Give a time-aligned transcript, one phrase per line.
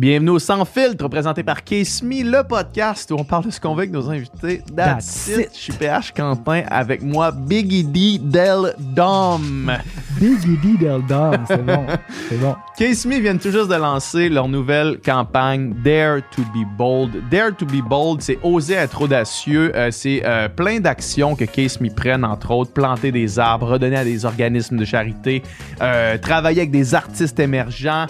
[0.00, 3.60] Bienvenue au Sans Filtre, présenté par Case Me, le podcast où on parle de ce
[3.60, 4.62] qu'on veut avec nos invités.
[4.74, 5.38] That's, That's it.
[5.40, 5.50] it.
[5.52, 9.70] Je suis PH Quentin avec moi, Biggie D Del Dom.
[10.18, 11.86] Big Eddy Del Dom, c'est bon.
[12.28, 12.54] C'est bon.
[12.76, 17.10] Case Me viennent tout juste de lancer leur nouvelle campagne Dare to be Bold.
[17.30, 19.72] Dare to be Bold, c'est oser être audacieux.
[19.74, 23.96] Euh, c'est euh, plein d'actions que Case Me prennent, entre autres, planter des arbres, redonner
[23.96, 25.42] à des organismes de charité,
[25.80, 28.06] euh, travailler avec des artistes émergents,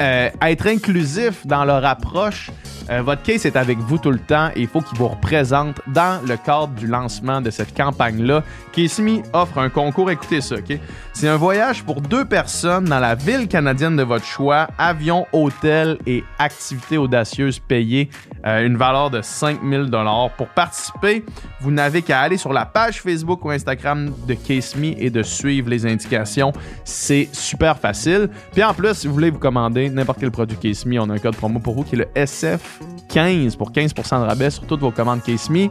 [0.00, 2.50] euh, être inclusif dans leur approche.
[2.90, 5.80] Euh, votre case est avec vous tout le temps et il faut qu'il vous représente
[5.86, 8.42] dans le cadre du lancement de cette campagne-là.
[8.76, 10.78] Me offre un concours, écoutez ça, OK?
[11.12, 15.96] C'est un voyage pour deux personnes dans la ville canadienne de votre choix, avion, hôtel
[16.06, 18.10] et activités audacieuses payées,
[18.44, 20.30] euh, une valeur de 5000 dollars.
[20.36, 21.24] Pour participer,
[21.60, 25.22] vous n'avez qu'à aller sur la page Facebook ou Instagram de Case Me et de
[25.22, 26.52] suivre les indications.
[26.84, 28.28] C'est super facile.
[28.52, 31.14] Puis en plus, si vous voulez vous commander n'importe quel produit Case Me, on a
[31.14, 34.80] un code promo pour vous qui est le SF15 pour 15% de rabais sur toutes
[34.80, 35.68] vos commandes Case Me.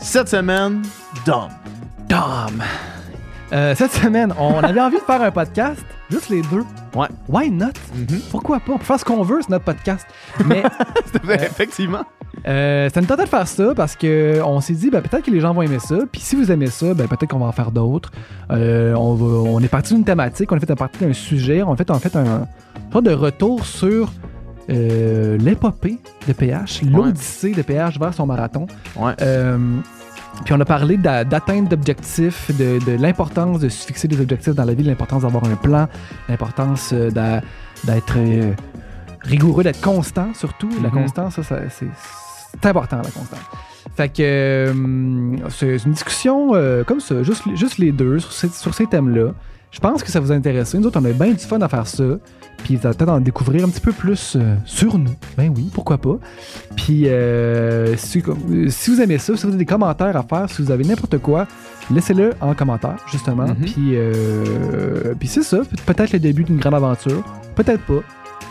[0.00, 0.82] Cette semaine,
[1.26, 1.48] Dom.
[2.08, 2.62] Dom.
[3.52, 6.64] Euh, cette semaine, on avait envie de faire un podcast, juste les deux.
[6.94, 7.08] Ouais.
[7.28, 7.66] Why not?
[7.94, 8.20] Mhm.
[8.30, 8.72] Pourquoi pas?
[8.72, 10.06] On peut faire ce qu'on veut, c'est notre podcast.
[10.46, 10.62] Mais
[11.34, 12.02] Effectivement.
[12.46, 15.30] euh, ça nous tentait de faire ça parce que on s'est dit, ben, peut-être que
[15.30, 15.98] les gens vont aimer ça.
[16.10, 18.10] Puis si vous aimez ça, ben, peut-être qu'on va en faire d'autres.
[18.50, 21.90] Euh, on, est parti d'une thématique, on a fait partie d'un sujet, on a fait,
[21.90, 22.46] en fait un
[22.92, 24.10] genre de retour sur
[24.70, 28.66] euh, l'épopée de PH, l'odyssée de PH vers son marathon.
[28.96, 29.14] Ouais.
[30.44, 34.54] Puis on a parlé d'a- d'atteinte d'objectifs, de, de l'importance de se fixer des objectifs
[34.54, 35.88] dans la vie, l'importance d'avoir un plan,
[36.28, 38.52] l'importance euh, d'être euh,
[39.22, 40.70] rigoureux, d'être constant surtout.
[40.82, 40.94] La Mhm.
[41.02, 41.86] constance, ça, ça, c'est
[42.52, 43.40] c'est important, la constance.
[43.96, 44.72] Fait que euh,
[45.50, 49.32] c'est une discussion euh, comme ça, juste, juste les deux sur ces, sur ces thèmes-là.
[49.70, 50.74] Je pense que ça vous intéresse.
[50.74, 52.04] Nous autres, on a bien du fun à faire ça.
[52.64, 55.14] Puis vous allez peut-être en découvrir un petit peu plus euh, sur nous.
[55.36, 56.16] Ben oui, pourquoi pas.
[56.76, 60.70] Puis euh, si, vous aimez ça, si vous avez des commentaires à faire, si vous
[60.72, 61.46] avez n'importe quoi,
[61.90, 63.46] laissez-le en commentaire, justement.
[63.46, 63.56] Mhm.
[63.56, 65.58] Puis, euh, puis c'est ça.
[65.58, 67.22] Pe- Peut-être le début d'une grande aventure.
[67.54, 68.00] Peut-être pas.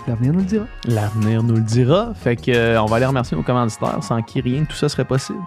[0.07, 0.65] L'avenir nous le dira.
[0.87, 2.13] L'avenir nous le dira.
[2.15, 4.87] Fait que euh, on va aller remercier nos commanditaires sans qui rien de tout ça
[4.87, 5.39] serait possible.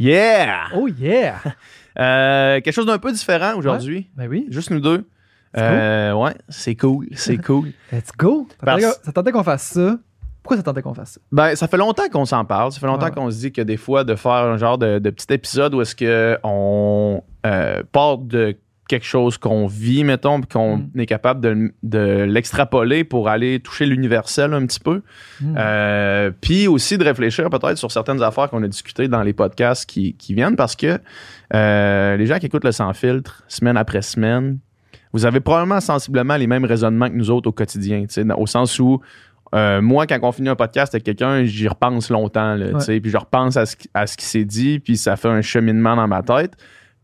[0.00, 0.68] Yeah!
[0.74, 1.36] Oh yeah!
[1.98, 4.08] Euh, quelque chose d'un peu différent aujourd'hui.
[4.16, 4.46] ben oui.
[4.48, 5.04] Juste nous deux.
[5.52, 7.72] C'est Euh, ouais, c'est cool, c'est cool.
[7.92, 8.46] Let's go!
[8.48, 9.98] Ça Parce- tentait- Ça tentait qu'on fasse ça.
[10.42, 11.20] Pourquoi ça tentait qu'on fasse ça?
[11.32, 12.70] Ben, ça fait longtemps qu'on s'en parle.
[12.72, 13.10] Ça fait longtemps Ouais.
[13.12, 15.82] qu'on se dit que des fois, de faire un genre de, de petit épisode où
[15.82, 18.56] est-ce que on euh, part de
[18.90, 21.00] quelque chose qu'on vit, mettons, puis qu'on Mm.
[21.00, 25.02] est capable de, de l'extrapoler pour aller toucher l'universel un petit peu.
[25.40, 25.54] Hmm.
[25.56, 29.88] Euh, puis aussi de réfléchir peut-être sur certaines affaires qu'on a discutées dans les podcasts
[29.88, 30.98] qui, qui viennent parce que
[31.54, 34.58] euh, les gens qui écoutent le sans filtre semaine après semaine,
[35.12, 38.04] vous avez probablement sensiblement les mêmes raisonnements que nous autres au quotidien,
[38.36, 39.00] au sens où
[39.54, 43.00] euh, moi, quand on finit un podcast avec quelqu'un, j'y repense longtemps, là, Ouais.
[43.00, 45.96] puis je repense à ce, à ce qui s'est dit, puis ça fait un cheminement
[45.96, 46.52] dans ma tête.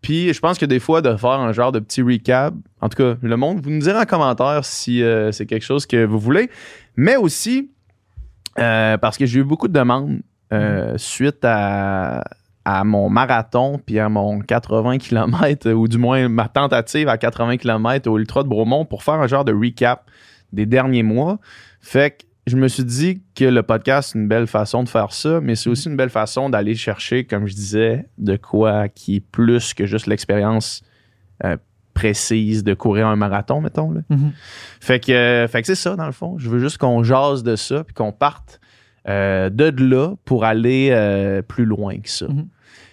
[0.03, 2.97] Puis je pense que des fois, de faire un genre de petit recap, en tout
[2.97, 6.19] cas, le monde, vous nous direz en commentaire si euh, c'est quelque chose que vous
[6.19, 6.51] voulez.
[6.97, 7.71] Mais aussi,
[8.59, 10.21] euh, parce que j'ai eu beaucoup de demandes
[10.53, 12.23] euh, suite à,
[12.65, 17.59] à mon marathon, puis à mon 80 km, ou du moins ma tentative à 80
[17.59, 20.05] km au Ultra de Bromont pour faire un genre de recap
[20.53, 21.39] des derniers mois.
[21.81, 25.13] Fait que je me suis dit que le podcast, c'est une belle façon de faire
[25.13, 29.17] ça, mais c'est aussi une belle façon d'aller chercher, comme je disais, de quoi qui
[29.17, 30.83] est plus que juste l'expérience
[31.45, 31.57] euh,
[31.93, 33.91] précise de courir un marathon, mettons.
[33.91, 34.03] Là.
[34.11, 34.33] Mhm.
[34.81, 36.39] Fait que, euh, fait que c'est ça, dans le fond.
[36.39, 38.61] Je veux juste qu'on jase de ça, puis qu'on parte
[39.09, 42.29] euh, de là pour aller euh, plus loin que ça.
[42.29, 42.49] Mhm.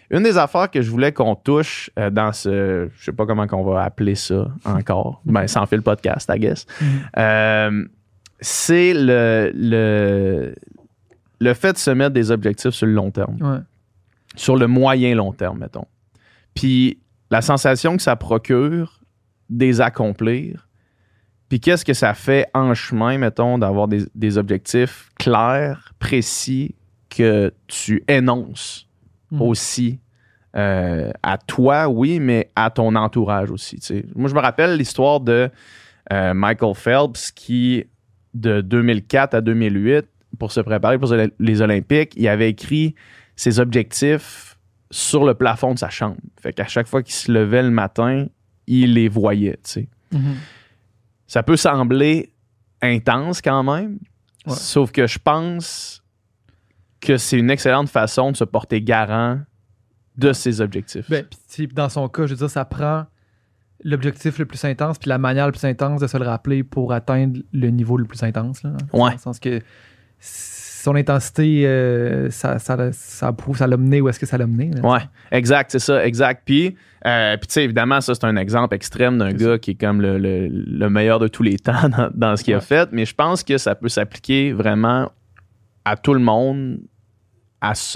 [0.10, 3.48] Une des affaires que je voulais qu'on touche euh, dans ce, je sais pas comment
[3.48, 6.68] qu'on va appeler ça encore, ben sans fil podcast, I guess,
[7.18, 7.86] euh,
[8.44, 10.54] c'est le, le,
[11.40, 13.60] le fait de se mettre des objectifs sur le long terme Ouais.
[14.36, 15.86] sur le moyen long terme, mettons.
[16.54, 17.00] Puis
[17.32, 19.00] la sensation que ça procure
[19.50, 20.68] des accomplir,
[21.50, 26.76] puis qu'est-ce que ça fait en chemin, mettons, d'avoir des, des objectifs clairs, précis,
[27.10, 28.88] que tu énonces
[29.32, 29.42] Mhm.
[29.42, 30.00] aussi
[30.56, 33.80] euh, à toi, oui, mais à ton entourage aussi.
[34.16, 35.50] Moi, je me rappelle l'histoire de
[36.12, 37.86] euh, Michael Phelps qui,
[38.34, 40.06] de 2004 à 2008,
[40.40, 42.96] pour se préparer pour les Olympiques, il avait écrit
[43.36, 44.58] ses objectifs
[44.92, 46.18] sur le plafond de sa chambre.
[46.40, 48.28] Fait qu'à chaque fois qu'il se levait le matin,
[48.68, 49.90] il les voyait, tu sais.
[50.12, 50.36] Mhm.
[51.28, 52.34] Ça peut sembler
[52.82, 53.98] intense quand même,
[54.46, 54.56] Ouais.
[54.56, 56.04] sauf que je pense
[57.00, 59.40] que c'est une excellente façon de se porter garant
[60.18, 61.10] de ses objectifs.
[61.10, 61.26] Ben,
[61.74, 63.06] dans son cas, je veux dire, ça prend
[63.84, 66.94] l'objectif le plus intense puis la manière la plus intense de se le rappeler pour
[66.94, 68.64] atteindre le niveau le plus intense.
[68.64, 69.00] Là, Ouais.
[69.00, 69.60] Dans le sens que
[70.20, 74.48] son intensité, euh, ça, ça, ça prouve, ça l'a mené où est-ce que ça l'a
[74.48, 74.72] mené.
[74.72, 74.82] là.
[74.82, 75.00] Ouais,
[75.32, 76.42] exact, c'est ça, exact.
[76.46, 76.76] Puis,
[77.06, 80.02] euh, puis tu sais, évidemment, ça, c'est un exemple extrême d'un gars qui est comme
[80.02, 82.90] le, le- le meilleur de tous les temps dans, dans ce qu'il a fait.
[82.92, 85.10] Mais je pense que ça peut s'appliquer vraiment
[85.86, 86.80] à tout le monde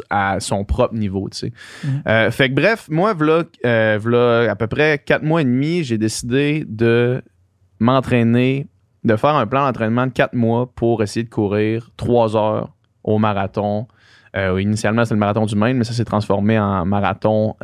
[0.09, 1.53] à, son propre niveau, tu sais.
[1.83, 2.03] Mhm.
[2.07, 5.97] Euh, fait que bref, moi, v'là, euh, à peu près quatre mois et demi, j'ai
[5.97, 7.21] décidé de
[7.79, 8.67] m'entraîner,
[9.03, 12.69] de faire un plan d'entraînement de quatre mois pour essayer de courir trois heures
[13.03, 13.87] au marathon.
[14.35, 17.55] Euh, initialement, c'était le marathon du Maine, mais ça s'est transformé en marathon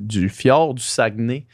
[0.00, 1.46] du fjord du Saguenay.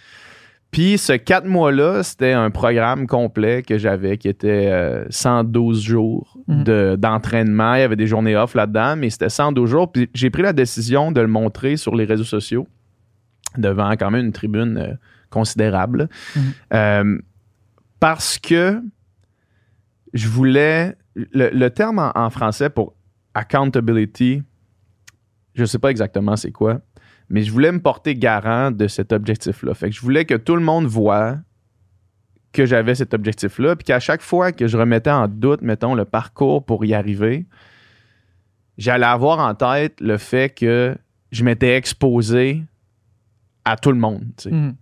[0.70, 6.36] Puis ce quatre mois-là, c'était un programme complet que j'avais qui était euh, 112 jours
[6.48, 6.64] Mhm.
[6.64, 7.74] de- d'entraînement.
[7.76, 9.90] Il y avait des journées off là-dedans, mais c'était 112 jours.
[9.90, 12.66] Puis j'ai pris la décision de le montrer sur les réseaux sociaux
[13.56, 14.94] devant quand même une tribune euh,
[15.30, 16.08] considérable.
[16.34, 16.42] Mhm.
[16.74, 17.19] Euh,
[18.00, 18.80] parce que
[20.12, 20.94] je voulais.
[21.14, 22.94] Le, le terme en, en français pour
[23.32, 24.42] accountability,
[25.54, 26.80] je sais pas exactement c'est quoi,
[27.28, 29.75] mais je voulais me porter garant de cet objectif-là.
[29.75, 31.38] Fait que je voulais que tout le monde voit
[32.52, 36.05] que j'avais cet objectif-là, puis qu'à chaque fois que je remettais en doute, mettons, le
[36.05, 37.46] parcours pour y arriver,
[38.78, 40.96] j'allais avoir en tête le fait que
[41.32, 42.62] je m'étais exposé
[43.64, 44.25] à tout le monde.
[44.37, 44.50] tu sais.
[44.50, 44.75] Mhm.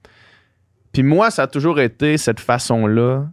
[0.93, 3.29] Puis moi, ça a toujours été cette façon-là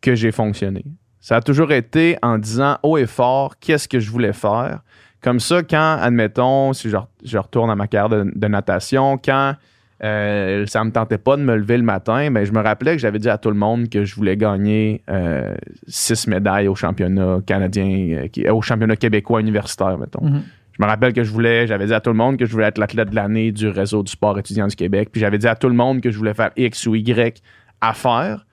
[0.00, 0.84] que j'ai fonctionné.
[1.18, 4.83] Ça a toujours été en disant haut et fort qu'est-ce que je voulais faire?
[5.24, 9.16] Comme ça, quand, admettons, si je, re- je retourne à ma carrière de, de natation,
[9.16, 9.54] quand
[10.02, 12.98] euh, ça me tentait pas de me lever le matin, ben, je me rappelais que
[13.00, 15.54] j'avais dit à tout le monde que je voulais gagner euh,
[15.88, 20.26] six médailles au championnat canadien, euh, au championnat québécois universitaire, mettons.
[20.26, 20.42] Mhm.
[20.78, 22.66] Je me rappelle que je voulais, j'avais dit à tout le monde que je voulais
[22.66, 25.08] être l'athlète de l'année du réseau du sport étudiant du Québec.
[25.10, 27.40] Puis j'avais dit à tout le monde que je voulais faire X ou Y
[27.80, 28.44] à faire.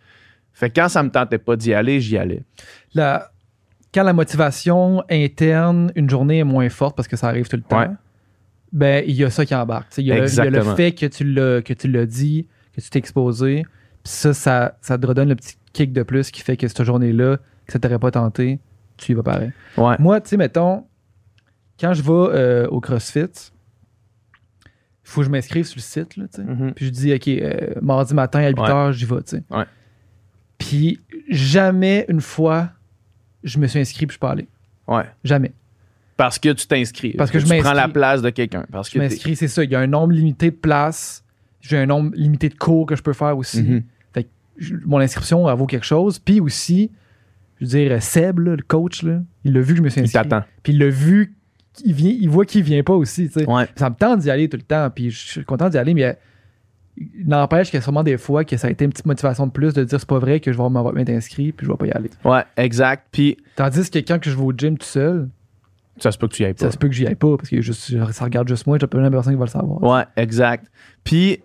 [0.54, 2.44] Fait que quand ça me tentait pas d'y aller, j'y allais.
[2.94, 3.28] La-
[3.94, 7.64] quand la motivation interne, une journée est moins forte parce que ça arrive tout le
[7.64, 7.90] temps, Ouais.
[8.72, 9.92] ben il y a ça qui embarque.
[9.98, 10.76] Il y, a le- il y a le Exactement.
[10.76, 13.64] fait que tu l'as que tu l'as dit, que tu t'es exposé,
[14.04, 16.84] puis ça, ça, ça te redonne le petit kick de plus qui fait que cette
[16.84, 18.60] journée-là, que ça t'aurait pas tenté,
[18.98, 19.52] tu y vas pareil.
[19.78, 19.96] Ouais.
[20.00, 20.86] Moi, tu sais, mettons,
[21.80, 23.20] quand je vais euh, au CrossFit,
[24.64, 24.70] il
[25.04, 26.26] faut que je m'inscrive sur le site, là.
[26.38, 26.74] Mhm.
[26.74, 29.44] Puis je dis, OK, euh, mardi matin à 8h, j'y vais, tu sais.
[30.58, 32.70] Puis jamais une fois,
[33.44, 34.48] je me suis inscrit puis je suis pas allé.
[34.88, 35.04] Ouais.
[35.24, 35.52] Jamais.
[36.18, 37.14] Parce que tu t'inscris.
[37.14, 38.66] Parce que je tu prends la place de quelqu'un.
[38.72, 39.64] Parce Je que t'es- m'inscris, c'est ça.
[39.64, 41.24] Il y a un nombre limité de places.
[41.62, 43.64] J'ai un nombre limité de cours que je peux faire aussi.
[43.64, 43.84] Mhm.
[44.58, 46.20] Je- mon inscription, elle vaut quelque chose.
[46.20, 46.92] Puis aussi,
[47.60, 50.02] je veux dire, Seb, là, le coach, là, il l'a vu que je me suis
[50.02, 50.22] Il inscrit.
[50.30, 50.46] t'attend.
[50.62, 51.36] Puis il l'a vu,
[51.84, 53.28] il, vient, il voit qu'il vient pas aussi.
[53.48, 53.66] Ouais.
[53.76, 54.88] Ça me tente d'y aller tout le temps.
[54.94, 56.16] Puis je suis content d'y aller, mais il
[57.26, 59.52] n'empêche qu'il y a sûrement des fois que ça a été une petite motivation de
[59.52, 61.78] plus de dire c'est pas vrai que je vais m'avoir- m'être inscrit puis je vais
[61.78, 62.10] pas y aller.
[62.24, 63.08] Ouais, exact.
[63.12, 65.30] Puis Tandis que quand que je vais au gym tout seul,
[65.98, 66.66] ça se peut que tu y ailles pas.
[66.66, 68.88] ça se peut que j'y aille pas parce que juste, ça regarde juste moi, j'ai
[68.88, 69.82] pas une personne qui va le savoir.
[69.84, 70.68] Ouais, exact.
[71.04, 71.40] Puis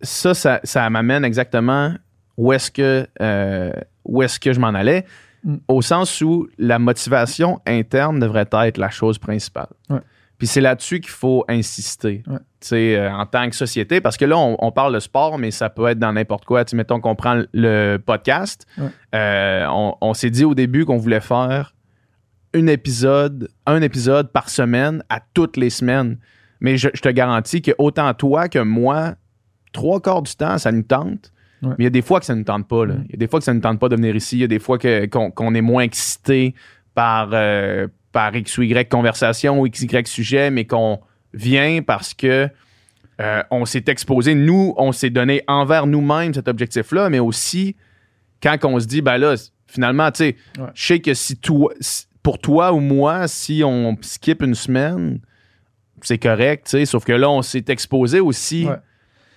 [0.00, 1.94] ça, ça, ça m'amène exactement
[2.36, 3.72] où est-ce que, euh,
[4.04, 5.04] où est-ce que je m'en allais,
[5.44, 5.56] Mm.
[5.68, 9.68] au sens où la motivation interne devrait être la chose principale.
[9.88, 10.00] Ouais.
[10.38, 12.22] Puis c'est là-dessus qu'il faut insister.
[12.28, 12.38] Ouais.
[12.60, 15.36] Tu sais, euh, en tant que société, parce que là, on, on parle de sport,
[15.36, 16.64] mais ça peut être dans n'importe quoi.
[16.64, 18.64] Tu sais, mettons qu'on prend le podcast.
[18.78, 18.88] Ouais.
[19.16, 21.74] Euh, on on s'est dit au début qu'on voulait faire
[22.54, 26.18] un épisode, un épisode par semaine à toutes les semaines.
[26.60, 29.14] Mais je, je te garantis que autant toi que moi,
[29.72, 31.32] trois quarts du temps, ça nous tente.
[31.62, 31.70] Ouais.
[31.70, 32.86] Mais il y a des fois que ça ne nous tente pas.
[32.86, 32.94] là.
[33.06, 34.36] Il y a des fois que ça ne nous tente pas de venir ici.
[34.36, 36.54] Il y a des fois qu'on est moins excité
[36.94, 41.00] par, euh, par X ou Y conversation ou X, Y sujet, mais qu'on
[41.34, 42.48] vient parce que
[43.20, 44.34] euh, on s'est exposé.
[44.34, 47.74] Nous, on s'est donné envers nous-mêmes cet objectif-là, mais aussi
[48.42, 49.34] quand on se dit, ben là,
[49.66, 50.68] finalement, tu sais, Ouais.
[50.74, 55.20] je sais que si toi, si- pour toi ou moi, si on skip une semaine,
[56.02, 58.74] c'est correct, tu sais, sauf que là, on s'est exposé aussi Ouais.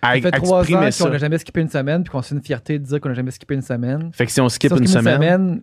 [0.04, 2.42] à, Ça fait trois ans qu'on n'a jamais skippé une semaine puis qu'on fait une
[2.44, 4.12] fierté de dire qu'on n'a jamais skippé une semaine.
[4.14, 5.62] Fait que si on skip Sauf une semaine,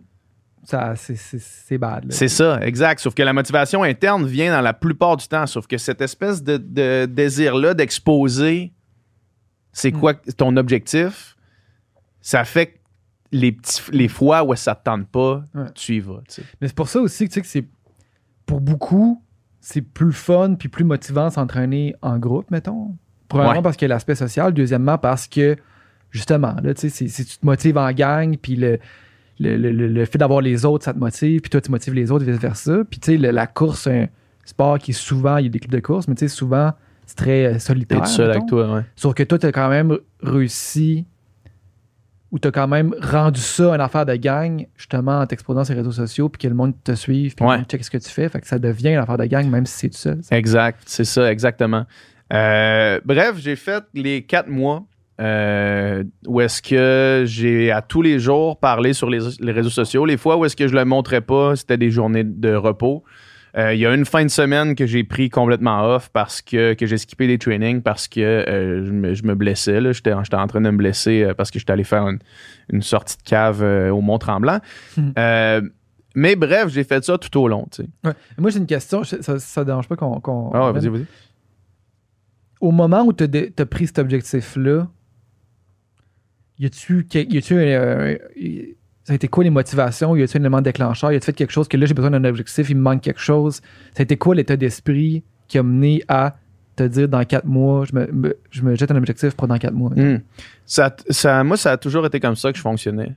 [0.95, 2.05] c'est, bad.
[2.05, 2.11] là.
[2.11, 2.99] c'est ça, exact.
[2.99, 5.45] Sauf que la motivation interne vient dans la plupart du temps.
[5.47, 8.73] Sauf que cette espèce de, de désir-là d'exposer
[9.71, 9.99] c'est Mm.
[9.99, 11.35] quoi ton objectif,
[12.21, 12.77] ça fait que
[13.31, 15.65] les, petits, les fois où ça te tente pas, Ouais.
[15.75, 16.21] tu y vas.
[16.59, 17.67] Mais c'est pour ça aussi que tu sais que c'est
[18.47, 19.23] pour beaucoup,
[19.61, 22.95] c'est plus fun puis plus motivant s'entraîner en groupe, mettons.
[23.27, 23.61] Premièrement, Ouais.
[23.61, 24.53] parce qu'il y a l'aspect social.
[24.55, 25.55] Deuxièmement, parce que,
[26.09, 28.79] justement, là, tu sais, si, si tu te motives en gang, puis le,
[29.39, 32.11] le, le- le- fait d'avoir les autres, ça te motive, puis toi, tu motives les
[32.11, 32.83] autres, vice-versa.
[32.89, 34.07] Puis, tu sais, la course, c'est un
[34.45, 36.71] sport qui est souvent, il y a des clubs de course, mais tu sais, souvent,
[37.05, 38.01] c'est très euh, T'es solitaire.
[38.01, 38.81] tout seul avec toi, ouais.
[38.95, 41.05] Sauf que toi, tu as quand même réussi
[42.31, 45.73] ou tu as quand même rendu ça une affaire de gang, justement, en t'exposant sur
[45.73, 47.63] les réseaux sociaux, puis que le monde te suive, puis Ouais.
[47.63, 48.29] check ce que tu fais.
[48.29, 50.19] Fait que ça devient une affaire de gang, même si c'est tout seul.
[50.29, 51.85] Exact, c'est ça, exactement.
[52.31, 54.85] Euh, bref, j'ai fait les quatre mois
[55.19, 60.05] euh, où est-ce que j'ai à tous les jours parlé sur les, les réseaux sociaux.
[60.05, 63.03] Les fois où est-ce que je le montrais pas, c'était des journées de repos.
[63.57, 66.73] Euh, Il y a une fin de semaine que j'ai pris complètement off parce que,
[66.75, 69.81] que j'ai skippé des trainings parce que euh, je, me, je me blessais.
[69.93, 72.19] J'étais en train de me blesser parce que j'étais allé faire une,
[72.71, 74.59] une sortie de cave au Mont-Tremblant.
[74.97, 75.71] Mhm.
[76.15, 77.67] Mais bref, j'ai fait ça tout au long.
[78.03, 78.13] Ouais.
[78.37, 79.03] Moi, j'ai une question.
[79.03, 80.19] Ça, ça dérange pas qu'on.
[80.53, 80.93] Ah ouais, on vas-y, vienne.
[80.93, 81.05] vas-y.
[82.61, 84.87] Au moment où tu as, pris cet objectif-là,
[86.59, 90.15] y a-tu y a-tu un- y- ça a été quoi les motivations?
[90.15, 91.11] Y a-tu un élément déclencheur?
[91.11, 93.19] Y a-tu fait quelque chose que là, j'ai besoin d'un objectif, il me manque quelque
[93.19, 93.55] chose?
[93.93, 96.35] Ça a été quoi l'état d'esprit qui a mené à
[96.75, 99.73] te dire dans quatre mois, je me, je me jette un objectif pour dans quatre
[99.73, 99.89] mois?
[99.95, 100.19] Hmm.
[100.65, 103.15] Ça, ça, moi, ça a toujours été comme ça que je fonctionnais.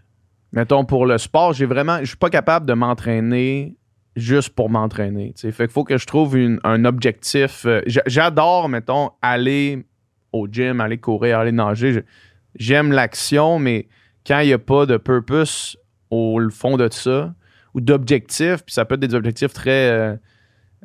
[0.53, 1.99] Mettons, pour le sport, j'ai vraiment.
[2.01, 3.77] Je suis pas capable de m'entraîner
[4.17, 5.33] juste pour m'entraîner.
[5.37, 7.65] Fait qu'il faut que je trouve un objectif.
[7.67, 9.85] euh, j'a- J'adore, mettons, aller
[10.33, 12.03] au gym, aller courir, aller nager.
[12.57, 13.89] J'aime l'action, mais
[14.27, 15.77] quand il n'y a pas de purpose
[16.11, 17.35] au fond de ça,
[17.75, 19.91] ou d'objectifs, puis ça peut être des objectifs très.
[19.91, 20.17] euh,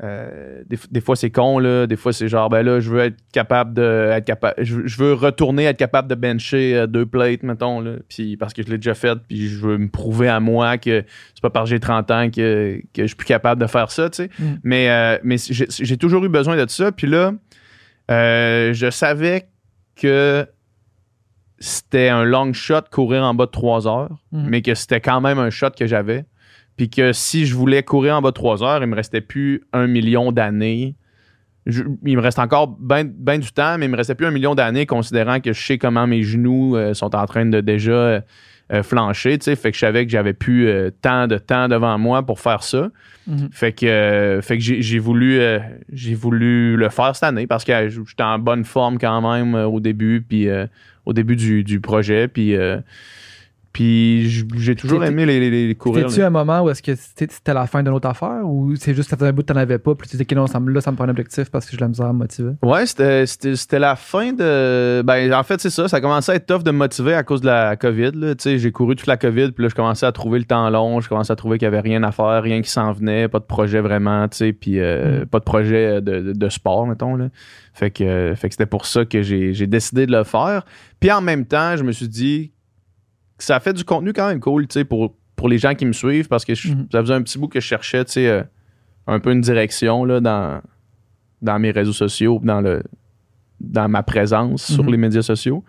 [0.04, 3.00] euh, des, des fois c'est con là, des fois c'est genre ben là je veux
[3.00, 7.08] être capable de être capable je, je veux retourner être capable de bencher euh, deux
[7.08, 10.28] plates mettons là, puis parce que je l'ai déjà fait puis je veux me prouver
[10.30, 13.26] à moi que c'est pas parce que j'ai 30 ans que, que je suis plus
[13.26, 14.46] capable de faire ça tu sais Mm.
[14.64, 17.34] mais euh, mais j'ai toujours eu besoin de ça puis là
[18.08, 19.48] je savais
[19.96, 20.46] que
[21.60, 24.48] c'était un long shot courir en bas de 3 heures Mhm.
[24.50, 26.26] mais que c'était quand même un shot que j'avais
[26.76, 29.64] puis que si je voulais courir en bas de 3 heures, il me restait plus
[29.74, 30.96] un million d'années.
[31.66, 33.04] Il me reste encore bien
[33.40, 36.08] du temps, mais il me restait plus un million d'années considérant que je sais comment
[36.08, 38.22] mes genoux euh, sont en train de déjà euh,
[38.72, 39.38] euh, flancher.
[39.40, 39.56] tu sais.
[39.58, 42.64] Fait que je savais que j'avais plus euh, tant de temps devant moi pour faire
[42.64, 42.90] ça.
[43.26, 43.50] Mhm.
[43.52, 45.42] Fait que, fait que j'ai voulu,
[45.92, 49.80] j'ai voulu le faire cette année parce que j'étais en bonne forme quand même au
[49.82, 50.48] début, puis
[51.08, 52.28] au début du, du projet.
[52.28, 52.78] Puis, euh,
[53.78, 56.08] puis j'ai toujours aimé les, les- les courir.
[56.08, 59.08] T'es-tu un moment où est-ce que c'était la fin d'une autre affaire ou c'est juste
[59.08, 60.60] que ça faisait un bout que t'en avais pas puis tu disais que non, ça
[60.60, 62.54] me, là, ça me prend un objectif parce que de la misère à me motiver?
[62.64, 65.04] Ouais, c'était- la fin de.
[65.04, 65.88] Ben, en fait, c'est ça.
[65.88, 68.12] Ça commençait à être tough de me motiver à cause de la COVID.
[68.14, 70.68] Tu sais, J'ai couru toute la COVID, puis là, je commençais à trouver le temps
[70.72, 71.00] long.
[71.00, 73.38] Je commençais à trouver qu'il n'y avait rien à faire, rien qui s'en venait, pas
[73.40, 75.26] de projet vraiment, tu sais, puis euh, Mm.
[75.28, 77.16] pas de projet de, de- de sport, mettons.
[77.16, 77.30] Là.
[77.74, 80.64] Fait que, euh, fait que c'était pour ça que j'ai décidé de le faire.
[81.00, 82.52] Puis en même temps, je me suis dit
[83.38, 85.94] ça fait du contenu quand même cool, tu sais, pour, pour les gens qui me
[85.94, 86.88] suivent, parce que je- Mhm.
[86.92, 88.44] ça faisait un petit bout que je cherchais, tu sais, euh,
[89.08, 90.62] un peu une direction là, dans,
[91.42, 92.84] dans mes réseaux sociaux, dans le
[93.60, 94.92] dans ma présence sur Mhm.
[94.92, 95.64] les médias sociaux.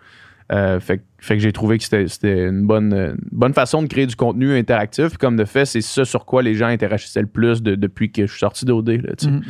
[0.51, 3.81] Euh, fait, que- fait que j'ai trouvé que c'était- c'était une bonne, une bonne façon
[3.81, 5.17] de créer du contenu interactif.
[5.17, 8.27] Comme de fait, c'est ça sur quoi les gens interagissaient le plus de- depuis que
[8.27, 9.01] je suis sorti d'OD.
[9.23, 9.41] mhm.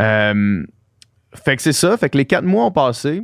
[0.00, 0.64] Euh,
[1.34, 1.96] fait que c'est ça.
[1.96, 3.22] Fait que les quatre mois ont passé.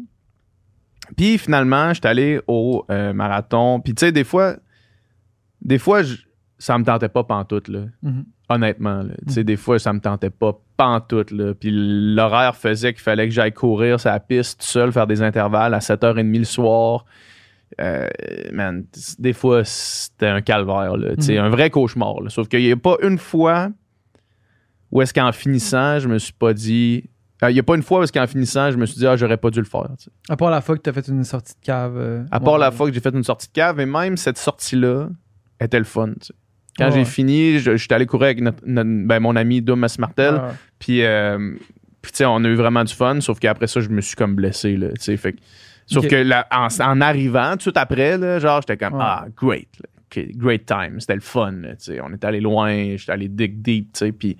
[1.17, 3.81] Puis finalement, j'étais allé au euh, marathon.
[3.81, 4.57] Puis tu sais, des fois,
[5.63, 6.17] des fois, je-
[6.59, 7.81] ça me tentait pas pantoute, là.
[8.03, 8.25] Mhm.
[8.49, 9.15] Honnêtement, là.
[9.27, 11.53] Tu sais, des fois, ça me tentait pas pantoute, là.
[11.55, 15.21] Puis l'horaire faisait qu'il fallait que j'aille courir sur la piste tout seul, faire des
[15.23, 17.05] intervalles à 7h30 le soir.
[17.81, 18.09] Euh,
[18.53, 18.85] man,
[19.19, 21.11] des fois, c'était un calvaire, là.
[21.19, 21.39] Mhm.
[21.39, 22.31] un vrai cauchemar, là.
[22.31, 23.71] Sauf qu'il n'y a pas une fois
[24.93, 27.11] où est-ce qu'en finissant, je me suis pas dit.
[27.43, 29.16] Euh, Il n'y a pas une fois est-ce qu'en finissant, je me suis dit, ah,
[29.16, 29.88] j'aurais pas dû le faire.
[29.99, 30.11] tu sais.
[30.28, 31.95] À part la fois que t'as fait une sortie de cave.
[31.97, 32.61] euh, À part ouais.
[32.61, 35.09] la fois que j'ai fait une sortie de cave, et même cette sortie-là
[35.61, 36.09] était le fun.
[36.21, 36.35] tu sais.
[36.78, 36.93] Quand Ouais.
[36.93, 40.40] j'ai fini, je, j'étais allé courir avec notre- notre- ben, mon ami Dumas Martel.
[40.78, 41.55] Puis, euh,
[42.02, 44.14] puis tu sais, on a eu vraiment du fun, sauf qu'après ça, je me suis
[44.14, 44.76] comme blessé.
[44.76, 45.37] Là, tu fait
[45.87, 46.11] sauf Ok.
[46.11, 49.69] que en, en arrivant, tout de suite après, là, genre, j'étais comme, ah, great.
[49.81, 49.88] là.
[50.35, 51.00] Great time.
[51.00, 51.52] C'était le fun.
[51.83, 53.93] tu on est allé loin, j'étais allé dig deep.
[53.93, 54.37] tu Puis,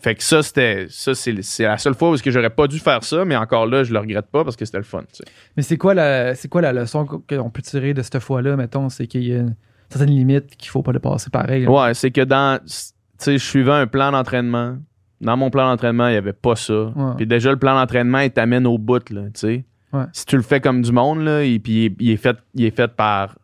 [0.00, 0.86] fait que ça, c'était.
[0.90, 3.82] Ça, c'est, la seule fois où que j'aurais pas dû faire ça, mais encore là,
[3.82, 5.00] je le regrette pas parce que c'était le fun.
[5.00, 5.24] tu sais.
[5.56, 8.88] Mais c'est quoi la c'est quoi la leçon qu'on peut tirer de cette fois-là, mettons,
[8.90, 9.56] c'est qu'il y a une
[9.88, 11.64] certaine limite qu'il faut pas dépasser pareil.
[11.64, 11.70] là.
[11.70, 12.60] Ouais, c'est que dans.
[12.64, 12.74] Tu
[13.18, 14.76] sais, je suivais un plan d'entraînement.
[15.20, 16.92] Dans mon plan d'entraînement, il n'y avait pas ça.
[16.94, 17.14] Ouais.
[17.16, 19.64] Puis déjà, le plan d'entraînement, il t'amène au bout, là, tu sais.
[19.92, 20.04] Ouais.
[20.12, 22.36] Si tu le fais comme du monde, là, et puis il est, il est fait,
[22.54, 23.36] il est fait par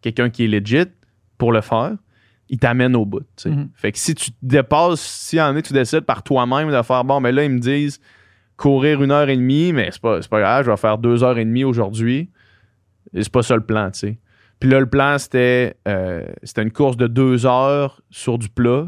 [0.00, 0.86] quelqu'un qui est legit
[1.38, 1.92] pour le faire,
[2.48, 3.24] il t'amène au bout.
[3.46, 3.68] Mhm.
[3.74, 7.04] Fait que si tu te dépasses, si en est, tu décides par toi-même de faire
[7.04, 8.00] bon, mais là, ils me disent
[8.56, 11.38] courir une heure et demie, mais c'est pas, pas grave, je vais faire deux heures
[11.38, 12.30] et demie aujourd'hui.
[13.12, 14.18] C'est pas ça le plan, tu sais.
[14.60, 18.86] Puis là, le plan, c'était, euh, c'était une course de deux heures sur du plat.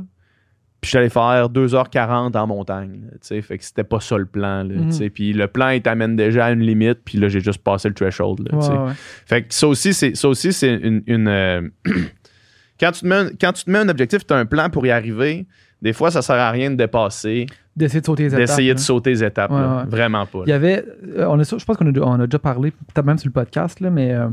[0.81, 3.01] Puis j'allais faire 2h40 en montagne.
[3.21, 3.43] sais.
[3.43, 4.63] Fait que c'était pas ça le plan.
[4.63, 5.11] Là, Mhm.
[5.11, 7.01] Puis le plan, il t'amène déjà à une limite.
[7.05, 8.47] Puis là, j'ai juste passé le threshold.
[8.51, 8.93] là, Ouais.
[9.27, 11.03] Fait que ça aussi, c'est, ça aussi, c'est une.
[11.07, 11.63] une, euh,
[12.81, 14.69] quand, tu te mets un, quand tu te mets un objectif, tu as un plan
[14.71, 15.47] pour y arriver.
[15.83, 18.41] Des fois, ça sert à rien de dépasser, D'essayer de sauter les étapes.
[18.41, 18.83] d'essayer de là.
[18.85, 19.51] sauter les étapes.
[19.51, 19.77] Ouais, là.
[19.79, 19.91] ouais.
[19.91, 20.43] Vraiment pas.
[20.47, 20.85] Il y avait.
[21.17, 23.33] euh, on a, je pense qu'on a, on a déjà parlé, peut-être même sur le
[23.33, 24.29] podcast, là, mais euh,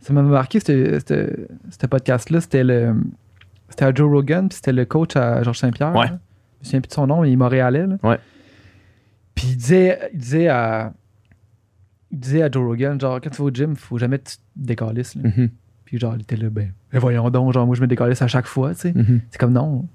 [0.00, 2.40] ça m'a marqué, ce podcast-là.
[2.42, 2.94] C'était le.
[3.70, 5.94] C'était à Joe Rogan, puis c'était le coach à Georges Saint-Pierre.
[5.96, 6.06] Ouais.
[6.08, 7.86] Je me souviens plus de son nom, mais il est montréalais.
[7.86, 7.96] là.
[8.02, 8.18] Ouais.
[9.34, 10.92] Puis il disait, il disait à.
[12.12, 14.36] Il disait à Joe Rogan, genre, quand tu vas au gym, faut jamais que tu
[14.36, 15.14] te décalisses.
[15.16, 15.22] là.
[15.34, 15.50] Mhm.
[15.86, 18.26] Puis genre, il était là, ben, ben voyons donc, genre, moi je me décalisse à
[18.26, 18.92] chaque fois, tu sais.
[18.92, 19.20] Mhm.
[19.30, 19.86] C'est comme non.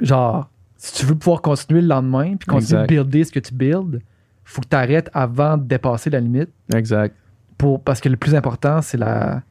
[0.00, 2.82] Genre, si tu veux pouvoir continuer le lendemain, puis continuer Exact.
[2.82, 4.00] de builder ce que tu builds,
[4.44, 6.48] faut que tu arrêtes avant de dépasser la limite.
[6.74, 7.14] Exact.
[7.58, 9.42] Pour, parce que le plus important, c'est la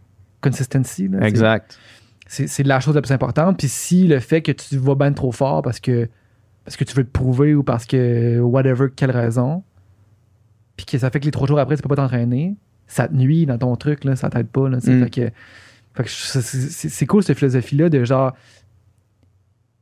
[0.42, 1.08] consistency.
[1.08, 1.26] là.
[1.28, 1.78] Exact.
[2.26, 3.58] C'est c'est la chose la plus importante.
[3.60, 6.10] Puis si le fait que tu vas bien trop fort parce que,
[6.66, 9.64] parce que tu veux te prouver ou parce que whatever, quelle raison,
[10.76, 12.56] puis que ça fait que les trois jours après, tu peux pas t'entraîner,
[12.90, 14.68] ça te nuit dans ton truc, là, ça t'aide pas.
[14.68, 14.78] Là.
[14.78, 15.04] Mm.
[15.04, 15.32] Fait que,
[15.94, 18.36] fait que c'est- cool cette philosophie-là de genre.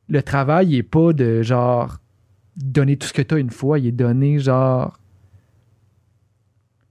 [0.10, 1.98] Le travail, il est pas de genre
[2.56, 5.00] donner tout ce que tu as une fois, il est donné genre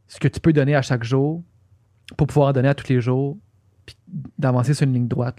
[0.08, 1.42] ce que tu peux donner à chaque jour
[2.16, 3.36] pour pouvoir en donner à tous les jours
[3.84, 3.96] puis
[4.38, 5.38] d'avancer sur une ligne droite.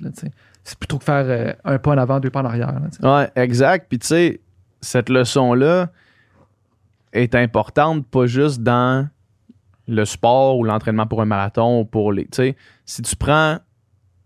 [0.63, 2.73] C'est plutôt que faire euh, un pas en avant, deux pas en arrière.
[2.73, 3.19] là.
[3.19, 3.87] Ouais, exact.
[3.89, 4.41] Puis tu sais,
[4.81, 5.91] cette leçon-là
[7.13, 9.07] est importante pas juste dans
[9.87, 12.25] le sport ou l'entraînement pour un marathon ou pour les.
[12.25, 13.57] Tu sais, si tu prends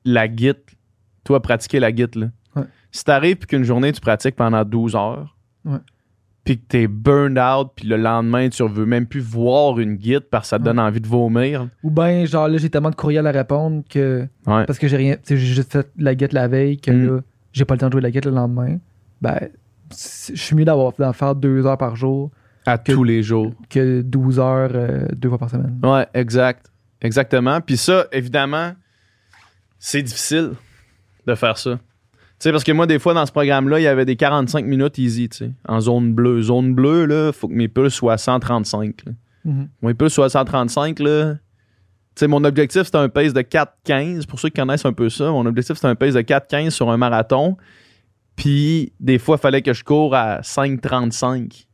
[0.06, 0.53] la git,
[1.24, 2.27] toi, pratiquer la git, là.
[2.56, 2.63] Ouais.
[2.91, 5.38] Si t'arrives puis qu'une journée, tu pratiques pendant 12 heures,
[6.44, 10.22] puis que t'es burned out, puis le lendemain, tu veux même plus voir une guide
[10.32, 11.68] parce que ça te donne envie de vomir.
[11.84, 14.66] Ou bien, genre là, j'ai tellement de courriels à répondre que Ouais.
[14.66, 15.14] parce que j'ai rien.
[15.16, 17.05] tu sais, J'ai juste fait la guette la veille que Mm.
[17.16, 17.20] là,
[17.53, 18.77] j'ai pas le temps de jouer la guette le lendemain.
[19.22, 19.38] Ben,
[19.92, 22.31] je suis mieux d'avoir d'en faire deux heures par jour
[22.65, 23.53] À que- tous les jours.
[23.69, 25.79] que 12 heures euh, deux fois par semaine.
[25.83, 26.67] Ouais, exact.
[27.01, 27.59] Exactement.
[27.61, 28.74] Puis ça, évidemment,
[29.79, 30.51] c'est difficile
[31.25, 31.71] de faire ça.
[31.75, 31.79] Tu
[32.47, 34.97] sais, parce que moi, des fois, dans ce programme-là, il y avait des 45 minutes
[34.97, 36.41] easy, tu sais, en zone bleue.
[36.41, 39.05] Zone bleue, là, faut que mes pulses soient à 135.
[39.05, 39.11] là.
[39.45, 39.69] Mhm.
[39.81, 41.33] Mes pulses soient à 135, là.
[41.33, 41.39] Tu
[42.15, 44.25] sais, mon objectif, c'était un pace de 4,15.
[44.27, 46.89] Pour ceux qui connaissent un peu ça, mon objectif, c'était un pace de 4,15 sur
[46.91, 47.57] un marathon.
[48.35, 51.67] Puis, des fois, il fallait que je cours à 5,35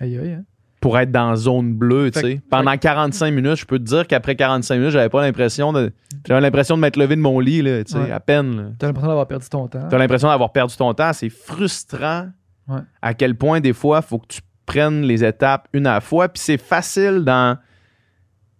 [0.00, 0.44] Aïe, aïe, hein.
[0.80, 2.40] pour être dans zone bleue, tu sais.
[2.50, 5.92] Pendant 45 minutes, je peux te dire qu'après 45 minutes, j'avais pas l'impression de
[6.26, 8.10] j'avais l'impression de m'être levé de mon lit là, tu sais, Ouais.
[8.12, 8.76] à peine.
[8.78, 9.88] T'as l'impression d'avoir perdu ton temps.
[9.90, 12.28] T'as l'impression d'avoir perdu ton temps, c'est frustrant.
[12.68, 12.80] Ouais.
[13.02, 16.28] À quel point des fois, faut que tu prennes les étapes une à la fois,
[16.28, 17.56] puis c'est facile dans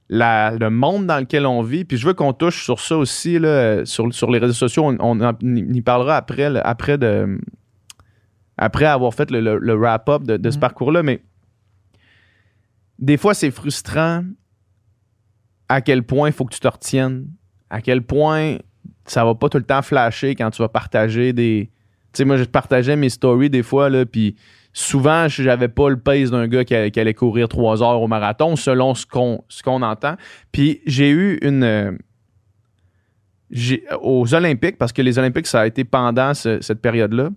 [0.08, 1.84] la- le monde dans lequel on vit.
[1.84, 4.86] Puis je veux qu'on touche sur ça aussi là, sur, sur les réseaux sociaux.
[4.98, 7.38] On, on y parlera après, là, après de
[8.58, 10.60] après avoir fait le, le- le wrap-up de, de ce Mhm.
[10.60, 11.22] parcours-là, mais
[12.98, 14.24] des fois, c'est frustrant
[15.68, 17.28] à quel point il faut que tu te retiennes,
[17.70, 18.56] à quel point
[19.04, 21.70] ça va pas tout le temps flasher quand tu vas partager des.
[22.12, 24.34] Tu sais, moi, je partageais mes stories des fois, là, puis
[24.72, 28.08] souvent, j'avais pas le pace d'un gars qui, allait- qui allait courir trois heures au
[28.08, 30.16] marathon, selon ce qu'on ce qu'on entend.
[30.50, 31.98] Puis j'ai eu une.
[33.50, 37.30] j'ai- aux Olympiques, parce que les Olympiques, ça a été pendant ce- cette période-là.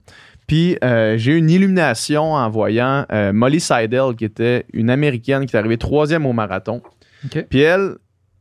[0.52, 5.46] Puis euh, j'ai eu une illumination en voyant euh, Molly Seidel, qui était une Américaine
[5.46, 6.82] qui est arrivée troisième au marathon.
[7.50, 7.96] Puis elle,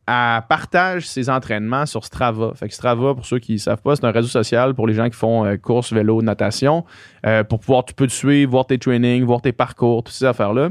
[0.09, 2.51] elle partage ses entraînements sur Strava.
[2.57, 4.95] Fait que Strava, pour ceux qui ne savent pas, c'est un réseau social pour les
[4.95, 6.85] gens qui font euh, course, vélo, natation,
[7.27, 10.25] euh, pour pouvoir, tu peux te suivre, voir tes trainings, voir tes parcours, toutes ces
[10.25, 10.71] affaires-là.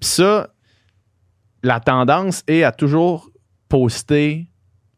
[0.00, 0.48] Puis ça,
[1.62, 3.30] la tendance est à toujours
[3.68, 4.48] poster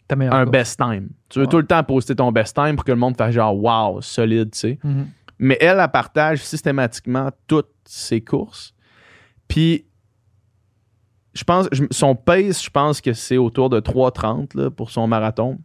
[0.08, 0.50] un course.
[0.50, 1.08] best time.
[1.28, 1.50] Tu veux Ouais.
[1.50, 4.52] tout le temps poster ton best time pour que le monde fasse genre wow, solide,
[4.52, 4.78] tu sais.
[4.82, 5.06] Mhm.
[5.42, 8.74] Mais elle, elle partage systématiquement toutes ses courses.
[9.48, 9.86] Puis,
[11.34, 15.58] je pense, son pace, je pense que c'est autour de 3,30 là, pour son marathon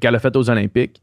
[0.00, 1.02] qu'elle a fait aux Olympiques.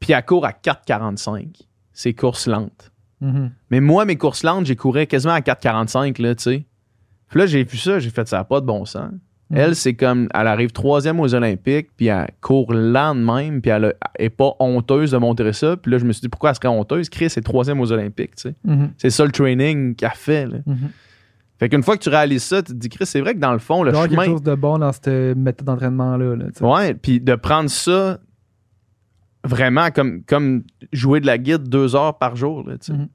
[0.00, 1.62] Puis, elle court à 4,45.
[1.92, 2.92] Ses courses lentes.
[3.20, 3.52] Mhm.
[3.70, 6.66] Mais moi, mes courses lentes, j'ai couru quasiment à 4,45, là, tu sais.
[7.28, 9.12] Puis là, j'ai vu ça, j'ai fait ça, pas de bon sens.
[9.50, 9.56] Mhm.
[9.58, 13.70] Elle, c'est comme, elle arrive troisième aux Olympiques, puis elle court lent de même, puis
[13.70, 15.76] elle a- elle est pas honteuse de montrer ça.
[15.76, 17.08] Puis là, je me suis dit, pourquoi elle serait honteuse?
[17.08, 18.54] Chris est troisième aux Olympiques, tu sais.
[18.64, 18.90] Mhm.
[18.98, 20.58] C'est ça le training qu'elle fait, là.
[20.66, 20.76] Mhm.
[21.58, 23.52] Fait qu'une fois que tu réalises ça, tu te dis, Chris, c'est vrai que dans
[23.52, 24.16] le fond, le Il y chemin.
[24.22, 26.36] quelque chose de bon dans cette méthode d'entraînement-là.
[26.36, 26.44] là.
[26.60, 28.18] Ouais, puis de prendre ça
[29.44, 32.68] vraiment comme, comme jouer de la guide deux heures par jour.
[32.68, 32.92] là, tu sais.
[32.92, 33.08] Mhm.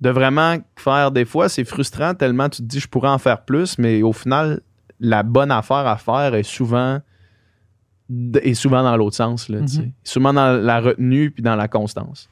[0.00, 3.44] De vraiment faire des fois, c'est frustrant tellement tu te dis je pourrais en faire
[3.44, 4.60] plus, mais au final,
[5.06, 7.00] la bonne affaire à faire est souvent
[8.42, 9.48] est souvent dans l'autre sens.
[9.48, 9.60] Là.
[9.60, 9.92] Mhm.
[10.04, 12.28] Souvent dans la retenue puis dans la constance.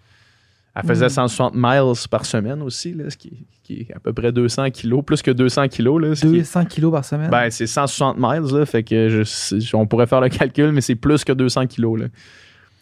[0.74, 1.10] Elle faisait Mhm.
[1.28, 4.70] 160 miles par semaine aussi, là, ce qui, est- qui est à peu près 200
[4.70, 6.00] kilos, plus que 200 kilos.
[6.00, 7.30] Là, ce qui est- 200 kilos par semaine?
[7.30, 10.94] ben, c'est 160 miles, là, fait que je, on pourrait faire le calcul, mais c'est
[10.94, 12.00] plus que 200 kilos.
[12.00, 12.06] Là.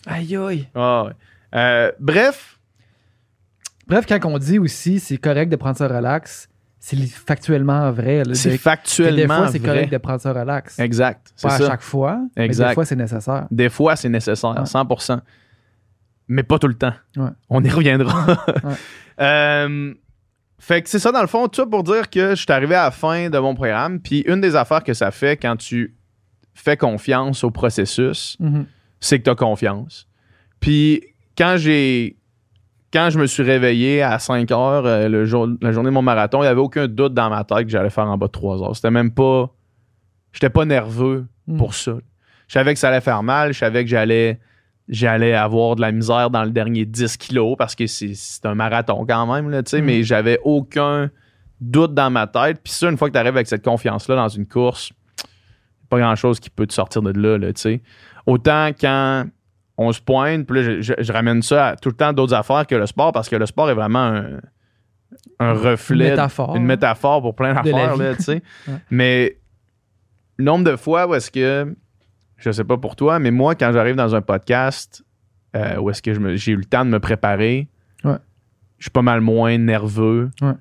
[0.06, 0.68] Aïe aïe.
[0.74, 1.12] Ah ouais.
[1.54, 2.58] Euh, bref,
[3.86, 6.48] Bref, quand on dit aussi c'est correct de prendre ça relax,
[6.82, 8.22] c'est factuellement vrai.
[8.32, 9.68] c'est factuellement des fois, c'est vrai.
[9.68, 10.78] correct de prendre ça relax.
[10.78, 11.66] Exact, Pas à ça.
[11.68, 12.68] chaque fois, mais Exact.
[12.70, 13.46] des fois, c'est nécessaire.
[13.50, 14.64] Des fois, c'est nécessaire, Ouais.
[14.66, 15.20] 100%.
[16.28, 16.94] Mais pas tout le temps.
[17.16, 17.28] Ouais.
[17.50, 18.26] On y reviendra.
[18.64, 18.74] Ouais.
[19.20, 19.92] Euh,
[20.58, 22.74] fait que c'est ça, dans le fond, tout ça pour dire que je suis arrivé
[22.74, 24.00] à la fin de mon programme.
[24.00, 25.94] Puis une des affaires que ça fait quand tu
[26.54, 28.64] fais confiance au processus, Mhm.
[28.98, 30.08] c'est que tu as confiance.
[30.58, 31.02] Puis
[31.36, 32.16] quand j'ai.
[32.92, 36.02] Quand je me suis réveillé à 5 heures, euh, le jour, la journée de mon
[36.02, 38.32] marathon, il n'y avait aucun doute dans ma tête que j'allais faire en bas de
[38.32, 38.74] 3 heures.
[38.76, 39.50] C'était même pas.
[40.32, 41.56] J'étais pas nerveux Mhm.
[41.56, 41.92] pour ça.
[42.48, 44.38] Je savais que ça allait faire mal, je savais que j'allais
[44.92, 49.06] j'allais avoir de la misère dans le dernier 10 kilos parce que c'est un marathon
[49.06, 49.84] quand même, là, Mhm.
[49.84, 51.10] mais j'avais aucun
[51.60, 52.60] doute dans ma tête.
[52.64, 54.92] Puis ça, une fois que tu arrives avec cette confiance-là dans une course,
[55.88, 57.80] pas grand-chose qui peut te sortir de là, là, tu sais.
[58.26, 59.26] Autant quand
[59.82, 62.34] on se pointe, puis là, je, je- je ramène ça à tout le temps d'autres
[62.34, 64.40] affaires que le sport parce que le sport est vraiment un,
[65.38, 66.56] un reflet, Une métaphore.
[66.56, 68.42] une métaphore pour plein d'affaires, tu sais.
[68.68, 68.74] Ouais.
[68.90, 69.38] Mais
[70.36, 71.74] le nombre de fois où est-ce que,
[72.36, 75.02] je sais pas pour toi, mais moi, quand j'arrive dans un podcast
[75.56, 77.68] euh, où est-ce que j'ai eu le temps de me préparer,
[78.04, 78.16] Ouais.
[78.78, 80.52] je suis pas mal moins nerveux Ouais.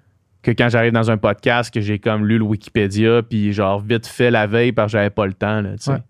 [0.44, 4.08] que quand j'arrive dans un podcast que j'ai comme lu le Wikipédia puis genre vite
[4.08, 5.92] fait la veille parce que j'avais pas le temps, là, tu sais.
[5.92, 6.04] Ouais.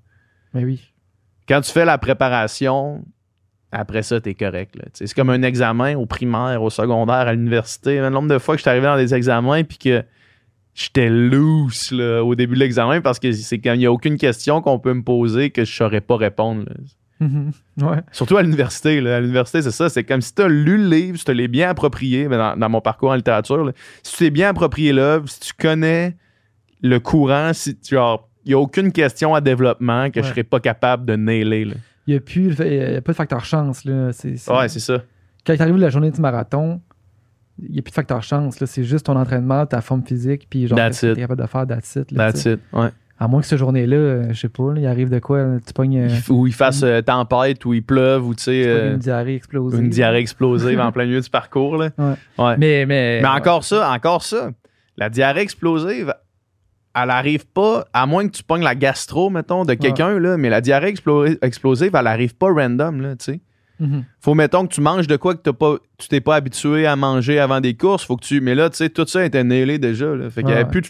[0.54, 0.93] Mais oui.
[1.50, 3.04] Quand tu fais la préparation,
[3.72, 4.76] après ça, t'es correct.
[4.94, 8.00] C'est comme un examen au primaire, au secondaire, à l'université.
[8.00, 10.04] Le nombre de fois que je suis arrivé dans des examens puis que
[10.76, 14.18] j'étais loose là, au début de l'examen parce que c'est quand il n'y a aucune
[14.18, 16.66] question qu'on peut me poser que je saurais pas répondre.
[17.20, 17.52] Mhm.
[17.82, 17.98] Ouais.
[18.12, 19.00] Surtout à l'université.
[19.10, 19.90] À l'université, c'est ça.
[19.90, 22.56] C'est comme si tu as lu le livre, si tu l'as bien approprié, mais dans,
[22.56, 23.72] dans mon parcours en littérature, là,
[24.04, 26.16] si tu t'es bien approprié l'œuvre, si tu connais
[26.82, 30.32] le courant, si tu genre, il n'y a aucune question à développement que je Ouais.
[30.32, 31.66] serais pas capable de nailer.
[31.66, 31.74] là.
[32.08, 33.86] Il n'y a, plus il y a pas de facteur chance.
[33.86, 34.12] Là.
[34.14, 35.02] C'est, c'est- Ouais, c'est ça.
[35.46, 36.82] Quand tu arrives la journée du marathon,
[37.62, 38.60] il n'y a plus de facteur chance.
[38.60, 38.68] Là.
[38.68, 41.18] C'est juste ton entraînement, ta forme physique, puis genre, That's tu es it.
[41.20, 42.60] capable de faire that's it, là, That's it.
[42.74, 42.90] Ouais.
[43.22, 45.74] À moins que cette journée-là, euh, je sais pas, là, il arrive de quoi, tu
[45.74, 48.98] pognes, euh, Ou il fasse euh, tempête, ou il pleuve, ou tu sais, euh, une
[49.00, 49.78] diarrhée explosive.
[49.80, 51.76] une diarrhée explosive en plein milieu du parcours.
[51.76, 51.90] Là.
[51.98, 52.14] Ouais.
[52.38, 52.56] Ouais.
[52.58, 54.52] Mais, mais, Mais encore ça, encore ça.
[54.96, 56.14] La diarrhée explosive,
[57.04, 60.50] elle arrive pas, à moins que tu pognes la gastro, mettons, de quelqu'un, là, mais
[60.50, 63.40] la diarrhée explo- explosive, elle arrive pas random, là, tu sais.
[63.80, 64.04] Mhm.
[64.20, 66.96] Faut, mettons, que tu manges de quoi que t'as pas, tu t'es pas habitué à
[66.96, 68.42] manger avant des courses, faut que tu...
[68.42, 70.30] Mais là, tu sais, tout ça était nailé déjà, là.
[70.30, 70.70] Fait qu'il y avait Ouais.
[70.70, 70.88] plus de,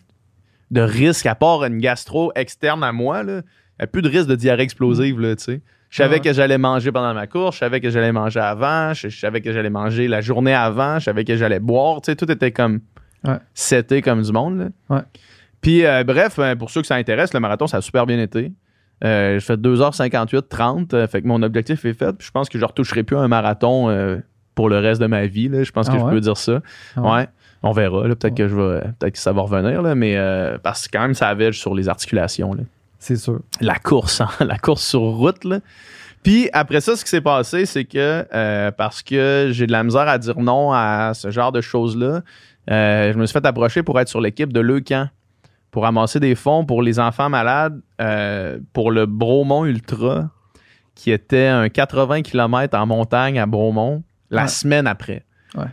[0.72, 3.42] de risque, à part une gastro externe à moi, là.
[3.78, 5.62] Il y a plus de risque de diarrhée explosive, là, tu sais.
[5.92, 6.20] Je savais Ouais.
[6.22, 9.42] que j'allais manger pendant ma course, je savais que j'allais manger avant, je, je savais
[9.42, 12.52] que j'allais manger la journée avant, je savais que j'allais boire, tu sais, tout était
[12.52, 12.80] comme
[13.26, 13.38] Ouais.
[13.54, 14.96] seté comme du monde, là.
[14.96, 15.02] Ouais.
[15.62, 18.20] Puis, euh, bref, euh, pour ceux que ça intéresse, le marathon, ça a super bien
[18.20, 18.52] été.
[19.04, 22.14] Euh, je fais 2h58, 30, euh, fait que mon objectif est fait.
[22.14, 24.18] Puis je pense que je ne retoucherai plus un marathon euh,
[24.56, 25.48] pour le reste de ma vie.
[25.48, 25.64] là.
[25.64, 26.60] Je pense Ah que je peux dire ça.
[26.98, 27.10] Ah ouais?
[27.12, 27.28] ouais?
[27.64, 28.04] On verra.
[28.04, 28.32] Peut-être Ouais.
[28.32, 28.82] que je vais.
[29.00, 30.18] Peut-être que ça va revenir, là, mais
[30.64, 32.56] parce que quand même, ça avait sur les articulations.
[33.00, 33.40] C'est sûr.
[33.62, 35.44] La course, hein, la course sur route.
[35.46, 35.60] Là.
[36.24, 38.26] Puis après ça, ce qui s'est passé, c'est que
[38.72, 42.22] parce que j'ai de la misère à dire non à ce genre de choses-là,
[42.68, 45.08] je me suis fait approcher pour être sur l'équipe de Leucan,
[45.72, 50.30] pour amasser des fonds pour les enfants malades euh, pour le Bromont Ultra,
[50.96, 54.48] qui était un 80 km en montagne à Bromont la Ouais.
[54.48, 55.26] semaine après.
[55.56, 55.66] Ouais.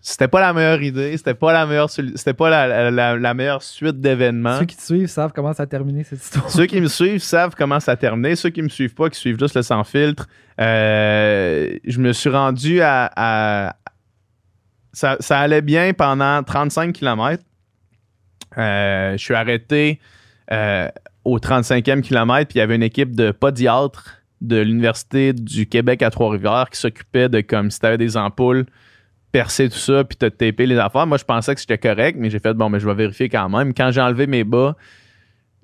[0.00, 3.34] C'était pas la meilleure idée, c'était pas la meilleure, c'était pas la, la- la- la
[3.34, 4.58] meilleure suite d'événements.
[4.60, 6.48] Ceux qui te suivent savent comment ça a terminé cette histoire.
[6.50, 8.36] Ceux qui me suivent savent comment ça a terminé.
[8.36, 10.26] Ceux qui me suivent pas, qui suivent juste le sans filtre,
[10.60, 13.10] euh, je me suis rendu à.
[13.16, 13.76] à-
[14.92, 17.42] ça, ça allait bien pendant 35 km.
[18.58, 20.00] Je suis arrêté
[20.52, 20.88] euh,
[21.24, 26.02] au 35e kilomètre, puis il y avait une équipe de podiatres de l'Université du Québec
[26.02, 28.66] à Trois-Rivières qui s'occupait de comme si t'avais des ampoules,
[29.32, 31.06] percer tout ça, puis te taper les affaires.
[31.06, 33.48] Moi, je pensais que c'était correct, mais j'ai fait, bon, mais je vais vérifier quand
[33.48, 33.74] même.
[33.74, 34.76] Quand j'ai enlevé mes bas,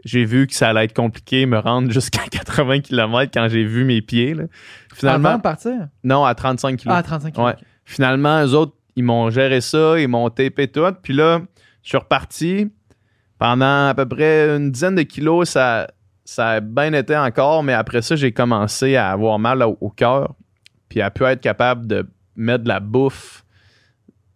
[0.04, 3.84] j'ai vu que ça allait être compliqué me rendre jusqu'à 80 km quand j'ai vu
[3.84, 4.34] mes pieds.
[4.34, 4.44] là.
[4.92, 5.72] Finalement, Avant de partir?
[6.02, 6.96] non, à 35 km.
[6.98, 7.46] Ah, 35 km.
[7.46, 7.64] Ouais.
[7.84, 10.84] Finalement, eux autres, ils m'ont géré ça, ils m'ont tapé tout.
[11.02, 11.40] Puis là,
[11.82, 12.70] je suis reparti.
[13.44, 15.88] Pendant à peu près une dizaine de kilos, ça,
[16.24, 20.34] ça a bien été encore, mais après ça, j'ai commencé à avoir mal au, cœur.
[20.88, 23.44] puis à pu être capable de mettre de la bouffe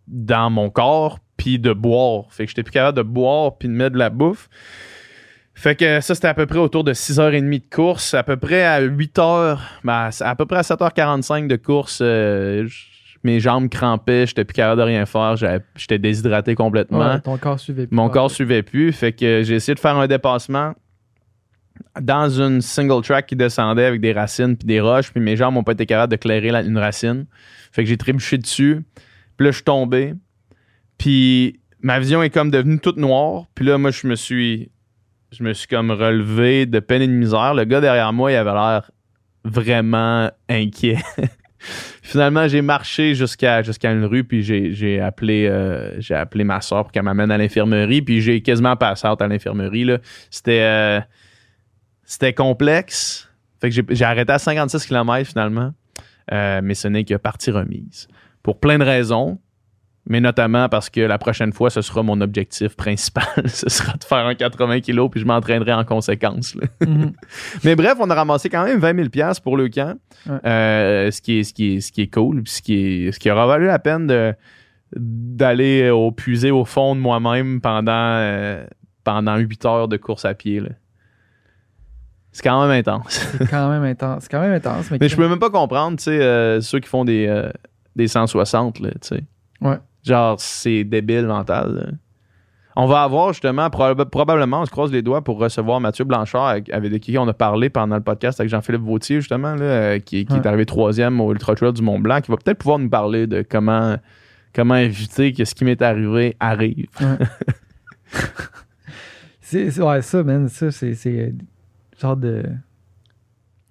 [0.06, 2.24] dans mon corps, puis de boire.
[2.28, 4.50] Fait que j'étais plus capable de boire, puis de mettre de la bouffe.
[5.54, 8.12] Fait que ça, c'était à peu près autour de 6h30 de course.
[8.12, 12.68] À peu près à 8h, ben, à peu près à 7h45 de course, euh,
[13.28, 15.36] mes jambes crampaient, j'étais plus capable de rien faire,
[15.76, 16.98] j'étais déshydraté complètement.
[17.14, 17.94] Ouais, ton corps suivait plus.
[17.94, 18.10] Mon Ouais.
[18.12, 18.92] corps suivait plus.
[18.92, 20.74] Fait que j'ai essayé de faire un dépassement
[22.00, 25.10] dans une single track qui descendait avec des racines puis des roches.
[25.12, 27.26] Puis mes jambes n'ont pas été capables de clairer la- une racine.
[27.72, 28.84] Fait que j'ai trébuché dessus.
[29.36, 30.14] Puis là, je suis tombé.
[30.96, 33.44] Puis ma vision est comme devenue toute noire.
[33.54, 34.70] Puis là, moi, je me suis.
[35.30, 37.52] Je me suis comme relevé de peine et de misère.
[37.54, 38.90] Le gars derrière moi, il avait l'air
[39.44, 40.98] vraiment inquiet.
[42.08, 43.60] Finalement, j'ai marché jusqu'à
[43.92, 48.22] une rue, puis j'ai appelé, euh, appelé ma soeur pour qu'elle m'amène à l'infirmerie, puis
[48.22, 49.84] j'ai quasiment passé out à l'infirmerie.
[50.62, 51.00] euh,
[52.04, 53.28] c'était complexe.
[53.60, 55.72] Fait que j'ai- j'ai arrêté à 56 km finalement,
[56.32, 58.06] Euh, mais ce n'est que partie remise.
[58.42, 59.38] Pour plein de raisons,
[60.08, 63.24] mais notamment parce que la prochaine fois, ce sera mon objectif principal.
[63.44, 66.56] ce sera de faire un 80 kg, puis je m'entraînerai en conséquence.
[66.80, 67.12] Mhm.
[67.64, 70.38] Mais bref, on a ramassé quand même 20 000 pièces pour le camp, Ouais.
[70.44, 72.74] Euh, ce, qui est, ce, qui est, ce qui est cool, puis ce qui,
[73.06, 74.34] est, ce qui aura valu la peine de
[74.96, 78.66] d'aller au puiser au fond de moi-même pendant, euh,
[79.04, 80.60] pendant 8 heures de course à pied.
[80.60, 80.70] là.
[82.32, 83.28] C'est quand même intense.
[83.38, 84.22] C'est quand même intense.
[84.22, 84.90] C'est quand même intense.
[84.90, 87.50] Mais, Mais je peux même pas comprendre, tu sais, euh, ceux qui font des,
[87.96, 89.24] des 160, là, tu sais.
[89.60, 89.76] Ouais.
[90.08, 91.74] Genre, c'est débile mental.
[91.74, 91.86] là.
[92.80, 96.46] On va avoir justement, proba- probablement, on se croise les doigts pour recevoir Mathieu Blanchard,
[96.46, 99.98] avec, avec qui on a parlé pendant le podcast avec Jean-Philippe Vautier, justement, là, euh,
[99.98, 100.38] qui, qui Ouais.
[100.38, 103.26] est arrivé troisième au Ultra Trail du Mont Blanc, qui va peut-être pouvoir nous parler
[103.26, 103.96] de comment,
[104.54, 106.86] comment éviter que ce qui m'est arrivé arrive.
[109.40, 111.34] C'est, c'est- ouais, ça, man, ça, c'est, c'est
[111.98, 112.42] genre de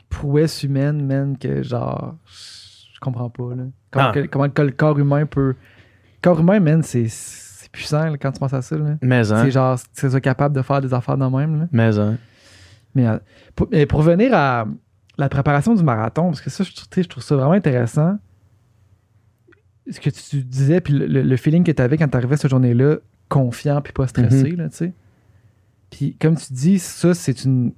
[0.09, 3.63] prouesse humaine, man, que genre, je comprends pas, là.
[3.91, 4.11] Comment, Ah.
[4.11, 5.55] que- comment que le corps humain peut.
[6.21, 7.07] Corps humain, man, c'est,
[7.71, 8.97] puissant, là, quand tu penses à ça, là.
[9.01, 11.67] Mais hein, C'est genre, c'est capable de faire des affaires de même, là.
[11.71, 12.17] mais hein.
[12.95, 13.17] Mais euh,
[13.55, 14.65] pour, mais pour revenir à
[15.17, 18.17] la préparation du marathon, parce que ça, je, trouve- je ça vraiment intéressant.
[19.89, 22.97] Ce que tu disais, puis le, feeling que tu avais quand tu arrivais cette journée-là,
[23.29, 24.93] confiant puis pas stressé, là, tu sais.
[25.89, 27.73] Puis comme tu dis, ça, c'est une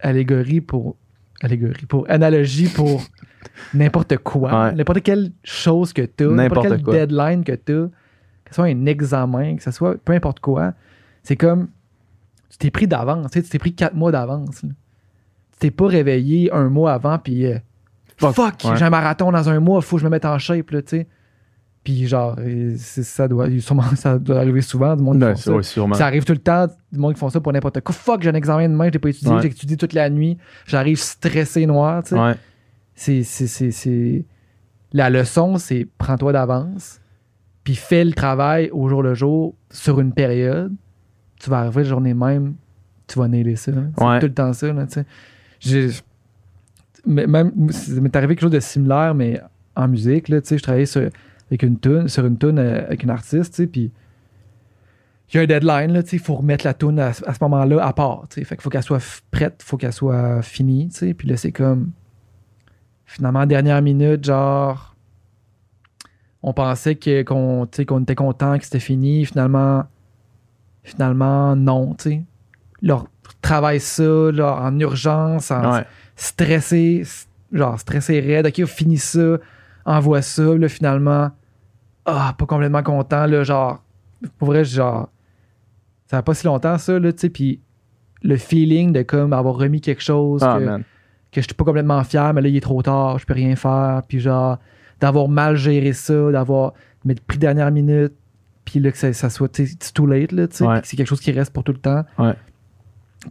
[0.00, 0.96] allégorie pour.
[1.42, 2.06] Allégorie pour.
[2.10, 3.02] Analogie pour
[3.74, 4.64] n'importe quoi.
[4.66, 4.72] Ouais.
[4.74, 6.28] N'importe quelle chose que tu as.
[6.28, 6.94] N'importe N'importe quel quoi.
[6.94, 7.86] deadline que tu as.
[8.44, 10.74] Que ce soit un examen, que ce soit peu importe quoi.
[11.22, 11.68] C'est comme.
[12.50, 13.30] Tu t'es pris d'avance.
[13.32, 14.60] Tu t'es pris quatre mois d'avance.
[14.60, 17.46] Tu t'es pas réveillé un mois avant, puis.
[17.46, 17.58] euh,
[18.16, 18.76] Fuck, ouais.
[18.76, 21.06] j'ai un marathon dans un mois, faut que je me mette en shape, tu sais.
[21.84, 25.52] Puis genre, euh, ça doit, sûrement, ça doit arriver souvent, du monde qui font ça.
[25.52, 25.94] ouais, sûrement.
[25.94, 27.94] Ça arrive tout le temps, du monde qui font ça pour n'importe quoi.
[27.94, 29.42] Fuck, j'ai un examen demain, je l'ai pas étudié, Ouais.
[29.42, 32.20] j'ai étudié toute la nuit, j'arrive stressé noir, tu sais.
[32.20, 32.34] Ouais.
[32.94, 34.24] C'est,
[34.92, 37.00] La leçon, c'est prends-toi d'avance,
[37.64, 40.72] puis fais le travail au jour le jour sur une période.
[41.40, 42.54] Tu vas arriver la journée même,
[43.06, 43.72] tu vas nailer ça.
[43.98, 44.18] hein.
[44.20, 45.04] Tout le temps ça, tu sais.
[45.60, 45.90] J'ai-
[47.06, 47.52] mais Même,
[48.00, 49.40] m'est arrivé quelque chose de similaire, mais
[49.76, 51.10] en musique, là, tu sais, je travaillais sur,
[51.54, 53.92] avec une tune, sur une tune euh, avec une artiste, tu sais, puis
[55.32, 57.12] il y a un deadline, là, tu sais, il faut remettre la tune à, à
[57.12, 58.44] ce moment-là à part, tu sais.
[58.44, 61.14] Fait qu'il faut qu'elle soit prête, il faut qu'elle soit finie, tu sais.
[61.14, 61.90] Puis là, c'est comme,
[63.06, 64.94] finalement, dernière minute, genre,
[66.42, 69.24] on pensait que, qu'on, qu'on était content, que c'était fini.
[69.24, 69.84] Finalement,
[70.82, 72.22] finalement, non, tu sais.
[72.82, 73.06] Leur
[73.40, 75.86] travail ça, là, en urgence, en Ouais.
[76.16, 77.02] stressé,
[77.50, 78.46] genre stressé raide.
[78.46, 79.38] OK, on finit ça,
[79.86, 81.30] envoie ça, là, finalement,
[82.06, 83.82] ah, pas complètement content, là, genre,
[84.38, 85.08] pour vrai, genre,
[86.06, 87.60] ça va pas si longtemps, ça, là, tu sais, puis
[88.22, 90.78] le feeling de comme avoir remis quelque chose Ah, que,
[91.32, 93.56] que je suis pas complètement fier, mais là, il est trop tard, je peux rien
[93.56, 94.58] faire, puis genre,
[95.00, 96.72] d'avoir mal géré ça, d'avoir
[97.04, 98.12] mais pris dernière minute,
[98.64, 100.80] puis là, que ça, ça soit, tu too late, là, tu sais, Ouais.
[100.80, 102.04] que c'est quelque chose qui reste pour tout le temps.
[102.18, 102.34] Ouais.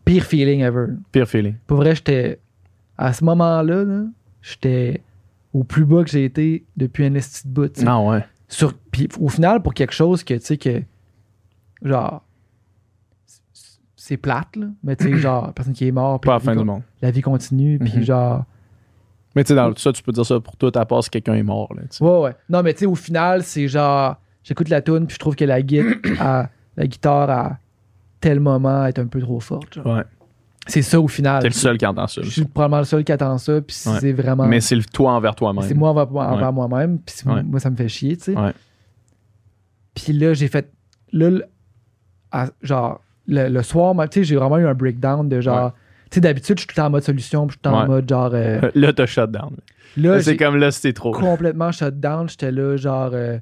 [0.05, 0.87] Pire feeling ever.
[1.11, 1.55] Pire feeling.
[1.67, 2.39] Pour vrai, j'étais.
[2.97, 4.03] À ce moment-là, là,
[4.41, 5.01] j'étais
[5.53, 7.81] au plus bas que j'ai été depuis un esti de bout.
[7.83, 8.23] Non, ouais.
[8.47, 10.81] Sur, puis au final, pour quelque chose que, tu sais, que.
[11.81, 12.23] Genre.
[13.95, 14.67] C'est plate, là.
[14.83, 16.19] Mais tu sais, genre, personne qui est mort.
[16.19, 16.81] puis Pas la la fin vie du monde.
[17.01, 18.03] La vie continue, puis Mhm.
[18.03, 18.45] genre.
[19.35, 21.09] Mais tu sais, dans tout ça, tu peux dire ça pour tout, à part si
[21.09, 21.73] quelqu'un est mort.
[21.73, 21.83] Là.
[22.01, 22.35] Ouais, ouais.
[22.49, 24.17] Non, mais tu sais, au final, c'est genre.
[24.43, 25.55] J'écoute la tune, puis je trouve que la,
[26.19, 27.57] à- la guitare à
[28.19, 29.73] tel moment est un peu trop forte.
[29.75, 29.85] genre.
[29.87, 30.03] Ouais.
[30.67, 31.41] C'est ça au final.
[31.41, 32.21] T'es le seul qui entend ça.
[32.21, 33.97] Je suis probablement le seul qui attend ça, puis Ouais.
[33.99, 34.45] c'est vraiment.
[34.45, 35.63] Mais c'est le toi envers toi-même.
[35.67, 36.53] C'est moi envers, envers Ouais.
[36.53, 37.43] moi-même, puis Ouais.
[37.43, 38.35] moi, ça me fait chier, tu sais.
[39.95, 40.71] Puis là, j'ai fait.
[41.11, 41.45] Là, le-
[42.31, 45.73] à- genre, le, le soir, tu sais, j'ai vraiment eu un breakdown de genre.
[46.09, 47.69] Tu sais, d'habitude, je suis tout le temps en mode solution, puis je suis tout
[47.69, 48.31] le temps en mode genre.
[48.33, 49.55] euh, Là, t'as shut down.
[49.97, 51.11] là, Là, c'est comme là, c'était trop.
[51.11, 52.27] complètement shut down.
[52.29, 53.37] J'étais là, genre, euh,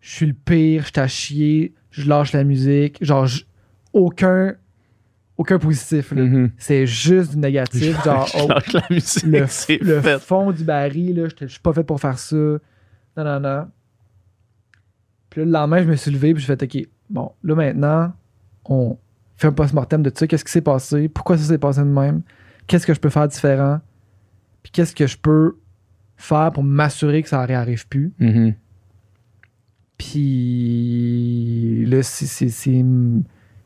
[0.00, 2.98] je suis le pire, j'étais à chier, je lâche la musique.
[3.02, 3.26] Genre,
[3.92, 4.54] aucun,
[5.36, 6.12] aucun positif.
[6.12, 6.52] Mhm.
[6.56, 7.96] C'est juste du négatif.
[8.04, 10.18] genre, oh, lâche la musique, le, c'est le fait.
[10.20, 12.36] fond du baril, là, je suis pas fait pour faire ça.
[12.36, 12.58] Non,
[13.24, 13.66] non, non.
[15.30, 18.12] Puis là, le lendemain, je me suis levé, puis je fait OK, bon, là maintenant,
[18.66, 18.96] on
[19.36, 20.26] fait un post-mortem de ça.
[20.28, 21.08] Qu'est-ce qui s'est passé?
[21.08, 22.22] Pourquoi ça s'est passé de même?
[22.66, 23.80] Qu'est-ce que je peux faire différent?
[24.62, 25.56] Puis qu'est-ce que je peux
[26.16, 28.12] faire pour m'assurer que ça ne réarrive plus?
[28.20, 28.54] Mhm.
[29.98, 32.84] Puis là, c'est-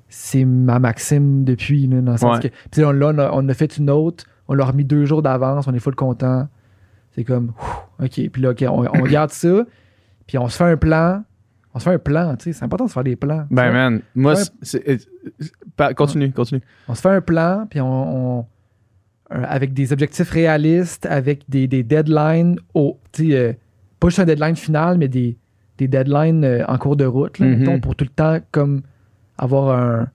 [0.08, 2.48] c'est- ma maxime depuis, là, dans le sens Ouais.
[2.50, 2.54] que.
[2.70, 5.66] Puis là, on, a, on a fait une autre, on l'a remis deux jours d'avance,
[5.68, 6.48] on est full content.
[7.12, 9.64] C'est comme, ouf, OK, puis là, OK, on, on garde ça,
[10.26, 11.22] puis on se fait un plan.
[11.74, 13.46] On se fait un plan, tu sais, c'est important de se faire des plans.
[13.50, 13.72] Ben, vois.
[13.72, 14.98] man, moi, Ouais.
[15.76, 16.62] pa- Continue, continue.
[16.88, 18.46] On se fait un plan, puis on,
[19.30, 23.52] avec des objectifs réalistes, avec des, des deadlines, au, euh,
[24.00, 25.36] pas juste un deadline final, mais des,
[25.76, 27.58] des deadlines euh, en cours de route, là, Mhm.
[27.58, 28.82] mettons, pour tout le temps comme
[29.38, 30.08] avoir un-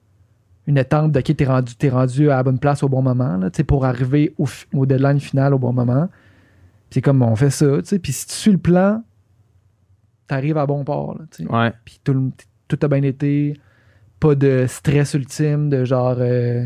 [0.67, 3.38] une étape de OK, t'es rendu, t'es rendu à la bonne place au bon moment,
[3.38, 6.09] là, pour arriver au, au deadline final au bon moment.
[6.89, 9.03] C'est comme on fait ça, tu sais, puis si tu suis le plan,
[10.27, 11.19] t'arrives à bon port.
[11.49, 11.73] Ouais.
[11.83, 12.31] Puis tout,
[12.67, 13.59] tout a bien été.
[14.19, 16.15] Pas de stress ultime, de genre.
[16.19, 16.65] euh,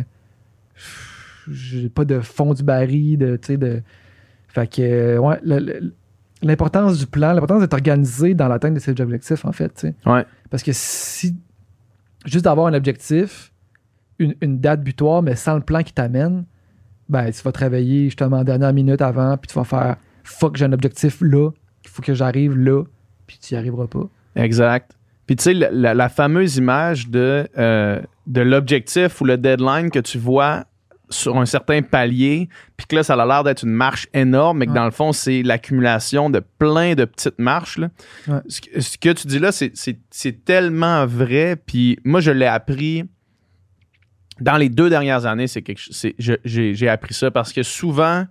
[1.50, 3.36] j'ai pas de fond du baril, de.
[3.38, 3.82] Tu sais, de.
[4.50, 5.94] Fait que, euh, ouais, le- le-
[6.42, 9.96] l'importance du plan, l'importance d'être organisé dans l'atteinte de ses objectifs, en fait, tu sais.
[10.06, 10.26] Ouais.
[10.50, 11.36] Parce que si.
[12.26, 13.52] Juste d'avoir un objectif,
[14.20, 16.46] une, date butoir, mais sans le plan qui t'amène,
[17.10, 20.58] ben, tu vas te réveiller justement en dernière minute avant, puis tu vas faire fuck,
[20.58, 21.52] j'ai un objectif là,
[21.84, 22.84] il faut que j'arrive là,
[23.28, 24.10] puis tu y arriveras pas.
[24.36, 24.98] Exact.
[25.26, 30.18] Puis tu sais, la fameuse image de, euh, de l'objectif ou le deadline que tu
[30.18, 30.66] vois
[31.10, 34.66] sur un certain palier, puis que là, ça a l'air d'être une marche énorme, mais
[34.66, 34.76] que Ouais.
[34.78, 37.78] dans le fond, c'est l'accumulation de plein de petites marches.
[37.78, 37.90] là.
[38.28, 38.40] Ouais.
[38.50, 41.56] Ce, que, ce que tu dis là, c'est- tellement vrai.
[41.56, 43.04] Puis moi, je l'ai appris
[44.40, 45.48] dans les deux dernières années.
[45.48, 45.82] C'est quelque
[46.46, 48.26] J'ai appris ça parce que souvent,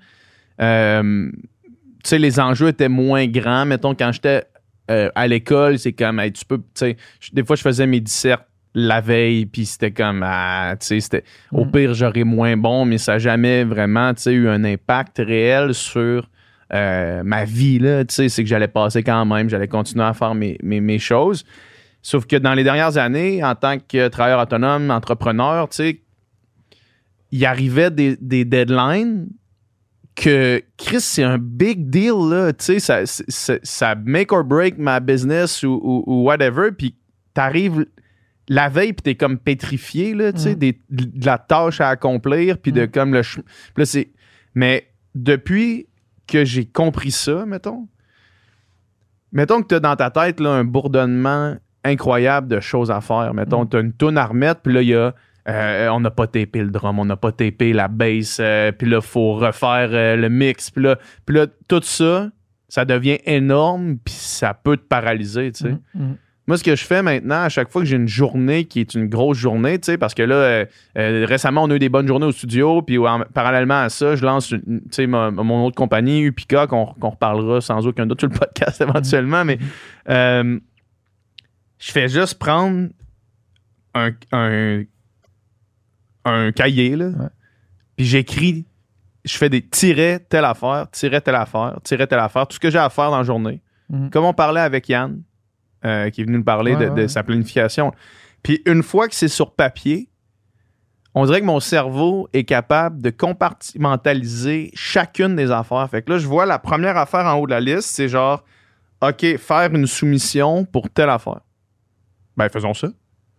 [0.60, 3.66] euh, tu sais, les enjeux étaient moins grands.
[3.66, 4.44] Mettons, quand j'étais
[4.90, 6.96] euh, à l'école, c'est comme, hey, tu peux, tu sais,
[7.32, 8.45] des fois, je faisais mes dissertes
[8.78, 11.70] la veille, puis c'était comme, ah, tu sais, au Mm.
[11.70, 15.72] pire, j'aurais moins bon, mais ça n'a jamais vraiment, tu sais, eu un impact réel
[15.72, 16.28] sur
[16.74, 20.12] euh, ma vie, là, tu sais, c'est que j'allais passer quand même, j'allais continuer à
[20.12, 21.46] faire mes, mes, mes choses.
[22.02, 26.00] Sauf que dans les dernières années, en tant que travailleur autonome, entrepreneur, tu sais,
[27.32, 29.28] il arrivait des, des deadlines
[30.14, 32.52] que Chris, c'est un big deal, là.
[32.52, 36.72] Tu sais, ça, ça, ça make or break ma business ou, ou, ou whatever.
[36.76, 36.94] Puis
[37.32, 37.86] t'arrives
[38.48, 40.58] la veille, puis t'es comme pétrifié, là, tu sais, Mm.
[40.90, 42.90] de la tâche à accomplir, puis de Mm.
[42.90, 43.20] comme le.
[43.22, 43.42] puis
[43.76, 44.10] là, c'est.
[44.54, 45.88] Mais depuis
[46.26, 47.88] que j'ai compris ça, mettons,
[49.32, 53.32] mettons que t'as dans ta tête, là, un bourdonnement incroyable de choses à faire.
[53.34, 53.68] Mettons, Mm.
[53.68, 55.14] t'as une toune à remettre, puis là, il y a.
[55.48, 58.88] euh, on n'a pas tapé le drum, on n'a pas tapé la bass, euh, puis
[58.90, 62.30] là, il faut refaire euh, le mix, puis là, puis là, tout ça,
[62.68, 65.76] ça devient énorme, puis ça peut te paralyser, tu sais.
[66.48, 68.94] Moi, ce que je fais maintenant, à chaque fois que j'ai une journée qui est
[68.94, 70.64] une grosse journée, tu sais, parce que là, euh,
[70.96, 74.14] euh, récemment, on a eu des bonnes journées au studio, puis en- parallèlement à ça,
[74.14, 74.58] je lance tu
[74.92, 79.58] sais, mon autre compagnie, Upica, qu'on reparlera sans aucun doute sur le podcast éventuellement, mais
[80.08, 80.60] euh,
[81.78, 82.90] je fais juste prendre
[83.94, 84.82] un, un,
[86.24, 87.26] un cahier, là, Ouais.
[87.96, 88.66] puis j'écris,
[89.24, 92.70] je fais des tirets, telle affaire, tirets, telle affaire, tirets, telle affaire, tout ce que
[92.70, 93.62] j'ai à faire dans la journée.
[93.90, 94.10] Mhm.
[94.10, 95.22] Comme on parlait avec Yann,
[95.84, 97.08] euh, qui est venu nous parler Ouais, de, ouais, de ouais.
[97.08, 97.92] sa planification.
[98.42, 100.08] Puis une fois que c'est sur papier,
[101.14, 105.88] on dirait que mon cerveau est capable de compartimentaliser chacune des affaires.
[105.90, 108.44] Fait que là, je vois la première affaire en haut de la liste, c'est genre,
[109.02, 111.40] OK, faire une soumission pour telle affaire.
[112.36, 112.88] Ben, faisons ça.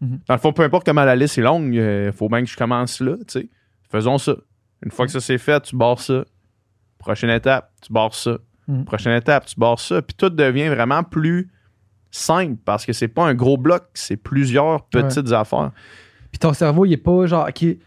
[0.02, 0.19] Mhm.
[0.28, 2.58] Dans le fond, peu importe comment la liste est longue, il faut bien que je
[2.58, 3.50] commence là, tu sais.
[3.91, 4.36] Faisons ça.
[4.84, 6.26] Une fois que ça c'est fait, tu barres ça.
[7.00, 8.38] Prochaine étape, tu barres ça.
[8.67, 8.86] Mhm.
[8.86, 10.02] Prochaine étape, tu barres ça.
[10.02, 11.50] Puis tout devient vraiment plus
[12.12, 15.72] simple parce que c'est pas un gros bloc, c'est plusieurs petites affaires.
[16.32, 17.78] Puis ton cerveau, il est pas genre, OK, j'ai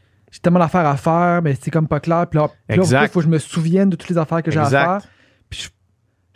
[0.42, 2.26] tellement d'affaires à faire, mais c'est comme pas clair.
[2.28, 4.66] Puis là, il faut que je me souvienne de toutes les affaires que j'ai à
[4.66, 4.98] faire.
[5.48, 5.68] Puis je,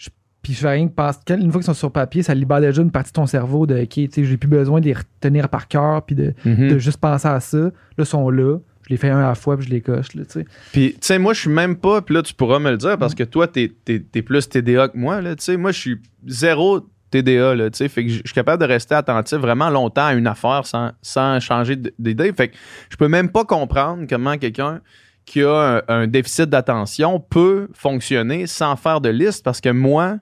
[0.07, 0.11] je-
[0.43, 1.19] puis je fais rien que penser.
[1.31, 3.81] Une fois qu'ils sont sur papier, ça libère déjà une partie de ton cerveau de,
[3.83, 6.69] OK, tu sais, j'ai plus besoin de les retenir par cœur, puis de, Mhm.
[6.71, 7.57] de juste penser à ça.
[7.59, 8.59] Là, ils sont là.
[8.87, 10.45] Je les fais un à la fois, puis je les coche, là, tu sais.
[10.73, 12.99] Puis, tu sais, moi, je suis même pas, puis là, tu pourras me le dire
[12.99, 15.35] parce que toi, t'es es, plus TDA que moi, là.
[15.37, 16.87] Tu sais, moi, je suis zéro
[17.23, 20.91] TDA, fait que je suis capable de rester attentif vraiment longtemps à une affaire sans,
[21.03, 22.33] sans changer d'idée.
[22.33, 22.57] Fait que
[22.91, 24.81] je peux même pas comprendre comment quelqu'un
[25.25, 30.19] qui a un, déficit d'attention peut fonctionner sans faire de liste parce que moi,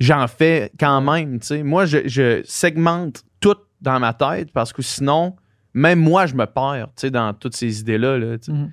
[0.00, 1.38] j'en fais quand même.
[1.62, 5.36] Moi, je, je segmente tout dans ma tête parce que sinon,
[5.74, 8.18] même moi, je me perds dans toutes ces idées-là.
[8.48, 8.72] Mhm.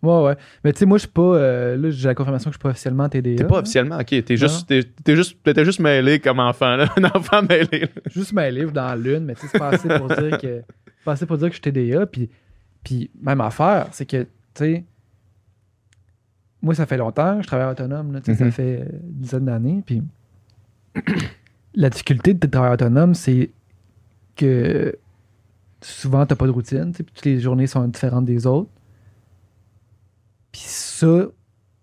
[0.00, 0.36] Ouais, ouais.
[0.62, 1.22] Mais tu sais, moi, je suis pas.
[1.22, 3.34] euh, là, j'ai la confirmation que je suis pas officiellement TDA.
[3.36, 4.24] T'es pas officiellement, ok.
[4.24, 6.88] T'es juste, t'es, t'es juste, t'étais juste mêlé comme enfant, là.
[6.96, 7.80] Un enfant mêlé.
[7.80, 7.88] là.
[8.06, 10.62] Juste livres dans l'une, mais tu sais, c'est pas assez pour dire que.
[10.62, 12.06] c'est Pas assez pour dire que je suis TDA.
[12.06, 12.30] Puis,
[12.84, 14.84] puis même affaire, c'est que, tu sais.
[16.62, 18.12] Moi, ça fait longtemps que je travaille autonome.
[18.12, 18.38] Là, sais, Mhm.
[18.38, 19.82] Ça fait euh, une dizaine d'années.
[19.84, 20.02] Puis
[21.74, 23.50] la difficulté de travailler autonome, c'est
[24.36, 24.96] que
[25.80, 26.90] souvent, t'as pas de routine.
[26.92, 28.70] tu sais, puis toutes les journées sont différentes des autres.
[30.52, 31.26] Puis ça,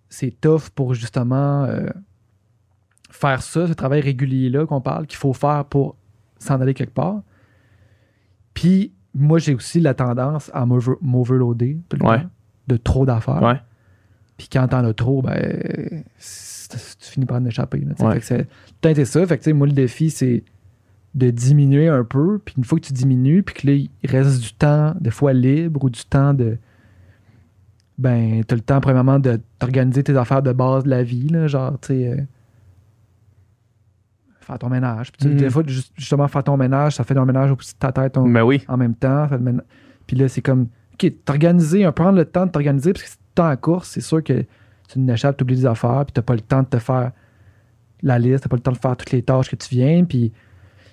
[0.09, 1.88] c'est tough pour justement euh,
[3.09, 5.95] faire ça, ce travail régulier-là qu'on parle, qu'il faut faire pour
[6.39, 7.22] s'en aller quelque part.
[8.53, 12.26] Puis moi, j'ai aussi la tendance à m'over- m'overloader Ouais.
[12.68, 13.41] de trop d'affaires.
[13.41, 13.59] Ouais.
[14.38, 17.80] Puis quand t'en as trop, ben, tu finis par en échapper.
[17.80, 17.93] là.
[18.05, 18.20] Ouais.
[18.20, 18.45] Fait
[18.82, 19.26] que c'est ça.
[19.26, 20.43] Fait que, moi, le défi, c'est
[21.13, 22.39] de diminuer un peu.
[22.43, 25.32] Puis une fois que tu diminues, puis que là, il reste du temps, des fois
[25.32, 26.57] libre, ou du temps de.
[27.98, 31.48] Ben, t'as le temps, premièrement, de t'organiser tes affaires de base de la vie, là,
[31.48, 32.08] genre, tu sais.
[32.10, 32.18] euh,
[34.41, 35.12] faire ton ménage.
[35.12, 35.39] Puis, tu sais, Mhm.
[35.39, 38.14] des fois, juste- justement, faire ton ménage, ça fait ton ménage au de ta tête
[38.14, 38.64] ton- Mais oui.
[38.68, 39.28] en même temps.
[40.06, 43.18] Puis là, c'est comme, OK, t'organiser, un- prendre le temps de t'organiser, parce que si
[43.34, 44.46] t'es en course, c'est sûr que
[44.88, 47.12] tu n'échappes, t'oublies des affaires, puis t'as pas le temps de te faire
[48.04, 50.32] la liste, t'as pas le temps de faire toutes les tâches que tu viens, puis,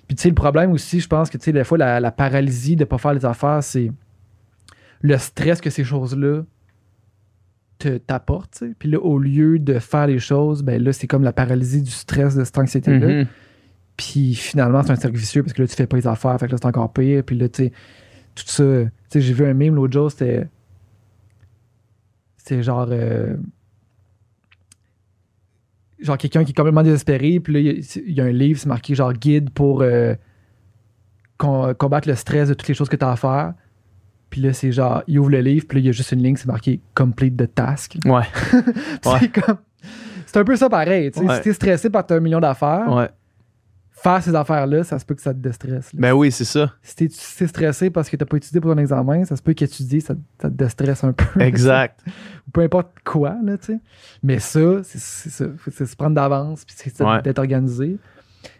[0.07, 2.11] puis tu sais, le problème aussi, je pense que, tu sais, des fois, la, la
[2.11, 3.91] paralysie de pas faire les affaires, c'est
[5.01, 6.41] le stress que ces choses-là
[7.83, 8.73] te t'apportent, tu sais.
[8.77, 11.91] Puis là, au lieu de faire les choses, ben là, c'est comme la paralysie du
[11.91, 13.07] stress, de cette anxiété-là.
[13.23, 13.27] Mhm.
[13.97, 16.47] Puis finalement, c'est un cercle vicieux parce que là, tu fais pas les affaires, fait
[16.47, 17.23] que là, c'est encore pire.
[17.23, 17.71] Puis là, tu sais,
[18.35, 18.63] tout ça.
[18.63, 20.47] Tu sais, j'ai vu un meme l'autre jour, c'était.
[22.37, 22.87] C'était genre.
[22.91, 23.35] euh,
[25.99, 28.31] genre quelqu'un qui est complètement désespéré, puis là, il y a- il y, a un
[28.31, 30.15] livre, c'est marqué genre guide pour euh,
[31.37, 33.53] com- combattre le stress de toutes les choses que tu as à faire.
[34.33, 36.23] Puis là, c'est genre, il ouvre le livre, puis là, il y a juste une
[36.23, 37.97] ligne, c'est marqué complete the task.
[38.03, 38.23] Ouais.
[39.19, 39.57] C'est comme.
[40.25, 41.11] C'est un peu ça pareil.
[41.11, 41.25] tu sais.
[41.27, 41.35] Ouais.
[41.35, 43.09] Si t'es stressé par t'as un million d'affaires, Ouais.
[43.91, 45.93] faire ces affaires-là, ça se peut que ça te déstresse.
[45.93, 45.99] là.
[46.01, 46.73] Ben oui, c'est ça.
[46.81, 49.53] Si t'es si stressé parce que t'as pas étudié pour ton examen, ça se peut
[49.53, 51.39] qu'étudier, ça, ça te déstresse un peu.
[51.39, 51.99] Exact.
[52.47, 53.79] Ou peu importe quoi, là, tu sais.
[54.23, 54.97] Mais ça, c'est
[55.29, 55.45] ça.
[55.71, 57.99] C'est se prendre d'avance, puis c'est d'être organisé.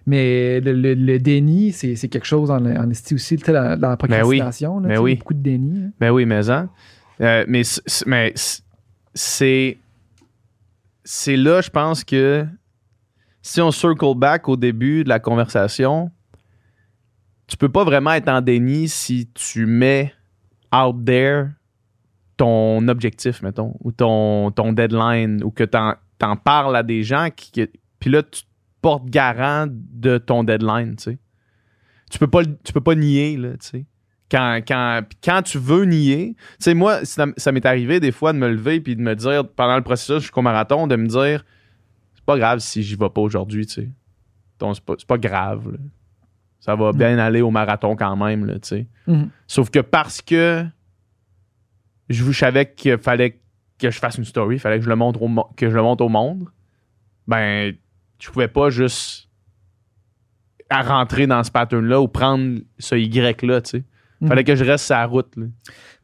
[0.06, 3.80] Mais le, le- le déni, c'est c'est quelque chose en, en esti aussi, tu dans,
[3.80, 4.80] dans la procrastination.
[4.80, 5.16] là, Ben tu sais, oui.
[5.16, 5.84] Beaucoup de déni.
[5.86, 5.92] hein.
[6.00, 6.70] Ben oui, mais hein.
[7.22, 7.62] Euh, mais
[8.06, 8.34] mais
[9.14, 9.78] c'est
[11.06, 12.46] c'est là, je pense que
[13.42, 16.12] si on circle back au début de la conversation,
[17.48, 20.14] tu peux pas vraiment être en déni si tu mets
[20.74, 21.48] out there
[22.36, 27.28] ton objectif, mettons, ou ton, ton deadline, ou que t'en en parles à des gens
[27.36, 27.52] qui.
[27.52, 28.42] qui- Puis là, tu
[28.84, 31.18] te portes garant de ton deadline, tu sais.
[32.12, 33.86] Tu peux pas, tu peux pas nier, là, tu sais.
[34.30, 38.38] Quand, quand, quand tu veux nier, tu sais, moi, ça, m'est arrivé des fois de
[38.38, 41.46] me lever puis de me dire, pendant le processus jusqu'au marathon, de me dire,
[42.14, 43.90] c'est pas grave si j'y vais pas aujourd'hui, tu sais.
[44.60, 45.78] Donc, c'est pas, c'est pas grave, là.
[46.60, 48.88] Ça va bien aller au marathon quand même, là, tu sais.
[49.08, 49.30] Mhm.
[49.48, 50.66] Sauf que parce que
[52.10, 53.40] je, savais qu'il fallait
[53.78, 55.76] que je fasse une story, il fallait que je le montre au, mo- que je
[55.76, 56.48] le montre au monde,
[57.28, 57.76] ben,
[58.24, 59.28] je pouvais pas juste
[60.70, 63.84] à rentrer dans ce pattern-là ou prendre ce Y-là, tu sais.
[64.22, 64.28] Mhm.
[64.30, 65.46] Fallait que je reste sur la route, là.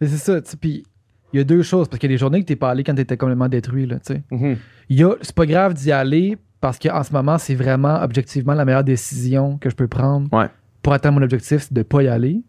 [0.01, 0.57] Mais c'est ça, tu sais.
[0.57, 0.83] Puis
[1.31, 2.83] il y a deux choses, parce qu'il y a des journées que t'es pas allé
[2.83, 5.03] quand t'étais complètement détruit, là, tu sais.
[5.03, 8.83] A, c'est pas grave d'y aller parce qu'en ce moment, c'est vraiment objectivement la meilleure
[8.83, 10.47] décision que je peux prendre Ouais.
[10.81, 12.41] pour atteindre mon objectif, c'est de pas y aller.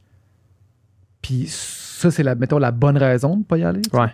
[1.22, 3.82] Puis ça, c'est la, mettons, la bonne raison de pas y aller.
[3.82, 3.96] tu.
[3.96, 4.08] Ouais.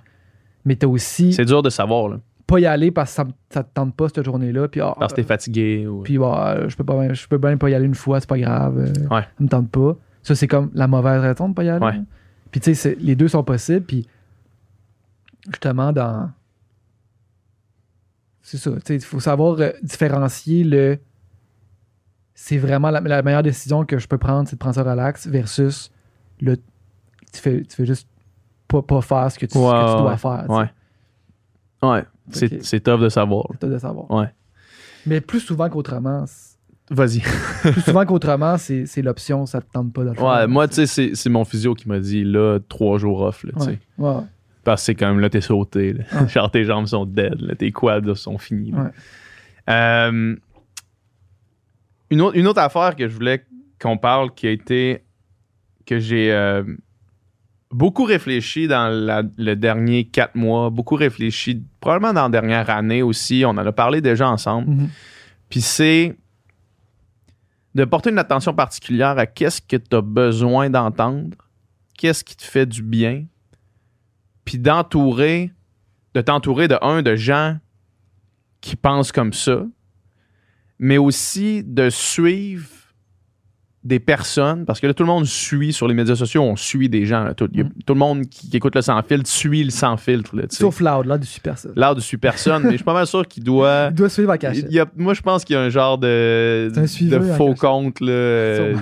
[0.66, 2.20] Mais t'as aussi C'est dur de savoir, là.
[2.47, 4.68] Pas y aller parce que ça, te tente pas cette journée-là.
[4.68, 5.86] Puis, ah, Parce que t'es fatigué.
[5.86, 6.03] Ou...
[6.03, 8.38] puis bah, je peux pas, je peux bien pas y aller une fois, c'est pas
[8.38, 8.78] grave.
[8.78, 9.22] euh, Ouais.
[9.22, 9.97] Ça me tente pas.
[10.22, 11.84] Ça, c'est comme la mauvaise raison de pas y aller.
[11.84, 12.01] Ouais.
[12.51, 13.84] Puis tu sais, les deux sont possibles.
[13.84, 14.07] Puis
[15.49, 16.30] justement, dans.
[18.42, 18.70] C'est ça.
[18.72, 20.99] tu sais, Il faut savoir euh, différencier le.
[22.34, 25.26] C'est vraiment la, la meilleure décision que je peux prendre, c'est de prendre ça relax
[25.26, 25.90] versus
[26.40, 26.57] le.
[26.57, 28.09] Tu fais, tu fais juste
[28.68, 30.44] pas, pas faire ce que tu, ce que Ouais, tu dois faire.
[30.47, 30.61] tu sais.
[31.82, 31.88] Ouais.
[31.90, 32.05] Ouais.
[32.31, 33.47] C'est, tough de savoir.
[33.61, 34.11] C'est de savoir.
[34.11, 34.29] Ouais.
[35.07, 36.57] Mais plus souvent qu'autrement, c'est-
[36.91, 37.20] Vas-y.
[37.62, 40.24] plus souvent qu'autrement, c'est c'est l'option, ça te tente pas de le faire.
[40.24, 43.43] Ouais, moi, tu sais, c'est, c'est mon physio qui m'a dit, là, trois jours off,
[43.43, 43.79] là, tu sais.
[43.99, 44.09] Ouais.
[44.11, 44.22] Ouais.
[44.62, 46.05] Parce que c'est comme, là, t'es sauté, là.
[46.12, 46.29] Ouais.
[46.33, 47.55] Genre, tes jambes sont dead, là.
[47.57, 48.72] Tes quads sont finis.
[48.72, 48.91] Ouais.
[49.68, 50.37] Euh,
[52.11, 53.45] une, autre, une autre affaire que je voulais
[53.81, 55.03] qu'on parle qui a été.
[55.87, 56.33] que j'ai.
[56.33, 56.62] euh,
[57.70, 63.02] beaucoup réfléchi dans la- le dernier quatre mois, beaucoup réfléchi, probablement dans la dernière année
[63.02, 63.44] aussi.
[63.44, 64.70] On en a parlé déjà ensemble.
[64.70, 64.88] Mhm.
[65.48, 66.16] Puis c'est
[67.74, 71.36] de porter une attention particulière à qu'est-ce que tu as besoin d'entendre,
[71.98, 73.24] qu'est-ce qui te fait du bien,
[74.44, 75.52] puis d'entourer,
[76.14, 77.58] de t'entourer de un, de gens
[78.60, 79.66] qui pensent comme ça,
[80.78, 82.68] mais aussi de suivre
[83.87, 86.89] des personnes, parce que là, tout le monde suit sur les médias sociaux, on suit
[86.89, 87.24] des gens.
[87.24, 87.34] là.
[87.34, 87.49] tout, a-
[87.95, 90.34] le monde qui, qui écoute le sans filtre suit le sans filtre.
[90.37, 90.43] là.
[90.51, 91.68] Sauf Loud, là, du super ça.
[91.76, 93.87] L'art de suit personne, mais je suis pas mal sûr qu'il doit.
[93.91, 94.64] Il doit suivre à cacher.
[94.68, 97.34] Il y a- moi, je pense qu'il y a un genre de, un de en
[97.37, 97.61] faux cachette.
[97.61, 98.74] compte là, euh,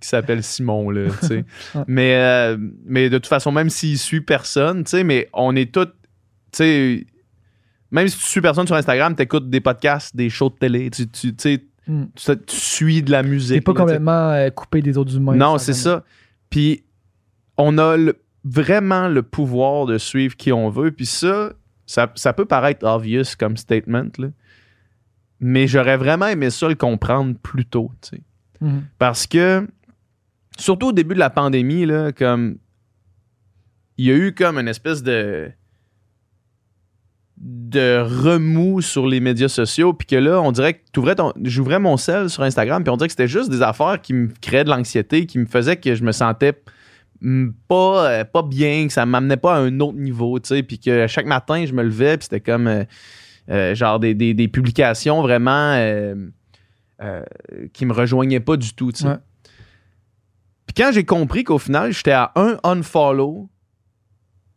[0.00, 0.90] qui s'appelle Simon.
[0.90, 1.08] Là,
[1.88, 5.72] mais, euh, mais de toute façon, même s'il suit personne, tu sais, mais on est
[5.72, 5.86] tous.
[5.86, 5.90] tu
[6.52, 7.06] sais,
[7.90, 10.90] Même si tu suis personne sur Instagram, tu écoutes des podcasts, des shows de télé,
[10.90, 12.04] tu, tu, tu sais, Mm.
[12.14, 13.56] tu, tu suis de la musique.
[13.56, 15.34] T'es pas là, complètement euh, coupé des autres humains.
[15.36, 16.04] Non, c'est ça.
[16.50, 16.84] Puis
[17.56, 20.90] on a le- vraiment le pouvoir de suivre qui on veut.
[20.92, 21.52] Puis ça,
[21.86, 24.28] ça, ça peut paraître obvious comme statement, là.
[25.40, 27.90] mais j'aurais vraiment aimé ça le comprendre plus tôt.
[28.00, 28.22] tu sais.
[28.60, 28.84] Mhm.
[28.98, 29.66] Parce que,
[30.58, 32.56] surtout au début de la pandémie, là, comme
[33.98, 35.50] il y a eu comme une espèce de
[37.36, 40.80] de remous sur les médias sociaux puis que là on dirait que
[41.44, 44.28] j'ouvrais mon sel sur Instagram puis on dirait que c'était juste des affaires qui me
[44.40, 46.52] créaient de l'anxiété qui me faisaient que je me sentais
[47.68, 50.78] pas euh, pas bien que ça m'amenait pas à un autre niveau tu sais puis
[50.78, 52.84] que chaque matin je me levais puis c'était comme euh,
[53.50, 56.14] euh, genre des, des- des publications vraiment euh,
[57.02, 57.22] euh,
[57.72, 59.16] qui me rejoignaient pas du tout tu sais Ouais.
[60.66, 63.48] puis quand j'ai compris qu'au final j'étais à un unfollow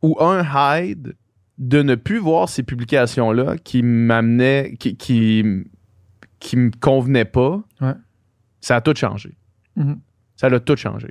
[0.04, 0.44] ou un
[0.78, 1.16] hide
[1.58, 5.43] de ne plus voir ces publications-là qui m'amenaient, qui, qui,
[6.39, 7.93] qui me convenaient pas, Ouais.
[8.62, 9.38] ça a tout changé.
[9.76, 9.99] Mhm.
[10.36, 11.10] Ça l'a tout changé.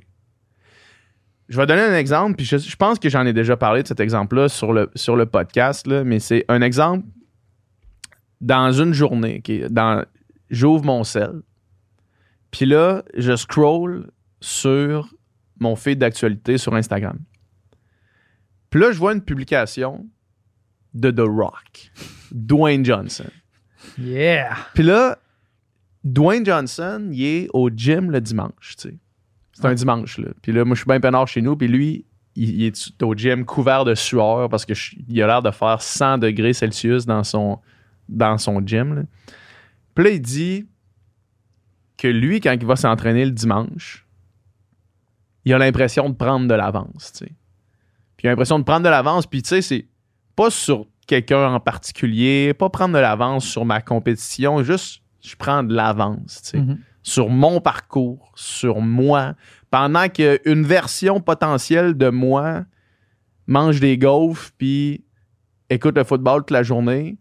[1.48, 3.88] Je vais donner un exemple, puis je, je pense que j'en ai déjà parlé de
[3.88, 7.06] cet exemple-là sur le, sur le podcast, là, mais c'est un exemple
[8.40, 9.42] dans une journée.
[9.70, 10.04] dans,
[10.50, 11.42] j'ouvre mon sel,
[12.50, 15.08] puis là, je scroll sur
[15.58, 17.18] mon feed d'actualité sur Instagram.
[18.70, 20.06] Puis là, je vois une publication
[20.96, 21.90] de The Rock,
[22.32, 23.30] Dwayne Johnson.
[23.98, 24.56] Yeah!
[24.74, 25.18] Puis là,
[26.04, 28.98] Dwayne Johnson, il est au gym le dimanche, tu sais.
[29.52, 30.28] C'est un dimanche, là.
[30.42, 33.14] Puis là, moi, je suis bien peinard chez nous, puis lui, il, il est au
[33.14, 37.58] gym couvert de sueur parce qu'il a l'air de faire 100 degrés Celsius dans son,
[38.08, 39.02] dans son gym, là.
[39.94, 40.68] Puis là, il dit
[41.96, 44.06] que lui, quand il va s'entraîner le dimanche,
[45.46, 47.32] il a l'impression de prendre de l'avance, tu sais.
[48.16, 49.86] Puis il a l'impression de prendre de l'avance, puis tu sais, c'est
[50.36, 55.62] pas sur quelqu'un en particulier, pas prendre de l'avance sur ma compétition, juste je prends
[55.64, 56.78] de l'avance, tu sais, Mhm.
[57.02, 59.34] sur mon parcours, sur moi,
[59.70, 62.64] pendant qu'une version potentielle de moi
[63.46, 65.04] mange des gaufres puis
[65.70, 67.16] écoute le football toute la journée.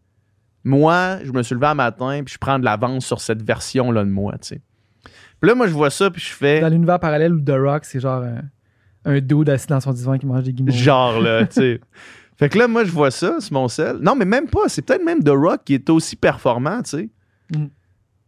[0.63, 4.03] Moi, je me suis levé un matin puis je prends de l'avance sur cette version-là
[4.03, 4.61] de moi, tu sais.
[5.39, 7.86] Puis là, moi, je vois ça puis je fais Dans l'univers parallèle où The Rock,
[7.86, 8.41] c'est genre un,
[9.05, 10.74] un dude assis dans son divan qui mange des guimauves.
[10.76, 11.82] Genre, là, tu sais.
[12.38, 13.97] Fait que là, moi, je vois ça sur mon sel.
[13.97, 14.67] Non, mais même pas.
[14.67, 17.09] C'est peut-être même The Rock qui est aussi performant, tu sais.
[17.55, 17.69] Mhm.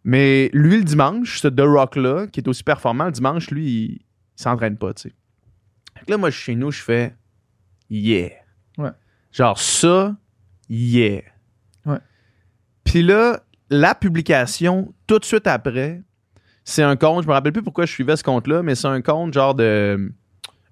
[0.03, 3.91] Mais lui, le dimanche, ce The Rock-là, qui est aussi performant, le dimanche, lui, il,
[3.91, 4.01] il
[4.35, 5.15] s'entraîne pas, tu sais.
[5.97, 7.15] Fait que là, moi, chez nous, je fais
[7.89, 8.29] yeah.
[8.77, 8.91] Ouais.
[9.31, 10.15] Genre, ça,
[10.69, 11.23] yeah.
[11.85, 11.99] Ouais.
[12.85, 16.01] Puis là, la publication, tout de suite après,
[16.63, 19.01] c'est un compte, je me rappelle plus pourquoi je suivais ce compte-là, mais c'est un
[19.01, 20.11] compte genre de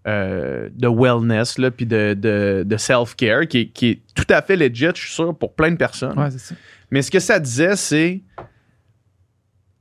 [0.08, 4.42] euh, de wellness, là, puis de, de, de self-care, qui, est- qui est tout à
[4.42, 6.18] fait legit, je suis sûr, pour plein de personnes.
[6.20, 6.56] Ouais, c'est ça.
[6.92, 8.22] Mais ce que ça disait, c'est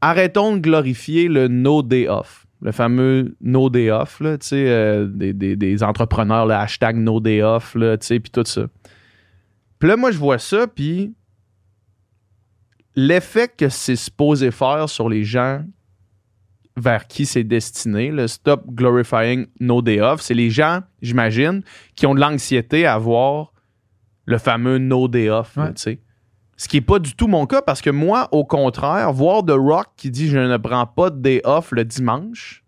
[0.01, 2.47] arrêtons de glorifier le no day off.
[2.63, 6.97] Le fameux no day off, là, tu sais, euh, des, des- des entrepreneurs, le hashtag
[6.97, 8.67] no day off, là, tu sais, puis tout ça.
[9.79, 11.13] Puis là, moi, je vois ça, puis
[12.97, 15.63] l'effet que c'est supposé faire sur les gens
[16.77, 21.63] vers qui c'est destiné, le Stop Glorifying No Day Off, c'est les gens, j'imagine,
[21.95, 23.53] qui ont de l'anxiété à voir
[24.27, 25.99] le fameux No Day Off, Ouais.
[26.57, 29.57] Ce qui n'est pas du tout mon cas parce que moi, au contraire, voir The
[29.57, 32.63] Rock qui dit je ne prends pas de day off le dimanche,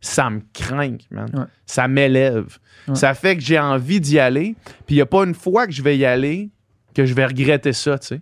[0.00, 1.28] ça me craint, man.
[1.34, 1.44] Ouais.
[1.66, 2.58] Ça m'élève.
[2.86, 2.94] Ouais.
[2.94, 4.54] Ça fait que j'ai envie d'y aller.
[4.86, 6.50] Puis il n'y a pas une fois que je vais y aller
[6.94, 8.20] que je vais regretter ça, tu sais.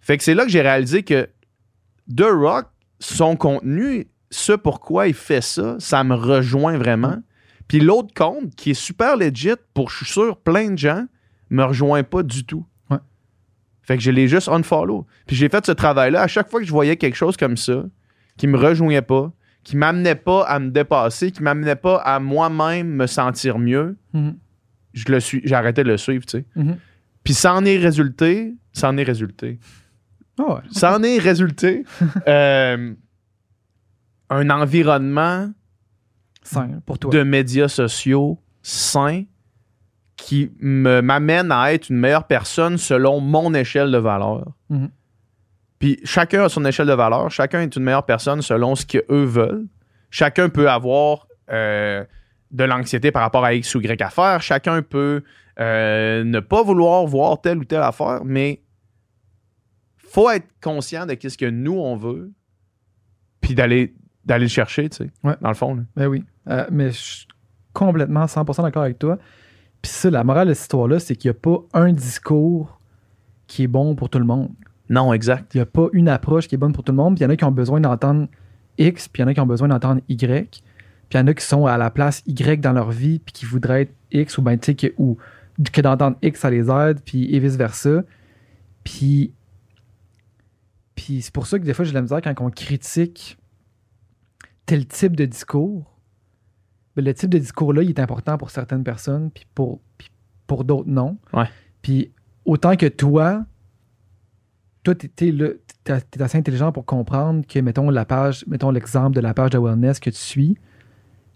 [0.00, 1.28] Fait que c'est là que j'ai réalisé que
[2.14, 2.66] The Rock,
[3.00, 7.16] son contenu, ce pourquoi il fait ça, ça me rejoint vraiment.
[7.66, 11.04] Puis l'autre compte, qui est super legit pour, je suis sûr, plein de gens,
[11.50, 12.66] me rejoint pas du tout.
[12.90, 12.98] Ouais.
[13.82, 15.06] Fait que je l'ai juste unfollow.
[15.26, 16.22] Puis j'ai fait ce travail-là.
[16.22, 17.84] À chaque fois que je voyais quelque chose comme ça,
[18.36, 19.32] qui me rejoignait pas,
[19.64, 24.36] qui m'amenait pas à me dépasser, qui m'amenait pas à moi-même me sentir mieux, Mhm.
[24.94, 26.44] je le suis, j'ai arrêté de le suivre, tu sais.
[26.56, 26.76] Mhm.
[27.24, 29.58] Puis ça en est résulté, ça en est résulté.
[30.38, 30.60] Ah ouais.
[30.70, 31.84] Ça en est résulté
[32.28, 32.94] euh,
[34.30, 35.50] un environnement
[36.42, 37.10] Sain pour toi.
[37.12, 39.24] de médias sociaux sains
[40.16, 44.44] qui me m'amène à être une meilleure personne selon mon échelle de valeur.
[44.68, 44.90] Mhm.
[45.78, 49.24] Puis chacun a son échelle de valeur, chacun est une meilleure personne selon ce qu'eux
[49.24, 49.66] veulent.
[50.10, 52.04] Chacun peut avoir euh,
[52.50, 54.42] de l'anxiété par rapport à X ou Y affaire.
[54.42, 55.22] Chacun peut
[55.60, 58.62] euh, ne pas vouloir voir telle ou telle affaire, mais
[60.10, 62.30] faut être conscient de ce que nous on veut,
[63.40, 63.94] puis d'aller
[64.24, 65.36] d'aller le chercher, tu sais, Ouais.
[65.40, 65.74] dans le fond.
[65.74, 65.82] là.
[65.96, 66.22] Ben oui.
[66.48, 67.26] Euh, mais je suis
[67.72, 69.18] complètement 100% d'accord avec toi.
[69.80, 72.78] Puis ça, la morale de cette histoire-là, c'est qu'il n'y a pas un discours
[73.46, 74.50] qui est bon pour tout le monde.
[74.90, 75.54] Non, exact.
[75.54, 77.14] Il n'y a pas une approche qui est bonne pour tout le monde.
[77.14, 78.26] Puis il y en a qui ont besoin d'entendre
[78.76, 80.62] X, puis il y en a qui ont besoin d'entendre Y.
[81.08, 83.32] Puis il y en a qui sont à la place Y dans leur vie, puis
[83.32, 85.16] qui voudraient être X, ou ben tu sais, que, ou
[85.72, 88.02] que d'entendre X, ça les aide, puis et vice-versa.
[88.84, 89.32] Puis,
[90.98, 93.38] puis c'est pour ça que des fois, j'ai de la misère quand on critique
[94.66, 95.94] tel type de discours.
[96.96, 100.10] Ben, le type de discours-là, il est important pour certaines personnes, puis pour, puis
[100.48, 101.16] pour d'autres, non.
[101.32, 101.44] Ouais.
[101.82, 102.10] Puis
[102.44, 103.44] autant que toi,
[104.82, 109.34] toi, t'es- t'es assez intelligent pour comprendre que, mettons, la page, mettons l'exemple de la
[109.34, 110.58] page de wellness que tu suis,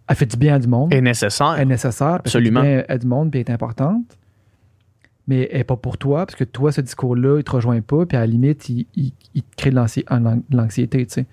[0.09, 1.55] elle fait du bien à du monde, Est nécessaire.
[1.55, 2.63] elle est nécessaire, elle fait du Absolument.
[2.63, 4.19] bien à du monde, puis elle est importante,
[5.27, 8.05] mais elle n'est pas pour toi, parce que toi, ce discours-là, il te rejoint pas,
[8.07, 9.77] puis à la limite, il, il- il te crée de
[10.57, 11.27] l'anxiété, tu sais.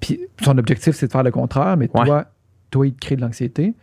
[0.00, 2.04] Puis son objectif, c'est de faire le contraire, mais Ouais.
[2.04, 2.26] toi,
[2.70, 3.74] toi, il te crée de l'anxiété.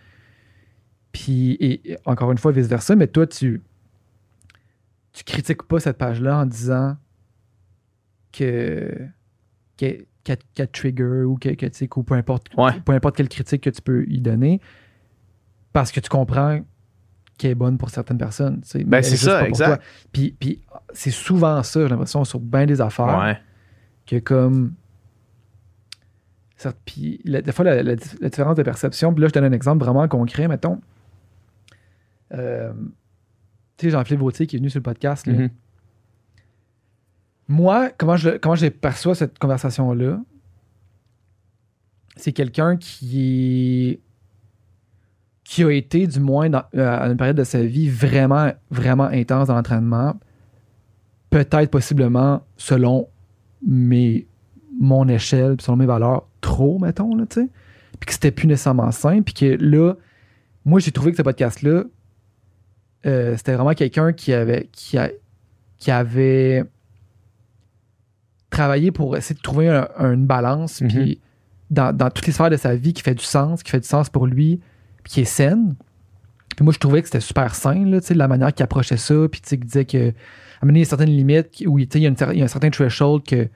[1.11, 3.61] Puis, et, et encore une fois, vice-versa, mais toi, tu
[5.11, 6.95] tu critiques pas cette page-là en disant
[8.31, 8.95] que
[9.77, 10.05] qu'elle
[10.53, 12.79] te trigger ou que, que, tu sais, ou peu importe, Ouais.
[12.85, 14.59] peu importe quelle critique que tu peux y donner,
[15.73, 16.59] parce que tu comprends
[17.39, 18.61] qu'elle est bonne pour certaines personnes.
[18.61, 19.81] tu sais, mais Ben, c'est ça, exact.
[20.11, 20.61] Puis, puis
[20.93, 23.37] c'est souvent ça, j'ai l'impression, sur bien des affaires, Ouais.
[24.05, 24.73] que comme.
[26.85, 29.53] Puis la- des fois, la, la- la différence de perception, puis là, je donne un
[29.53, 30.81] exemple vraiment concret, mettons.
[32.33, 32.73] Euh,
[33.77, 35.33] tu sais, Jean-Philippe Vautier qui est venu sur le podcast, là.
[35.33, 35.49] Mhm.
[37.47, 40.19] Moi, comment je, comment je perçois cette conversation-là,
[42.17, 43.99] c'est quelqu'un qui est
[45.51, 49.05] qui a été, du moins, dans, euh, à une période de sa vie, vraiment, vraiment
[49.05, 50.13] intense dans l'entraînement.
[51.31, 53.07] Peut-être, possiblement, selon
[53.65, 54.27] mes,
[54.79, 57.47] mon échelle, selon mes valeurs, trop, mettons, là, tu sais.
[57.99, 59.23] Puis que c'était plus nécessairement sain.
[59.23, 59.95] Puis que là,
[60.65, 61.83] moi, j'ai trouvé que ce podcast-là,
[63.07, 65.09] euh, c'était vraiment quelqu'un qui avait, qui, a-
[65.79, 66.63] qui avait
[68.51, 70.87] travaillé pour essayer de trouver un- un- une balance, Mhm.
[70.89, 71.19] puis
[71.71, 73.87] dans, dans toutes les sphères de sa vie qui fait du sens, qui fait du
[73.87, 74.59] sens pour lui,
[75.03, 75.75] puis qui est saine.
[76.55, 78.97] Puis moi, je trouvais que c'était super sain, là, tu sais, la manière qu'il approchait
[78.97, 81.79] ça, puis qu'il disait que, à un moment donné, il y a certaines limites où
[81.79, 83.47] il y, a une il y a un certain threshold que,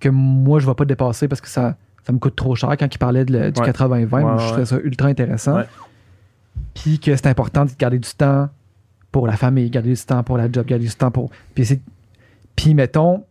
[0.00, 2.70] que moi, je ne vais pas dépasser parce que ça, ça me coûte trop cher
[2.78, 3.66] quand il parlait de le- du Ouais.
[3.70, 4.20] 80-20.
[4.20, 5.60] moi, Ouais, je trouvais ça ultra intéressant.
[6.74, 8.48] Puis que c'est important de garder du temps
[9.12, 11.30] pour la famille, garder du temps pour la job, garder du temps pour.
[11.54, 11.80] Puis,
[12.56, 13.24] puis mettons,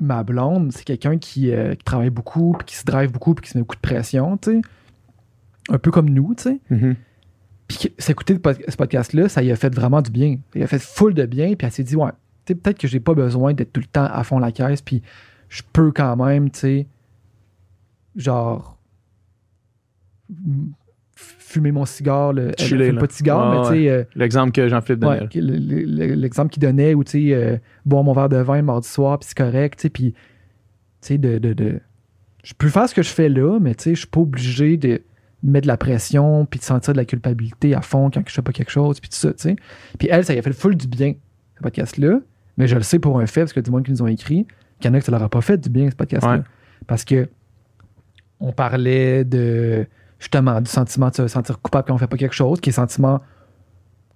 [0.00, 3.44] ma blonde, c'est quelqu'un qui, euh, qui travaille beaucoup, puis qui se drive beaucoup, puis
[3.44, 4.60] qui se met beaucoup de pression, tu sais.
[5.68, 6.60] Un peu comme nous, tu sais.
[6.70, 6.96] Mhm.
[7.66, 8.34] Puis s'écouter
[8.68, 10.38] ce podcast-là, ça lui a fait vraiment du bien.
[10.54, 12.10] Il a fait full de bien, puis elle s'est dit, ouais,
[12.46, 14.80] tu sais, peut-être que j'ai pas besoin d'être tout le temps à fond la caisse,
[14.80, 15.02] puis
[15.50, 16.86] je peux quand même, tu sais,
[18.16, 18.78] genre,
[21.14, 22.32] fumer mon cigare.
[22.32, 25.28] Le, Chiller, pas de cigare, mais tu sais, euh, L'exemple que Jean-Philippe donnait.
[26.16, 29.18] l'exemple qu'il donnait où, tu sais, euh, boire mon verre de vin le mardi soir,
[29.18, 30.18] puis c'est correct, tu sais, puis, tu
[31.00, 31.80] sais, de, de, de-
[32.44, 34.76] Je peux faire ce que je fais là, mais tu sais, je suis pas obligé
[34.76, 35.02] de
[35.42, 38.42] mettre de la pression, puis de sentir de la culpabilité à fond quand je fais
[38.42, 39.56] pas quelque chose, puis tout ça, tu sais.
[39.98, 41.14] Puis elle, ça lui a fait le full du bien,
[41.56, 42.20] ce podcast-là,
[42.56, 44.46] mais je le sais pour un fait, parce que du monde qui nous ont écrit,
[44.80, 46.38] qu'il y en a que ça leur a pas fait du bien, ce podcast-là.
[46.38, 46.42] Ouais.
[46.86, 47.28] Parce que
[48.40, 49.86] on parlait de
[50.20, 52.72] justement du sentiment de se sentir coupable quand on fait pas quelque chose, qui est
[52.72, 53.20] le sentiment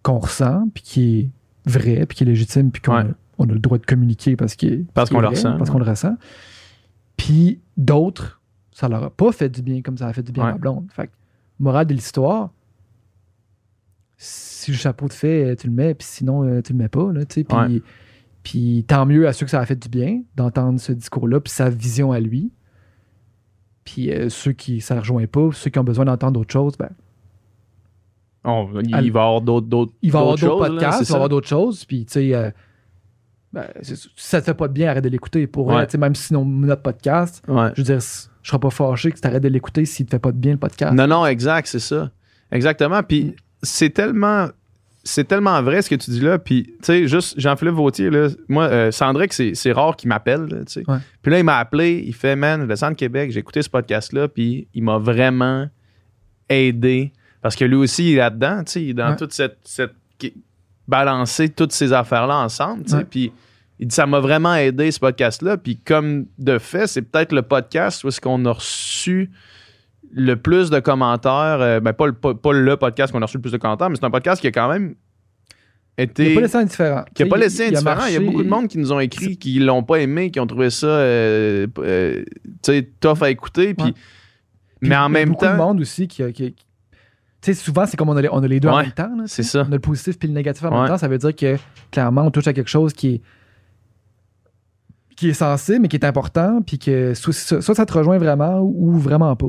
[0.03, 1.31] qu'on ressent, puis qui est
[1.71, 3.03] vrai, puis qui est légitime, puis qu'on Ouais.
[3.03, 3.07] a,
[3.39, 6.17] on a le droit de communiquer parce, qu'on est le ressent, Parce qu'on le ressent.
[7.17, 8.41] Puis d'autres,
[8.73, 10.59] ça leur a pas fait du bien comme ça a fait du bien à ma
[10.59, 10.87] blonde.
[10.93, 11.13] Fait que,
[11.61, 12.51] morale de l'histoire,
[14.17, 17.13] si le chapeau te fait, tu le mets, puis sinon, euh, tu le mets pas,
[17.13, 17.25] là.
[17.27, 17.83] Puis, Ouais.
[18.43, 21.53] puis tant mieux à ceux que ça a fait du bien d'entendre ce discours-là, puis
[21.53, 22.53] sa vision à lui.
[23.85, 26.77] Puis euh, ceux qui ça ne rejoint pas, ceux qui ont besoin d'entendre d'autres choses,
[26.79, 26.91] ben,
[28.45, 31.13] il, Elle- va y avoir d'autres il va y avoir d'autres là, podcasts, il va
[31.13, 31.85] y avoir d'autres choses.
[31.85, 32.51] Puis, tu sais, euh,
[33.53, 33.67] ben,
[34.17, 35.47] ça te fait pas de bien, arrête de l'écouter.
[35.49, 35.87] Pour Ouais.
[35.99, 37.71] même si notre podcast, Ouais.
[37.75, 38.01] je veux dire,
[38.43, 40.53] je serai pas fâché que tu arrêtes de l'écouter s'il te fait pas de bien
[40.53, 40.93] le podcast.
[40.95, 42.11] Non, non, exact, c'est ça.
[42.51, 43.03] Exactement.
[43.03, 44.49] Puis c'est tellement.
[45.05, 46.39] C'est tellement vrai ce que tu dis là.
[46.39, 50.43] Puis, tu sais, juste Jean-Philippe Vautier, là, moi, euh, Sandrick, c'est, c'est rare qu'il m'appelle,
[50.45, 50.85] là, tu sais.
[50.89, 50.99] Ouais.
[51.21, 53.69] Puis là, il m'a appelé, il fait, man, je descends de Québec, j'ai écouté ce
[53.69, 55.67] podcast-là, puis il m'a vraiment
[56.49, 57.13] aidé.
[57.41, 59.17] Parce que lui aussi, il est là-dedans, tu sais, il est dans Ouais.
[59.17, 59.59] toute cette.
[59.65, 59.93] cette
[60.87, 62.97] balancer toutes ces affaires-là ensemble, tu sais.
[62.99, 63.05] Ouais.
[63.05, 63.33] Puis
[63.83, 65.57] il dit, ça m'a vraiment aidé, ce podcast-là.
[65.57, 69.31] Puis comme de fait, c'est peut-être le podcast où est-ce qu'on a reçu
[70.13, 71.59] le plus de commentaires.
[71.61, 73.91] euh, ben, pas le, pas, pas le podcast qu'on a reçu le plus de commentaires,
[73.91, 74.95] mais c'est un podcast qui a quand même
[75.99, 76.29] Il été.
[76.29, 77.05] n'a pas laissé indifférent.
[77.15, 78.07] qui a pas laissé indifférent.
[78.07, 80.31] Il y a marché, beaucoup de monde qui nous ont écrit, qui l'ont pas aimé,
[80.31, 82.23] qui ont trouvé ça euh, euh,
[82.63, 83.75] tu sais, tough à écouter.
[83.75, 83.93] Puis, Ouais.
[84.89, 86.23] Mais en il y a même beaucoup de temps, monde aussi qui.
[86.33, 86.67] qui- qui-
[87.41, 89.11] tu sais, souvent, c'est comme on a les, on a les deux en même temps.
[89.27, 89.65] c'est ça.
[89.67, 90.79] On a le positif puis le négatif en Ouais.
[90.81, 90.99] même temps.
[90.99, 91.57] Ça veut dire que,
[91.91, 93.21] clairement, on touche à quelque chose qui est
[95.23, 98.99] qui est sensible, mais qui est important, puis que soit, ça te rejoint vraiment ou
[98.99, 99.47] vraiment pas?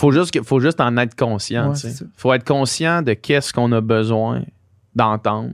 [0.00, 1.72] faut juste, faut juste en être conscient.
[1.72, 4.42] Ouais, faut être conscient de qu'est-ce qu'on a besoin
[4.94, 5.50] d'entendre,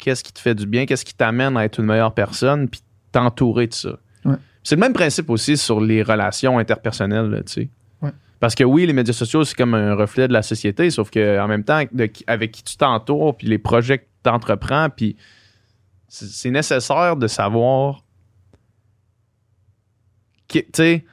[0.00, 2.82] qu'est-ce qui te fait du bien, qu'est-ce qui t'amène à être une meilleure personne, puis
[3.12, 3.98] t'entourer de ça.
[4.24, 4.34] Ouais.
[4.64, 7.68] C'est le même principe aussi sur les relations interpersonnelles, là, tu sais.
[8.02, 8.10] Ouais.
[8.40, 11.40] Parce que oui, les médias sociaux, c'est comme un reflet de la société, sauf que
[11.40, 15.16] en même temps, de avec qui tu t'entoures, puis les projets que tu entreprends, puis
[16.08, 18.02] c'est nécessaire de savoir,
[20.48, 21.04] tu sais,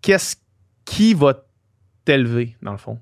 [0.00, 0.36] qu'est-ce
[0.84, 1.46] qui va
[2.04, 3.00] t'élever, dans le fond?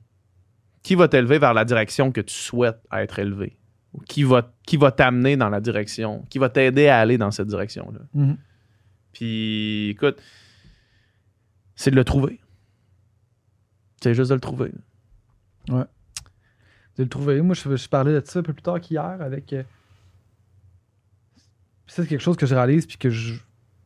[0.83, 3.59] Qui va t'élever vers la direction que tu souhaites être élevé?
[4.07, 6.25] Qui va, qui va t'amener dans la direction?
[6.31, 8.01] Qui va t'aider à aller dans cette direction-là?
[8.15, 8.39] Mhm.
[9.13, 10.21] Puis, écoute,
[11.75, 12.41] c'est de le trouver.
[14.03, 14.73] C'est juste de le trouver.
[16.97, 17.41] de le trouver.
[17.43, 19.53] Moi, je, je parlais de ça un peu plus tard qu'hier avec.
[19.53, 19.63] euh,
[21.87, 23.35] c'est quelque chose que je réalise puis que je.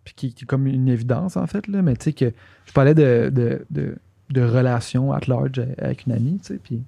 [0.04, 1.82] Puis qui, est comme une évidence, en fait, là.
[1.82, 2.32] Mais tu sais, que
[2.66, 3.96] je parlais de, de,
[4.30, 6.58] de, relations at large avec une amie, tu sais.
[6.62, 6.82] Puis.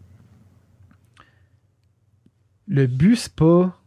[2.68, 3.78] Le but, c'est pas.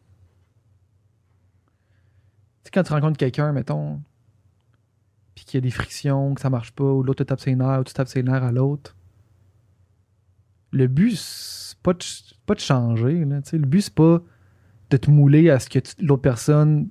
[2.63, 4.01] Tu sais, quand tu rencontres quelqu'un, mettons,
[5.35, 7.55] puis qu'il y a des frictions, que ça marche pas, ou l'autre te tape ses
[7.55, 8.95] nerfs, ou tu tapes ses nerfs à l'autre
[10.71, 12.03] le but, c'est pas de,
[12.45, 13.25] pas de changer.
[13.25, 13.57] Là, tu sais.
[13.57, 14.21] le but, c'est pas
[14.89, 16.89] de te mouler à ce que l'autre personne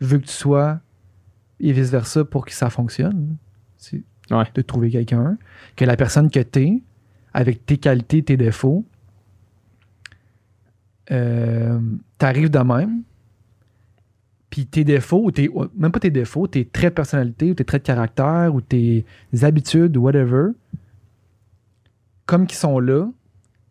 [0.00, 0.80] veut que tu sois
[1.60, 3.36] et vice-versa pour que ça fonctionne.
[3.76, 4.44] C'est Ouais.
[4.54, 5.38] de trouver quelqu'un,
[5.74, 6.82] que la personne que t'es,
[7.32, 8.84] avec tes qualités, tes défauts,
[11.10, 11.80] euh,
[12.18, 13.02] t'arrives de même,
[14.50, 17.64] puis tes défauts, ou tes, même pas tes défauts, tes traits de personnalité, ou tes
[17.64, 19.04] traits de caractère, ou tes
[19.42, 20.50] habitudes, ou whatever,
[22.26, 23.08] comme qui sont là,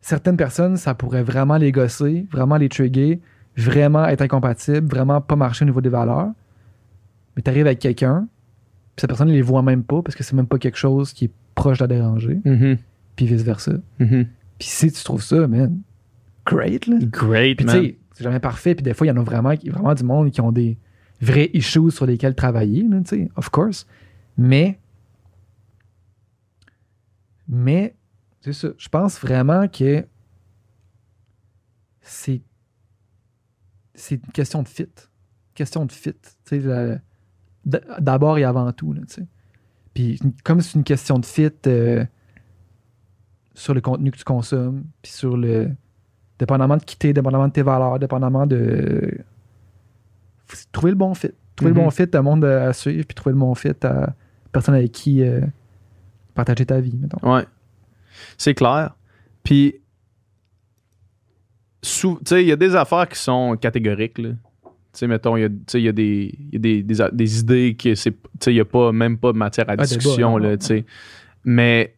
[0.02, 3.22] certaines personnes, ça pourrait vraiment les gosser, vraiment les trigger,
[3.56, 6.32] vraiment être incompatible, vraiment pas marcher au niveau des valeurs.
[7.38, 8.28] Mais tu arrives avec quelqu'un,
[8.96, 11.14] puis cette personne ne les voit même pas parce que c'est même pas quelque chose
[11.14, 12.78] qui est proche de la déranger, Mhm.
[13.16, 13.74] puis vice-versa.
[14.00, 14.28] Mhm.
[14.60, 15.80] Puis si tu trouves ça, man,
[16.46, 16.98] great, là.
[17.02, 17.84] Great, Puis tu man.
[17.84, 20.32] sais, c'est jamais parfait, puis des fois, il y en a vraiment, vraiment du monde
[20.32, 20.78] qui ont des
[21.22, 23.86] vrais issues sur lesquels travailler, là, tu sais, of course.
[24.38, 24.80] Mais,
[27.48, 27.96] mais,
[28.42, 30.06] c'est ça, je pense vraiment que
[32.02, 32.42] c'est
[33.94, 34.88] c'est une question de fit.
[35.56, 36.14] Question de fit.
[36.46, 37.02] tu sais,
[37.68, 39.02] D'abord et avant tout, là.
[39.94, 42.06] Puis comme c'est une question de fit euh,
[43.54, 45.72] sur le contenu que tu consommes, puis sur le,
[46.40, 49.18] dépendamment de qui t'es, dépendamment de tes valeurs, dépendamment de.
[50.46, 51.32] Faut trouver le bon fit.
[51.56, 54.14] Trouver le bon fit à monde à suivre, puis trouver le bon fit à
[54.52, 55.42] personne avec qui euh,
[56.34, 57.30] partager ta vie, mettons.
[57.30, 57.46] Ouais.
[58.38, 58.96] C'est clair.
[59.44, 59.76] Puis,
[61.82, 64.30] tu sais, il y a des affaires qui sont catégoriques, là.
[64.98, 67.94] Tu sais, mettons, il y a, y des, y a des, des, des idées que
[67.94, 70.66] c'est, tu sais, il n'y a pas, même pas de matière à discussion, là, tu
[70.66, 70.86] sais.
[71.44, 71.96] Mais,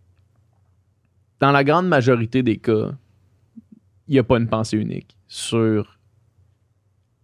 [1.40, 2.92] dans la grande majorité des cas,
[4.10, 5.98] il n'y a pas une pensée unique sur,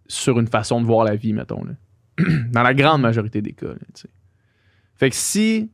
[0.08, 1.74] sur une façon de voir la vie, mettons, là.
[2.52, 4.10] dans la grande majorité des cas, tu sais.
[4.96, 5.70] Fait que si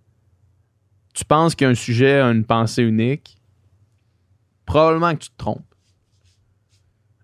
[1.14, 3.40] tu penses qu'un sujet a une pensée unique,
[4.66, 5.76] probablement que tu te trompes.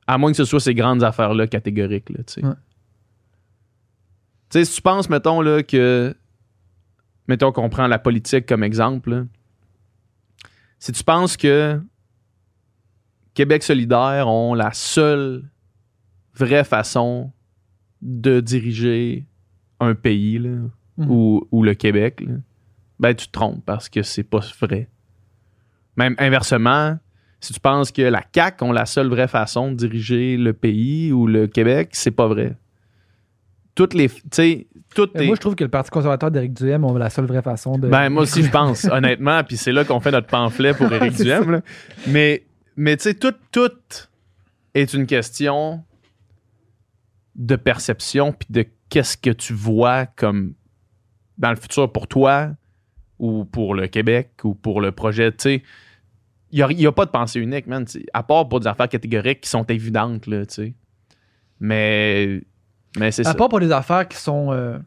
[0.06, 2.46] À moins que ce soit ces grandes affaires-là catégoriques, là, tu sais.
[2.46, 2.54] Ouais.
[4.50, 6.16] Tu sais, si tu penses, mettons, là, que...
[7.28, 9.26] Mettons qu'on prend la politique comme exemple, là.
[10.80, 11.82] Si tu penses que
[13.34, 15.44] Québec solidaire ont la seule
[16.36, 17.32] vraie façon
[18.02, 19.26] de diriger
[19.80, 20.58] un pays, là,
[20.98, 21.12] Mhm.
[21.12, 22.36] ou, ou le Québec, là,
[23.00, 24.90] ben tu te trompes parce que c'est pas vrai.
[25.96, 26.98] Même inversement,
[27.40, 31.12] si tu penses que la CAQ ont la seule vraie façon de diriger le pays
[31.12, 32.56] ou le Québec, c'est pas vrai.
[33.78, 34.10] Toutes les.
[34.10, 36.94] Tu sais, toutes Euh, les- Moi, je trouve que le Parti conservateur d'Éric Duhem ont
[36.98, 37.88] la seule vraie façon de.
[37.88, 39.44] Ben, moi aussi, je pense, honnêtement.
[39.44, 41.52] Puis c'est là qu'on fait notre pamphlet pour Éric Duhem.
[41.52, 41.62] là.
[42.08, 43.72] Mais, mais tu sais, tout, tout
[44.74, 45.84] est une question
[47.36, 50.54] de perception puis de qu'est-ce que tu vois comme
[51.38, 52.50] dans le futur pour toi
[53.20, 55.32] ou pour le Québec ou pour le projet.
[55.32, 55.64] Tu sais,
[56.52, 57.86] il n'y a, pas de pensée unique, man.
[58.14, 60.74] À part pour des affaires catégoriques qui sont évidentes, là, tu sais.
[61.60, 62.42] Mais,
[62.98, 63.36] mais c'est À ça.
[63.36, 64.78] part pour des affaires qui sont euh,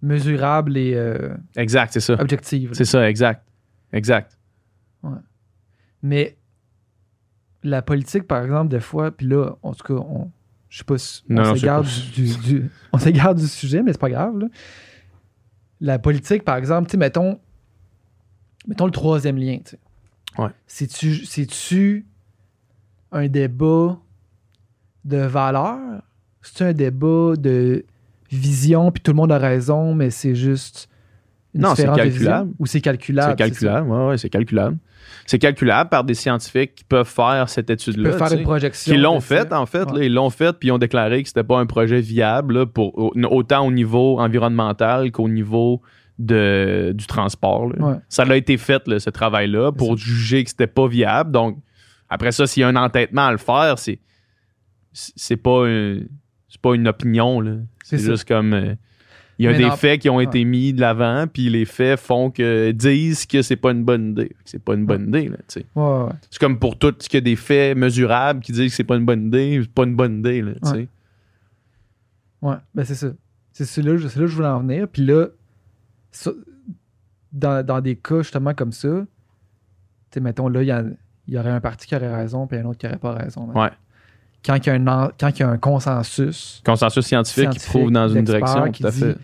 [0.00, 2.14] mesurables et euh, Exact, c'est ça.
[2.14, 2.70] objectives.
[2.70, 2.74] là.
[2.74, 3.44] C'est ça, exact.
[3.92, 4.38] Exact.
[6.02, 6.36] Mais
[7.62, 10.30] la politique, par exemple, des fois, puis là, en tout cas, on,
[10.68, 11.88] je sais pas si Non, non, on je sais s'égare pas.
[11.88, 14.38] du, du- du- on s'égare du sujet, mais c'est pas grave.
[14.38, 14.46] là.
[15.80, 17.38] La politique, par exemple, tu sais, mettons,
[18.66, 19.58] mettons le troisième lien.
[19.64, 19.78] tu sais.
[20.38, 20.50] Ouais.
[20.66, 22.06] C'est-tu, c'est-tu
[23.12, 23.98] un débat
[25.04, 26.02] de valeur?
[26.42, 27.84] C'est un débat de
[28.30, 30.88] vision, puis tout le monde a raison, mais c'est juste
[31.54, 32.50] une Non, c'est calculable.
[32.58, 33.30] Ou c'est calculable?
[33.32, 34.76] C'est calculable, ouais, ouais, c'est calculable.
[35.26, 38.10] C'est calculable par des scientifiques qui peuvent faire cette Tu étude-là.
[38.10, 38.38] peux faire tu sais.
[38.38, 38.92] une projection.
[38.94, 39.84] Qui l'ont fait, en fait.
[39.92, 42.66] là, ils l'ont fait, puis ils ont déclaré que c'était pas un projet viable, là,
[42.66, 45.80] pour, au- autant au niveau environnemental qu'au niveau
[46.18, 47.66] de, du transport.
[47.78, 47.96] Ouais.
[48.08, 51.30] Ça a été fait, là, ce travail-là, pour juger que c'était pas viable.
[51.30, 51.58] Donc,
[52.08, 54.00] après ça, s'il y a un entêtement à le faire, c'est
[54.92, 56.00] c'est pas, un-
[56.52, 57.40] c'est pas une opinion.
[57.40, 57.56] là.
[57.82, 58.52] C'est juste comme.
[58.52, 58.74] euh,
[59.38, 60.24] il y a Mais des faits qui ont Ouais.
[60.24, 64.10] été mis de l'avant, puis les faits font que disent que c'est pas une bonne
[64.10, 64.36] idée.
[64.44, 65.66] C'est pas une bonne idée, là, tu sais.
[65.74, 66.12] Ouais, ouais.
[66.30, 68.84] C'est comme pour tout ce qu'il y a des faits mesurables qui disent que c'est
[68.84, 70.88] pas une bonne idée, c'est pas une bonne idée, là, tu sais.
[72.42, 72.56] Ouais.
[72.74, 73.08] Ben c'est ça.
[73.52, 74.86] C'est là, c'est là que je voulais en venir.
[74.88, 75.26] Puis là,
[76.10, 76.32] ça-
[77.32, 79.06] dans, dans des cas justement comme ça, tu
[80.14, 80.68] sais, mettons là, il
[81.28, 83.50] y, y aurait un parti qui aurait raison, puis un autre qui n'aurait pas raison.
[83.58, 83.70] Ouais.
[84.44, 87.70] Quand il y a un, quand il y a un consensus, Consensus scientifique, qui Scientifique,
[87.70, 89.16] prouve dans une direction, qui tout à dit- fait.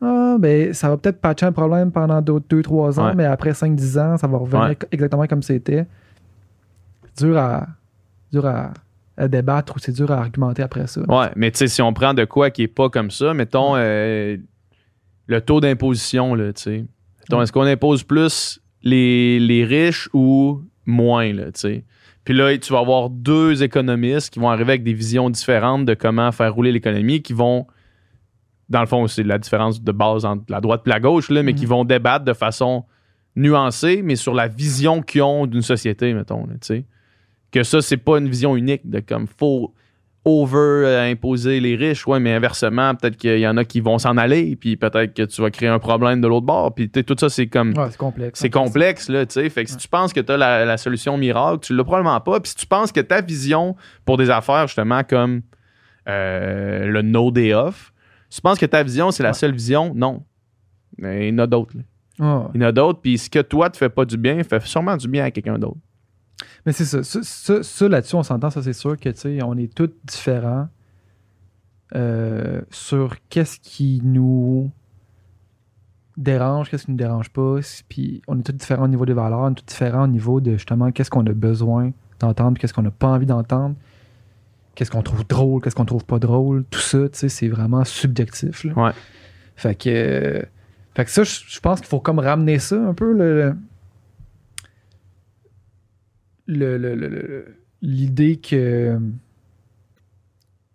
[0.00, 3.14] ah, ben, ça va peut-être patcher un problème pendant 2-3 ans, Ouais.
[3.14, 4.76] mais après 5-10 ans, ça va revenir Ouais.
[4.90, 5.86] exactement comme c'était.
[7.14, 7.68] C'est dur à,
[8.32, 8.72] dur à,
[9.16, 11.02] à débattre ou c'est dur à argumenter après ça.
[11.02, 13.74] Ouais, mais tu sais, si on prend de quoi qui est pas comme ça, mettons
[13.76, 14.36] euh,
[15.26, 16.84] le taux d'imposition, là, tu sais.
[17.20, 17.44] Mettons, Ouais.
[17.44, 21.84] Est-ce qu'on impose plus les, les riches ou moins, là, tu sais?
[22.24, 25.94] Puis là, tu vas avoir deux économistes qui vont arriver avec des visions différentes de
[25.94, 27.66] comment faire rouler l'économie, qui vont,
[28.68, 31.42] dans le fond, c'est la différence de base entre la droite et la gauche, là,
[31.42, 31.58] mais Mhm.
[31.58, 32.84] qui vont débattre de façon
[33.34, 36.76] nuancée, mais sur la vision qu'ils ont d'une société, mettons, là.
[37.50, 39.74] Que ça, c'est pas une vision unique de comme faut
[40.24, 40.56] over
[40.86, 44.16] euh, imposer les riches, ouais, mais inversement, peut-être qu'il y en a qui vont s'en
[44.16, 47.16] aller, puis peut-être que tu vas créer un problème de l'autre bord, puis tu tout
[47.18, 48.38] ça, c'est comme Ouais, c'est complexe.
[48.40, 49.48] c'est complexe, là, tu sais.
[49.50, 52.20] Fait que si tu penses que tu as la, la solution miracle, tu l'as probablement
[52.20, 52.38] pas.
[52.38, 55.42] Puis si tu penses que ta vision pour des affaires, justement, comme
[56.08, 57.92] euh, le no day off,
[58.30, 59.34] si tu penses que ta vision, c'est la Ouais.
[59.34, 60.22] seule vision, non.
[60.98, 61.74] Mais il y en a d'autres.
[61.76, 61.82] là.
[62.18, 62.44] Ouais.
[62.54, 64.62] Il y en a d'autres, puis ce que toi te fait pas du bien, fait
[64.66, 65.78] sûrement du bien à quelqu'un d'autre.
[66.66, 67.02] Mais c'est ça.
[67.02, 69.90] Ça, ça- ça, là-dessus, on s'entend, ça c'est sûr que tu sais, on est tous
[70.04, 70.68] différents
[71.94, 74.70] euh, sur qu'est-ce qui nous
[76.16, 77.56] dérange, qu'est-ce qui nous dérange pas.
[77.88, 80.40] Puis on est tous différents au niveau des valeurs, on est tous différents au niveau
[80.40, 83.74] de justement qu'est-ce qu'on a besoin d'entendre, qu'est-ce qu'on n'a pas envie d'entendre,
[84.74, 86.64] qu'est-ce qu'on trouve drôle, qu'est-ce qu'on trouve pas drôle.
[86.70, 88.64] Tout ça, tu sais, c'est vraiment subjectif.
[88.64, 88.72] là.
[88.74, 88.92] Ouais.
[89.56, 90.42] Fait que, euh,
[90.94, 93.54] fait que ça, je je pense qu'il faut comme ramener ça un peu, le,
[96.46, 98.98] le- le- le- le- l'idée que euh,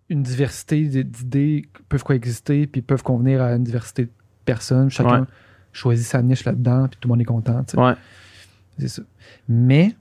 [0.08, 4.10] une diversité d'idées peuvent coexister puis peuvent convenir à une diversité de
[4.44, 4.90] personnes.
[4.90, 5.26] Chacun Ouais.
[5.72, 7.62] choisit sa niche là-dedans puis tout le monde est content.
[7.64, 7.78] tu sais.
[7.80, 7.94] Ouais.
[8.78, 9.02] C'est ça.
[9.48, 9.94] Mais,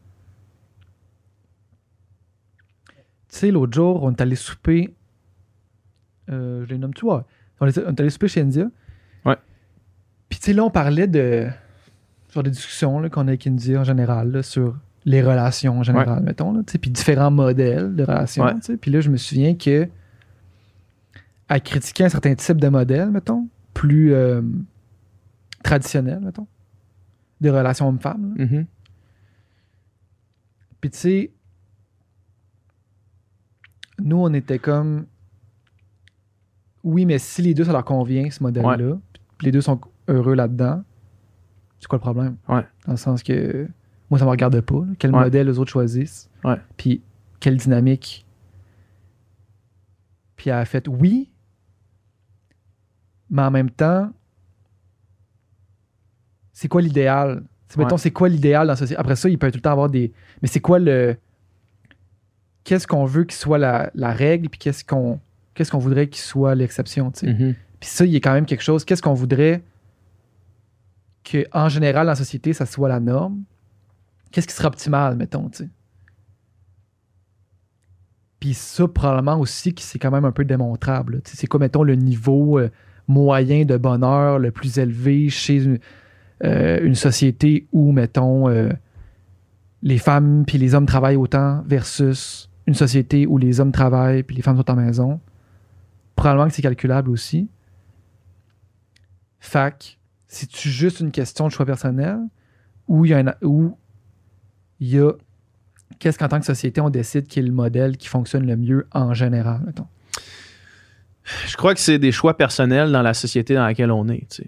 [3.30, 4.94] tu sais, l'autre jour, on est allé souper.
[6.30, 7.26] euh, je les nomme, tu vois.
[7.62, 8.70] On est, on est allé souper chez India.
[9.26, 9.38] Ouais.
[10.30, 11.48] Puis, tu sais, là, on parlait de.
[12.30, 15.84] Sur des discussions là, qu'on a avec India en général, là, sur les relations en
[15.84, 16.52] général, mettons.
[16.52, 18.44] Là, puis différents modèles de relations.
[18.44, 18.78] Ouais.
[18.78, 19.88] Puis là, je me souviens que.
[21.50, 24.42] À critiquer un certain type de modèle, mettons, plus euh,
[25.64, 26.46] traditionnel, mettons,
[27.40, 28.36] de relations hommes-femmes.
[28.38, 28.66] Mhm.
[30.82, 31.32] Puis tu sais,
[34.00, 35.06] nous, on était comme.
[36.84, 38.98] Oui, mais si les deux, ça leur convient, ce modèle-là,
[39.38, 39.80] puis les deux sont
[40.10, 40.84] heureux là-dedans,
[41.80, 42.36] c'est quoi le problème?
[42.50, 42.66] Ouais.
[42.86, 43.70] Dans le sens que
[44.10, 44.76] moi, ça me regarde pas.
[44.80, 45.22] là, quel Ouais.
[45.24, 46.30] modèle les autres choisissent.
[46.44, 46.56] Ouais.
[46.78, 47.02] Puis
[47.40, 48.26] quelle dynamique.
[50.36, 51.30] Puis elle a fait oui,
[53.30, 54.12] mais en même temps,
[56.54, 57.44] c'est quoi l'idéal?
[57.78, 59.00] Mettons, c'est quoi l'idéal dans la société?
[59.00, 60.14] Après ça, il peut tout le temps avoir des.
[60.42, 61.18] Mais c'est quoi le.
[62.64, 65.20] Qu'est-ce qu'on veut qui soit la, la règle, puis qu'est-ce qu'on
[65.54, 67.34] qu'est-ce qu'on voudrait qu'il soit l'exception, tu sais?
[67.34, 67.56] Mhm.
[67.80, 68.86] Puis ça, il y a quand même quelque chose.
[68.86, 69.64] Qu'est-ce qu'on voudrait
[71.24, 73.44] que, en général, dans la société, ça soit la norme?
[74.32, 75.70] Qu'est-ce qui serait optimal, mettons, tu sais?
[78.40, 81.22] Puis ça, probablement aussi, c'est quand même un peu démontrable.
[81.26, 82.70] C'est quoi, mettons, le niveau euh,
[83.08, 85.80] moyen de bonheur le plus élevé chez une,
[86.44, 88.70] euh, société où, mettons, euh,
[89.82, 94.36] les femmes puis les hommes travaillent autant versus une société où les hommes travaillent puis
[94.36, 95.20] les femmes sont en maison?
[96.16, 97.50] Probablement que c'est calculable aussi.
[99.40, 99.98] Fac,
[100.28, 102.20] c'est-tu juste une question de choix personnel
[102.88, 103.34] ou il y a un-
[104.80, 105.12] il y a
[106.00, 108.88] qu'est-ce qu'en tant que société on décide qui est le modèle qui fonctionne le mieux
[108.94, 109.88] en général, mettons?
[111.48, 114.42] Je crois que c'est des choix personnels dans la société dans laquelle on est.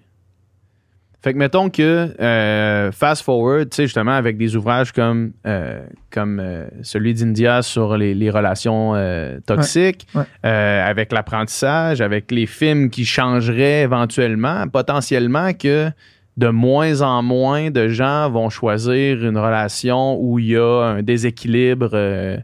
[1.22, 5.86] Fait que mettons que euh, fast forward, tu sais, justement, avec des ouvrages comme, euh,
[6.12, 8.94] comme euh, celui d'India sur les, les relations
[9.46, 10.50] toxiques, Ouais, ouais.
[10.50, 15.92] avec l'apprentissage, avec les films qui changeraient éventuellement, potentiellement que
[16.40, 21.04] de moins en moins de gens vont choisir une relation où il y a un
[21.04, 22.38] déséquilibre euh,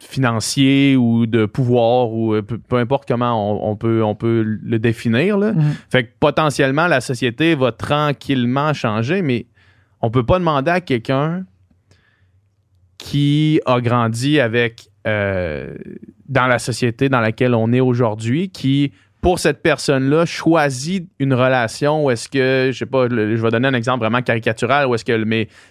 [0.00, 4.78] financier ou de pouvoir ou euh, peu, importe comment on, on peut, on peut le
[4.78, 5.36] définir.
[5.36, 5.52] Là.
[5.52, 5.74] Mhm.
[5.90, 9.44] Fait que potentiellement, la société va tranquillement changer, mais
[10.00, 11.44] on peut pas demander à quelqu'un
[12.96, 15.74] qui a grandi avec euh,
[16.26, 18.92] dans la société dans laquelle on est aujourd'hui, qui
[19.26, 23.66] pour cette personne-là choisit une relation où est-ce que je sais pas, je vais donner
[23.66, 25.10] un exemple vraiment caricatural où est-ce que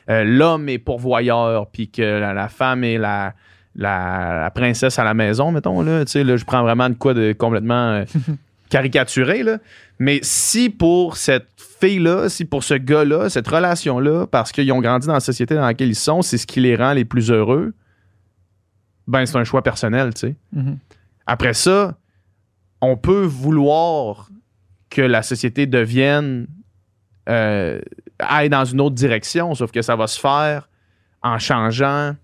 [0.09, 3.33] euh, l'homme est pourvoyeur puis que la, la femme est la,
[3.77, 6.95] la, la princesse à la maison, mettons là, tu sais là, je prends vraiment de
[6.95, 8.03] quoi de complètement euh,
[8.69, 9.59] caricaturé là.
[9.99, 11.47] Mais si pour cette
[11.79, 15.65] fille-là, si pour ce gars-là, cette relation-là, parce qu'ils ont grandi dans la société dans
[15.65, 17.71] laquelle ils sont, c'est ce qui les rend les plus heureux,
[19.07, 20.35] ben c'est un choix personnel, tu sais.
[20.51, 20.77] Mhm.
[21.25, 21.95] Après ça,
[22.85, 24.29] on peut vouloir
[24.89, 26.47] que la société devienne
[27.27, 27.79] euh,
[28.19, 30.69] aille dans une autre direction, sauf que ça va se faire
[31.23, 32.15] en changeant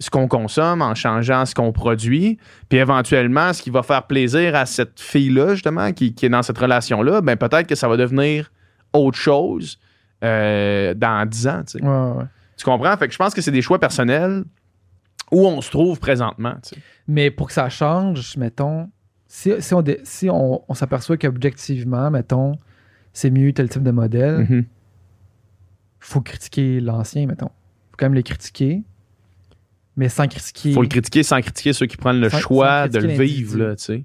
[0.00, 2.38] ce qu'on consomme, en changeant ce qu'on produit,
[2.68, 6.42] puis éventuellement, ce qui va faire plaisir à cette fille-là, justement, qui, qui est dans
[6.42, 8.50] cette relation-là, ben peut-être que ça va devenir
[8.92, 9.78] autre chose
[10.24, 11.84] euh, dans 10 ans, tu sais.
[11.84, 12.24] Ouais, ouais, ouais.
[12.56, 12.96] Tu comprends?
[12.96, 14.44] Fait que je pense que c'est des choix personnels
[15.30, 16.82] où on se trouve présentement, tu sais.
[17.06, 18.88] Mais pour que ça change, mettons,
[19.36, 22.56] si, si on, si on, on s'aperçoit qu'objectivement, mettons,
[23.12, 24.64] c'est mieux tel type de modèle, Mhm.
[25.98, 27.48] faut critiquer l'ancien, mettons.
[27.90, 28.82] faut quand même le critiquer,
[29.96, 30.72] mais sans critiquer.
[30.72, 33.58] faut le critiquer sans critiquer ceux qui prennent le Sans- choix sans de le vivre,
[33.58, 34.04] là, tu sais.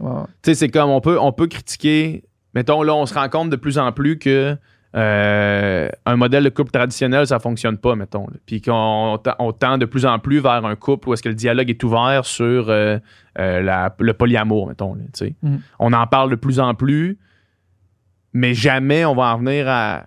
[0.00, 0.22] Ouais.
[0.42, 2.24] Tu sais, c'est comme on peut, on peut critiquer.
[2.54, 4.56] Mettons, là, on se rend compte de plus en plus que
[4.94, 8.26] euh, un modèle de couple traditionnel, ça fonctionne pas, mettons.
[8.28, 8.34] là.
[8.46, 11.34] Puis qu'on on tend de plus en plus vers un couple où est-ce que le
[11.34, 12.98] dialogue est ouvert sur euh,
[13.38, 14.94] euh, la- le polyamour, mettons.
[14.94, 15.02] là.
[15.42, 15.60] Mhm.
[15.80, 17.18] On en parle de plus en plus,
[18.32, 20.04] mais jamais on va en venir à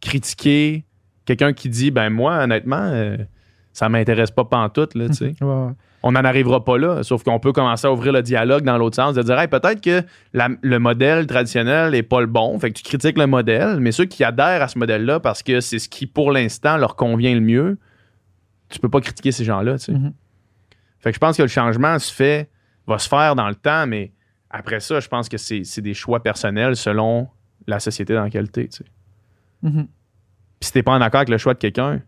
[0.00, 0.84] critiquer
[1.24, 2.92] quelqu'un qui dit, ben moi, honnêtement,
[3.72, 5.72] ça m'intéresse pas pantoute, là, tu sais Ouais, ouais.
[6.02, 7.02] On n'en arrivera pas là.
[7.02, 9.80] Sauf qu'on peut commencer à ouvrir le dialogue dans l'autre sens, de dire hey, peut-être
[9.82, 13.80] que la- le modèle traditionnel n'est pas le bon, fait que tu critiques le modèle,
[13.80, 16.96] mais ceux qui adhèrent à ce modèle-là parce que c'est ce qui, pour l'instant, leur
[16.96, 17.78] convient le mieux,
[18.68, 19.78] tu peux pas critiquer ces gens-là.
[19.78, 19.92] tu sais.
[19.92, 20.12] Mhm.
[21.00, 22.50] Fait que je pense que le changement se fait,
[22.86, 24.12] va se faire dans le temps, mais
[24.50, 27.28] après ça, je pense que c'est des choix personnels selon
[27.66, 28.68] la société dans laquelle tu es.
[29.62, 29.86] Mhm.
[30.58, 32.00] Puis si t'es pas en accord avec le choix de quelqu'un,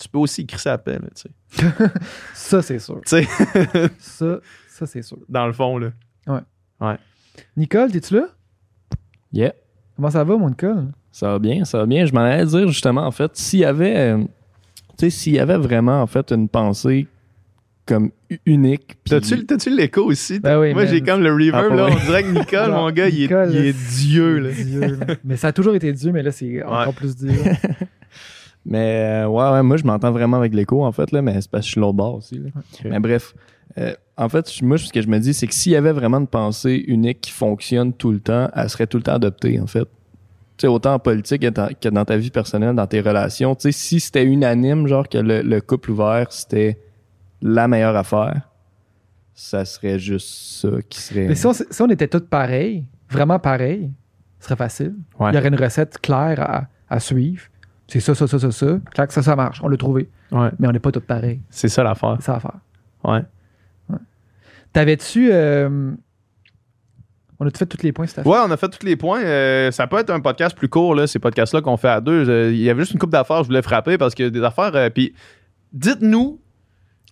[0.00, 1.66] tu peux aussi écrire ça à peine, tu sais.
[2.34, 3.00] Ça, c'est sûr.
[3.06, 3.26] Tu sais,
[3.98, 5.18] Ça, ça c'est sûr.
[5.28, 5.90] dans le fond, là.
[7.56, 8.26] Nicole, t'es-tu là?
[9.32, 9.52] Yeah,
[9.96, 10.88] Comment ça va, mon Nicole?
[11.12, 12.06] ça va bien, ça va bien.
[12.06, 14.26] Je m'en allais dire justement, en fait, s'il y avait, euh, tu
[14.98, 17.06] sais, s'il y avait vraiment, en fait, une pensée
[17.86, 18.10] comme
[18.46, 18.96] unique.
[19.04, 20.38] T'as-tu l'écho aussi?
[20.38, 21.88] Ben oui, Moi, j'ai comme le reverb, Ah, là.
[21.90, 24.50] On dirait que Nicole, Genre, mon gars, il est, Nicole, il est c'est Dieu, là.
[24.52, 25.14] Dieu, là.
[25.24, 27.30] mais ça a toujours été Dieu, mais là, c'est encore plus Dieu.
[28.66, 31.50] Mais euh, ouais, ouais, moi, je m'entends vraiment avec l'écho, en fait, là, mais c'est
[31.50, 32.38] parce que je suis l'autre bord aussi.
[32.38, 32.50] là.
[32.84, 33.34] Mais bref,
[33.78, 36.18] euh, en fait, moi, ce que je me dis, c'est que s'il y avait vraiment
[36.18, 39.66] une pensée unique qui fonctionne tout le temps, elle serait tout le temps adoptée, en
[39.66, 39.84] fait.
[40.58, 43.54] Tu sais, autant en politique que dans, que dans ta vie personnelle, dans tes relations.
[43.54, 46.78] Tu sais, si c'était unanime, genre que le, le couple ouvert, c'était
[47.40, 48.42] la meilleure affaire,
[49.32, 51.26] ça serait juste ça qui serait...
[51.28, 53.90] mais si on, si on était tous pareils, vraiment pareils,
[54.38, 54.96] ce serait facile.
[55.18, 55.30] Ouais.
[55.32, 57.44] Il y aurait une recette claire à, à suivre.
[57.90, 58.78] C'est ça, ça, ça, ça, ça.
[58.94, 59.60] Clac, ça, ça marche.
[59.62, 60.08] On l'a trouvé.
[60.32, 60.48] Ouais.
[60.58, 61.40] Mais on n'est pas tous pareils.
[61.50, 62.16] C'est ça l'affaire.
[62.20, 62.54] C'est ça à faire.
[63.04, 63.20] Ouais.
[64.72, 65.30] T'avais-tu.
[65.32, 65.90] euh,
[67.40, 69.22] On a-tu fait tous les points, cette Ouais, on a fait tous les points.
[69.22, 72.28] Euh, ça peut être un podcast plus court, là, ces podcasts-là qu'on fait à deux.
[72.28, 74.74] Euh, Il y avait juste une coupe d'affaires, je voulais frapper parce que des affaires.
[74.76, 75.14] euh, Puis
[75.72, 76.38] dites-nous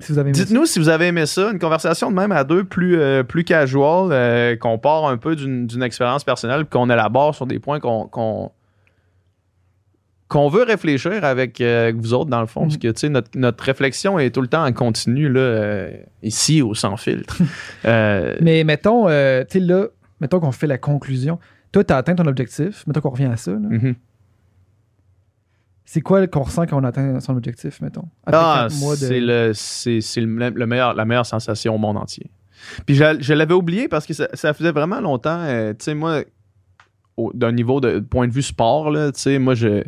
[0.01, 0.45] Si vous avez aimé ça.
[0.45, 3.43] Dites-nous si vous avez aimé ça, une conversation de même à deux plus, euh, plus
[3.43, 7.81] casual, euh, qu'on part un peu d'une d'une expérience personnelle, qu'on élabore sur des points
[7.81, 8.53] qu'on qu'on
[10.29, 12.69] qu'on veut réfléchir avec, euh, avec vous autres, dans le fond, Mhm.
[12.69, 15.91] parce que tu sais, notre, notre réflexion est tout le temps en continu, là, euh,
[16.23, 17.39] ici, au Sans Filtre.
[17.87, 19.87] Euh, Mais mettons, tu sais, là,
[20.21, 21.39] mettons qu'on fait la conclusion.
[21.73, 22.87] Toi, tu as atteint ton objectif.
[22.87, 23.53] Mettons qu'on revient à ça.
[23.53, 23.95] mhm.
[25.85, 28.05] C'est quoi qu'on ressent quand on atteint son objectif, mettons?
[28.27, 32.31] Ah, de- c'est le, c'est, c'est le, le meilleur, la meilleure sensation au monde entier.
[32.85, 35.47] Puis je, je l'avais oublié parce que ça, ça faisait vraiment longtemps.
[35.79, 36.25] tu sais, moi,
[37.33, 39.83] d'un niveau de point de vue sport, là, tu sais, moi, je.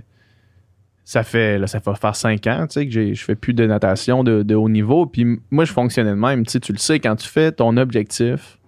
[1.10, 3.66] Ça fait, là, ça fait faire cinq ans, tu sais, que je fais plus de
[3.66, 5.06] natation de, de haut niveau.
[5.06, 6.46] Puis moi, je fonctionnais de même.
[6.46, 8.60] Tu sais, tu le sais, quand tu fais ton objectif,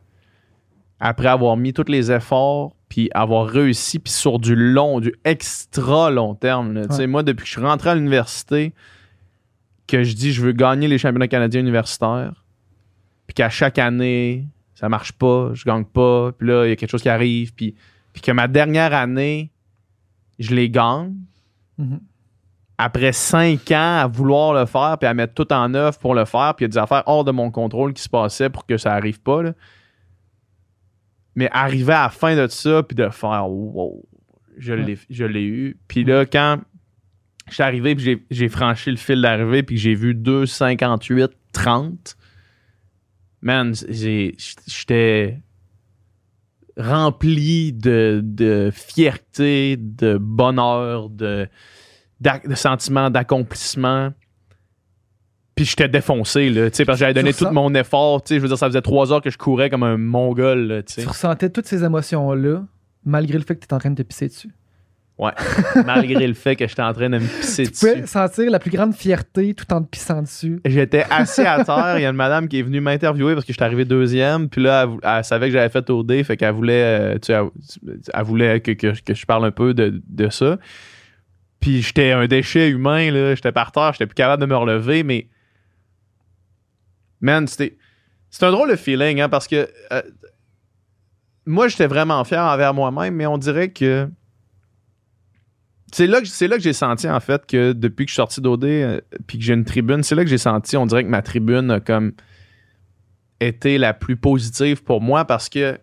[0.99, 6.11] après avoir mis tous les efforts, puis avoir réussi, puis sur du long, du extra
[6.11, 6.73] long terme.
[6.75, 6.89] là.
[6.89, 8.73] Tu sais, moi, depuis que je suis rentré à l'université,
[9.87, 12.45] que je dis je veux gagner les championnats canadiens universitaires,
[13.29, 16.77] puis qu'à chaque année, ça marche pas, je gagne pas, puis là, il y a
[16.77, 17.77] quelque chose qui arrive, puis,
[18.13, 19.53] puis que ma dernière année,
[20.41, 21.15] je les gagne.
[21.79, 22.01] Mhm.
[22.85, 26.25] Après cinq ans à vouloir le faire, puis à mettre tout en œuvre pour le
[26.25, 28.67] faire, puis il y a des affaires hors de mon contrôle qui se passaient pour
[28.67, 29.43] que ça arrive pas.
[29.43, 29.53] là.
[31.37, 34.05] Mais arriver à la fin de ça, puis de faire wow,
[34.59, 35.79] je l'ai je l'ai eu.
[35.89, 36.59] Puis là, quand
[37.49, 42.17] je suis arrivé, puis j'ai- j'ai franchi le fil d'arrivée, puis j'ai vu 2,58, 30,
[43.43, 45.41] man, j'étais
[46.77, 51.49] rempli de, de fierté, de bonheur, de,
[52.23, 54.13] de sentiments d'accomplissement.
[55.55, 58.37] Puis j'étais défoncé, là, tu sais, parce que j'avais donné tout mon effort, tu sais,
[58.37, 60.95] je veux dire, ça faisait trois heures que je courais comme un mongol, là, tu
[60.95, 61.03] sais.
[61.03, 62.63] Tu ressentais toutes ces émotions-là,
[63.05, 64.51] malgré le fait que tu es en train de te pisser dessus.
[65.87, 68.07] malgré le fait que j'étais en train de me pisser Tu pouvais dessus.
[68.09, 70.61] sentir la plus grande fierté tout en te pissant dessus.
[70.65, 71.95] J'étais assis à terre.
[71.99, 74.49] Il y a une madame qui est venue m'interviewer parce que j'étais arrivé deuxième.
[74.49, 76.25] Puis là, elle, savait que j'avais fait OD.
[76.25, 79.53] Fait qu'elle voulait, euh, tu sais, elle, elle voulait que, que- que je parle un
[79.53, 80.57] peu de, de ça.
[81.63, 83.11] Puis j'étais un déchet humain.
[83.11, 83.35] là.
[83.35, 83.93] J'étais par terre.
[83.93, 85.05] J'étais plus capable de me relever.
[85.05, 85.29] Mais,
[87.23, 87.79] man, c'était.
[88.29, 90.03] C'est un drôle de feeling, hein, parce que euh,
[91.47, 94.11] moi, j'étais vraiment fier envers moi-même, mais on dirait que.
[95.93, 98.65] C'est là que, que j'ai senti, en fait, que depuis que je suis sorti d'OD,
[98.65, 101.21] euh, puis que j'ai une tribune, c'est là que j'ai senti, on dirait que ma
[101.21, 102.13] tribune a comme
[103.41, 105.79] été la plus positive pour moi parce que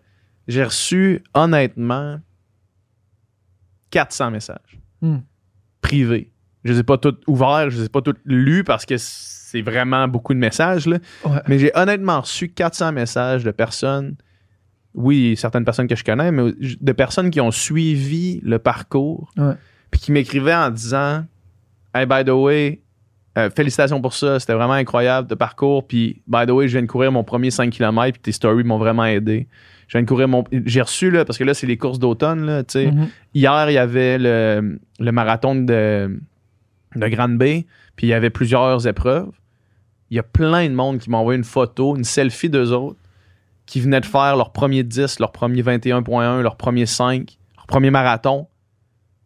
[0.48, 2.20] j'ai reçu, honnêtement,
[3.90, 5.20] 400 messages Hmm.
[5.80, 6.30] Privés.
[6.64, 9.62] Je les ai pas tous ouverts, je les ai pas tous lus parce que c'est
[9.62, 10.98] vraiment beaucoup de messages, là.
[11.24, 11.40] Ouais.
[11.48, 14.16] Mais j'ai honnêtement reçu 400 messages de personnes,
[14.94, 19.32] oui, certaines personnes que je connais, mais de personnes qui ont suivi le parcours,
[19.90, 21.24] puis qui m'écrivaient en disant
[21.94, 22.82] Hey, by the way,
[23.38, 26.82] euh, félicitations pour ça, c'était vraiment incroyable de parcours, puis by the way, je viens
[26.82, 29.48] de courir mon premier 5 km, puis tes stories m'ont vraiment aidé.
[29.90, 30.44] Je viens de courir mon.
[30.52, 32.92] J'ai reçu, là, parce que là, c'est les courses d'automne, là, tu sais.
[32.92, 33.08] Mhm.
[33.34, 36.16] Hier, il y avait le, le marathon de,
[36.94, 37.66] de Grande Bay,
[37.96, 39.32] puis il y avait plusieurs épreuves.
[40.10, 43.00] Il y a plein de monde qui m'a envoyé une photo, une selfie d'eux autres,
[43.66, 47.90] qui venaient de faire leur premier 10, leur premier 21.1, leur premier 5, leur premier
[47.90, 48.46] marathon,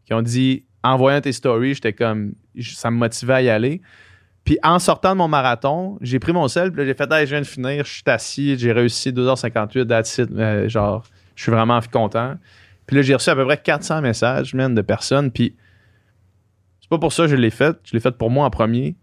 [0.07, 3.83] qui ont dit, en voyant tes stories, j'étais comme, ça me motivait à y aller.
[4.45, 7.27] Puis en sortant de mon marathon, j'ai pris mon sel, puis là, j'ai fait, hey,
[7.27, 10.31] je viens de finir, je suis assis, j'ai réussi 2h58, that's it.
[10.33, 12.35] Euh, genre, je suis vraiment content.
[12.87, 15.31] Puis là, j'ai reçu à peu près 400 messages, man, de personnes.
[15.31, 15.57] Puis
[16.81, 17.77] c'est pas pour ça que je l'ai fait.
[17.85, 18.97] Je l'ai fait pour moi en premier.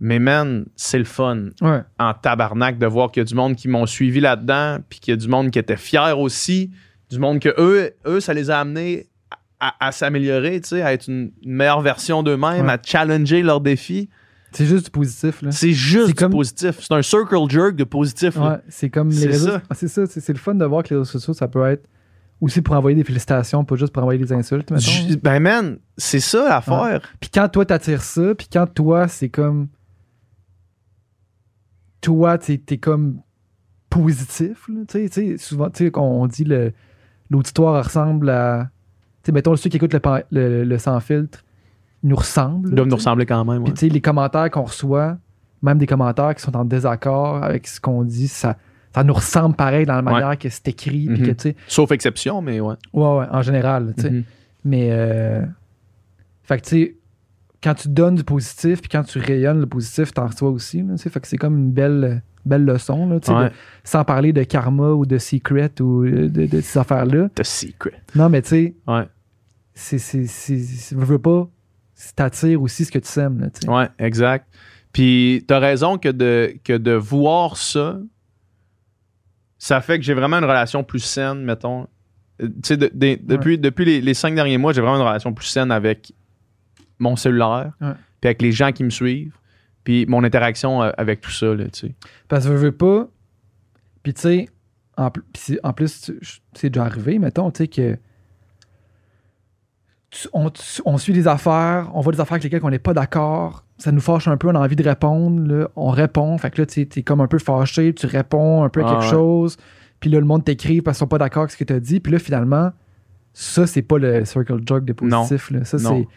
[0.00, 1.80] Mais man, c'est le fun Ouais.
[2.00, 5.12] en tabarnak de voir qu'il y a du monde qui m'ont suivi là-dedans, puis qu'il
[5.12, 6.72] y a du monde qui était fier aussi,
[7.10, 9.06] du monde que eux, eux ça les a amenés
[9.60, 12.72] à, à- s'améliorer, tu sais, à être une, une meilleure version d'eux-mêmes, Ouais.
[12.72, 14.10] à challenger leurs défis.
[14.54, 15.50] C'est juste du positif, là.
[15.52, 16.78] C'est juste du comme- positif.
[16.80, 18.36] C'est un circle jerk de positif.
[18.36, 19.50] Ouais, c'est comme les réseaux.
[19.50, 19.62] ça.
[19.68, 21.88] Ah, C'est ça, c'est le fun de voir que les réseaux sociaux, ça peut être
[22.40, 24.72] aussi pour envoyer des félicitations, pas juste pour envoyer des insultes,
[25.22, 27.00] Ben man, c'est ça l'affaire.
[27.20, 29.68] Puis quand toi t'attires ça, puis quand toi c'est comme
[32.00, 33.20] toi t'es es comme
[33.88, 36.72] positif, là, tu sais, tu sais, souvent tu sais on on dit le
[37.30, 38.70] l'auditoire ressemble à
[39.22, 40.00] tu sais mettons ceux qui écoutent le,
[40.30, 41.44] le, le sans filtre,
[42.04, 42.68] nous ressemblent.
[42.68, 43.62] Ils doivent nous ressembler quand même.
[43.64, 43.72] ouais.
[43.72, 45.16] Puis les commentaires qu'on reçoit,
[45.62, 48.56] même des commentaires qui sont en désaccord avec ce qu'on dit, ça
[48.94, 51.34] ça nous ressemble pareil dans la manière que c'est écrit, Mhm.
[51.34, 52.76] que sais Sauf exception, mais ouais.
[52.92, 54.10] ouais ouais en général, tu sais.
[54.10, 54.24] Mhm.
[54.64, 55.42] Mais, euh,
[56.44, 56.96] fait que, tu sais,
[57.60, 60.80] quand tu donnes du positif, puis quand tu rayonnes le positif, t'en reçois aussi.
[60.82, 63.48] Là, fait que c'est comme une belle, belle leçon, là, tu sais, Ouais.
[63.48, 67.30] de- sans parler de karma ou de secret ou de, de ces affaires-là.
[67.34, 67.94] The secret.
[68.14, 69.08] Non, mais tu sais, Ouais.
[69.74, 71.48] c'est, veux pas,
[72.14, 73.40] t'attires aussi ce que tu sèmes.
[73.40, 73.68] Là, tu sais.
[73.70, 74.46] Ouais, exact.
[74.92, 77.98] Puis t'as raison que de, que de voir ça,
[79.58, 81.86] ça fait que j'ai vraiment une relation plus saine, mettons.
[82.42, 85.06] Euh, Tu sais, de- de- depuis, depuis les, les cinq derniers mois, j'ai vraiment une
[85.06, 86.12] relation plus saine avec
[86.98, 87.72] mon cellulaire,
[88.20, 89.36] puis avec les gens qui me suivent,
[89.84, 91.94] puis mon interaction euh, avec tout ça, là, tu sais.
[92.28, 93.08] Parce que je veux pas.
[94.02, 94.48] Puis tu sais,
[94.96, 95.10] en,
[95.62, 96.12] en plus,
[96.54, 97.98] c'est déjà arrivé, mettons, tu sais, que.
[100.32, 103.90] On, suit des affaires, on voit des affaires avec lesquelles on n'est pas d'accord, ça
[103.92, 106.66] nous fâche un peu, on a envie de répondre, là, on répond, fait que là,
[106.66, 109.10] tu es comme un peu fâché, tu réponds un peu à Ah quelque ouais.
[109.10, 109.56] chose,
[110.00, 111.80] puis là, le monde t'écrit parce qu'ils sont pas d'accord avec ce que tu as
[111.80, 112.70] dit, puis là, finalement,
[113.32, 115.64] ça, c'est pas le circle jerk de positif, là.
[115.64, 116.08] ça, c'est.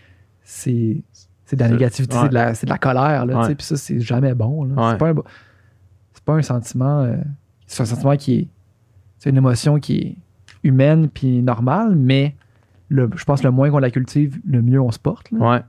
[0.43, 1.01] C'est
[1.45, 2.21] c'est de la négativité, ouais.
[2.23, 3.55] c'est de, la- c'est de la colère, là, Ouais.
[3.55, 4.91] puis ça, c'est jamais bon, là.
[4.91, 5.15] C'est pas un,
[6.13, 7.03] c'est pas un sentiment.
[7.03, 7.15] euh,
[7.65, 8.47] c'est un sentiment qui est.
[9.17, 10.17] C'est une émotion qui est
[10.67, 12.35] humaine puis normale, mais
[12.89, 15.29] le, je pense que le moins qu'on la cultive, le mieux on se porte.
[15.31, 15.37] là.
[15.39, 15.61] Ouais.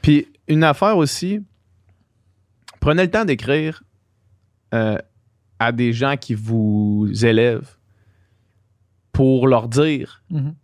[0.00, 1.40] Puis une affaire aussi,
[2.80, 3.82] prenez le temps d'écrire
[4.74, 4.96] euh,
[5.58, 7.76] à des gens qui vous élèvent
[9.12, 10.54] pour leur dire Mhm.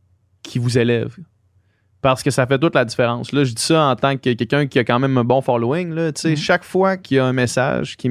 [0.42, 1.16] qu'ils vous élèvent.
[2.00, 3.32] Parce que ça fait toute la différence.
[3.32, 5.90] Là, je dis ça en tant que quelqu'un qui a quand même un bon following.
[5.90, 6.36] Là, Tu sais, Mhm.
[6.36, 8.08] Chaque fois qu'il y a un message qui-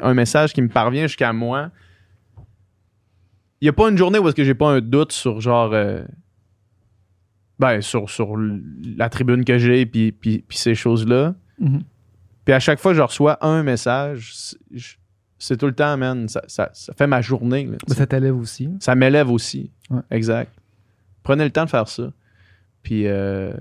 [0.00, 1.70] un message qui me parvient jusqu'à moi,
[3.60, 5.72] il n'y a pas une journée où est-ce que j'ai pas un doute sur genre
[5.72, 6.02] euh,
[7.58, 8.36] ben sur, sur
[8.96, 11.34] la tribune que j'ai puis, puis, puis ces choses-là.
[11.58, 11.82] Mhm.
[12.44, 14.34] Puis à chaque fois que je reçois un message,
[15.38, 16.28] c'est- tout le temps, man.
[16.28, 17.64] Ça, ça- ça fait ma journée.
[17.66, 18.68] là, tu ça t'élève aussi.
[18.80, 19.70] Ça m'élève aussi.
[19.90, 20.00] Ouais.
[20.10, 20.52] Exact.
[21.22, 22.12] Prenez le temps de faire ça.
[22.82, 23.52] Puis, euh,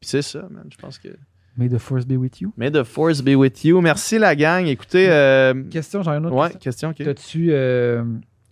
[0.00, 0.66] puis c'est ça, man.
[0.70, 1.08] Je pense que.
[1.56, 2.52] May the force be with you.
[2.58, 3.80] May the force be with you.
[3.80, 4.66] Merci, la gang.
[4.66, 5.08] Écoutez.
[5.08, 6.36] euh, Question, j'en ai une autre.
[6.36, 6.90] ouais, question.
[6.92, 7.14] question, ok.
[7.16, 7.48] T'as-tu.
[7.50, 8.04] euh,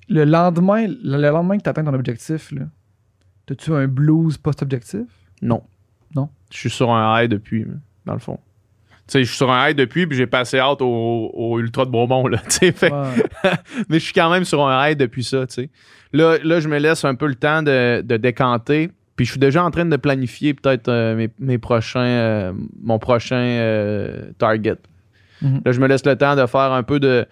[0.09, 2.63] le lendemain, le, le lendemain que tu atteins ton objectif, là,
[3.47, 5.07] t'as-tu un blues post-objectif?
[5.43, 5.63] Non.
[6.15, 6.29] Non?
[6.51, 7.67] Je suis sur un high depuis,
[8.07, 8.39] dans le fond.
[9.07, 11.85] Tu sais, je suis sur un high depuis, puis j'ai passé out au, au Ultra
[11.85, 12.39] de Bourbon, là.
[12.49, 12.93] tu sais.
[12.93, 13.25] Ouais.
[13.89, 15.71] mais je suis quand même sur un high depuis ça, tu sais.
[16.13, 18.91] Là, là, je me laisse un peu le temps de, de décanter.
[19.17, 22.53] Puis je suis déjà en train de planifier peut-être euh, mes, mes prochains, euh,
[22.83, 24.79] mon prochain euh, target.
[25.43, 25.61] Mhm.
[25.65, 27.27] Là, je me laisse le temps de faire un peu de.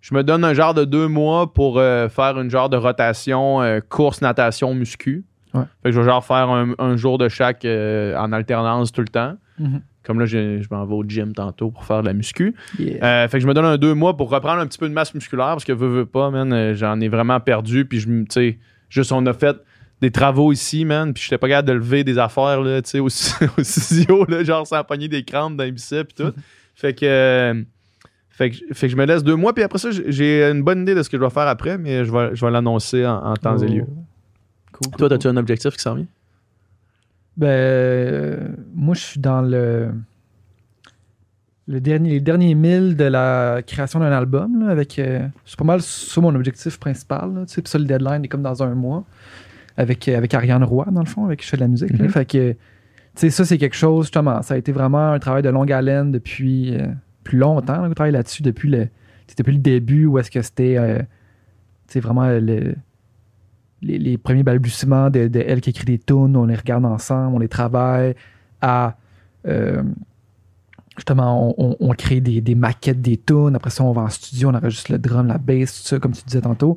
[0.00, 3.62] Je me donne un genre de deux mois pour euh, faire une genre de rotation
[3.62, 5.24] euh, course, natation, muscu.
[5.54, 5.64] Ouais.
[5.82, 9.00] Fait que je vais genre faire un, un jour de chaque euh, en alternance tout
[9.02, 9.36] le temps.
[9.58, 9.82] Mhm.
[10.04, 12.54] Comme là, je, je m'en vais au gym tantôt pour faire de la muscu.
[12.78, 13.04] Yeah.
[13.04, 14.94] Euh, fait que je me donne un deux mois pour reprendre un petit peu de
[14.94, 17.84] masse musculaire parce que veux, veux pas, man, euh, j'en ai vraiment perdu.
[17.84, 18.58] Puis je me, tu sais,
[18.88, 19.56] juste on a fait
[20.00, 22.98] des travaux ici, man, puis j'étais pas capable de lever des affaires, là, tu sais,
[22.98, 26.32] au, au studio, là, genre sans pogner des crampes dans les biceps et tout.
[26.74, 27.04] fait que.
[27.06, 27.62] euh,
[28.30, 30.82] fait que, fait que je me laisse deux mois, puis après ça, j'ai- une bonne
[30.82, 33.22] idée de ce que je vais faire après, mais je vais, je vais l'annoncer en,
[33.24, 33.84] en temps et lieu.
[34.82, 35.16] Cool, cool, Toi, cool.
[35.16, 36.06] as-tu un objectif qui s'en vient?
[37.36, 39.90] Ben, euh, moi, je suis dans le,
[41.68, 44.64] le dernier, les derniers milles de la création d'un album.
[44.64, 47.34] là, avec, euh, c'est pas mal ça mon objectif principal.
[47.34, 49.04] là, tu sais, puis ça, le deadline est comme dans un mois.
[49.78, 51.90] Avec, euh, avec Ariane Roy, dans le fond, avec qui je fais de la musique.
[51.96, 52.04] là.
[52.04, 52.10] Mhm.
[52.10, 52.58] Fait que, tu
[53.14, 56.12] sais, ça, c'est quelque chose, justement, ça a été vraiment un travail de longue haleine
[56.12, 56.88] depuis euh,
[57.24, 57.80] plus longtemps.
[57.80, 58.90] là, on travaille là-dessus depuis le, tu
[59.28, 62.74] sais, depuis le début où est-ce que c'était, euh, tu sais, vraiment le,
[63.82, 67.48] les, premiers balbutiements de, elle qui écrit des tunes, on les regarde ensemble, on les
[67.48, 68.14] travaille,
[68.60, 68.96] à
[69.46, 69.82] euh,
[70.96, 74.50] justement, on, on- crée des, des maquettes des tunes, après ça, on va en studio,
[74.50, 76.76] on enregistre le drum, la bass, tout ça, comme tu disais tantôt,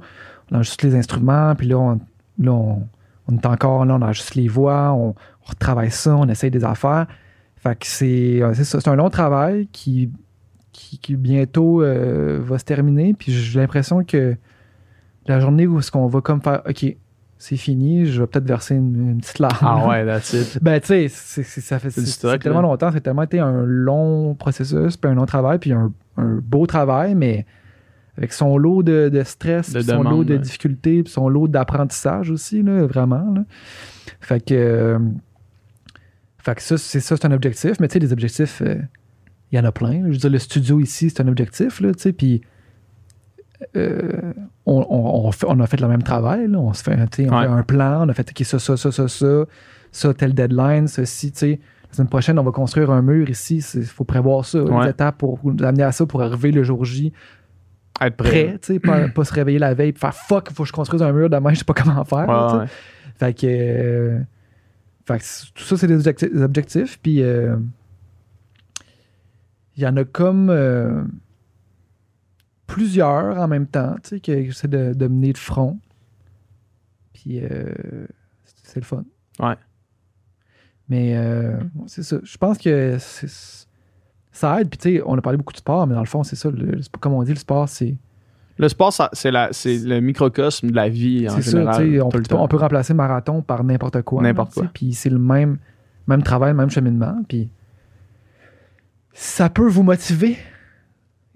[0.51, 1.99] on enregistre les instruments, puis là, on,
[2.39, 2.87] là, on,
[3.27, 5.15] on est encore là, on enregistre les voix, on,
[5.45, 7.05] retravaille ça, on essaye des affaires.
[7.57, 10.09] Fait que c'est c'est un long travail qui,
[10.71, 14.35] qui, qui bientôt euh, va se terminer, puis j'ai l'impression que
[15.27, 16.85] la journée où est-ce qu'on va comme faire OK,
[17.37, 19.57] c'est fini, je vais peut-être verser une, une petite larme.
[19.61, 20.59] Ah ouais, that's it.
[20.63, 22.67] Ben, tu sais, ça fait C'est tellement là.
[22.69, 26.65] longtemps, c'est tellement été un long processus, puis un long travail, puis un, un beau
[26.65, 27.45] travail, mais
[28.17, 30.39] avec son lot de, de stress, De puis son lot de ouais.
[30.39, 33.33] difficultés, puis son lot d'apprentissage aussi, là, vraiment.
[33.33, 33.43] là.
[34.21, 34.99] Fait que, euh,
[36.37, 38.75] fait que ça, c'est ça, c'est un objectif, mais tu sais, les objectifs, euh,
[39.51, 39.91] il y en a plein.
[40.01, 40.05] là.
[40.07, 42.41] Je veux dire, le studio ici, c'est un objectif, là, tu sais, puis
[43.75, 44.33] euh,
[44.65, 46.57] on, on- on fait- on a fait le même travail, là.
[46.59, 47.27] on se fait, Ouais.
[47.31, 49.45] un plan, on a fait OK, ça, ça, ça, ça, ça,
[49.91, 51.47] ça, tel deadline, ceci, tu.
[51.51, 51.57] La
[51.97, 53.63] semaine prochaine, on va construire un mur ici.
[53.75, 54.83] Il faut prévoir ça, Ouais.
[54.85, 57.13] les étapes pour nous amener à ça pour arriver le jour J
[58.01, 58.59] Être prêt.
[58.83, 61.13] pas, pas se réveiller la veille et faire fuck, il faut que je construise un
[61.13, 62.27] mur demain, je sais pas comment faire.
[62.27, 62.65] Ouais, ouais.
[63.17, 64.19] Fait que, euh,
[65.07, 66.33] fait que c- tout ça, c'est des objectifs.
[66.33, 67.55] des objectifs, Puis, euh,
[69.77, 70.49] il y en a comme
[72.67, 75.77] plusieurs en même temps, tu sais, que j'essaie de, de mener de front.
[77.13, 77.73] Puis, euh,
[78.45, 79.03] c'est- c'est le fun.
[79.39, 79.55] Ouais.
[80.89, 82.17] Mais, euh, c'est ça.
[82.23, 83.67] Je pense que c'est
[84.31, 84.69] ça aide.
[84.69, 86.49] Puis, tu sais, on a parlé beaucoup de sport, mais dans le fond, c'est ça.
[86.51, 87.95] le- comme on dit, le sport, c'est
[88.57, 91.51] Le sport, ça- c'est la- c'est le microcosme de la vie en c'est ça.
[91.51, 91.75] général.
[91.85, 94.21] tu sais, On, peut- on peut remplacer marathon par n'importe quoi.
[94.23, 94.67] N'importe quoi.
[94.73, 95.57] Puis, c'est le même,
[96.07, 97.21] même travail, le même cheminement.
[97.27, 97.49] Puis,
[99.13, 100.37] ça peut vous motiver.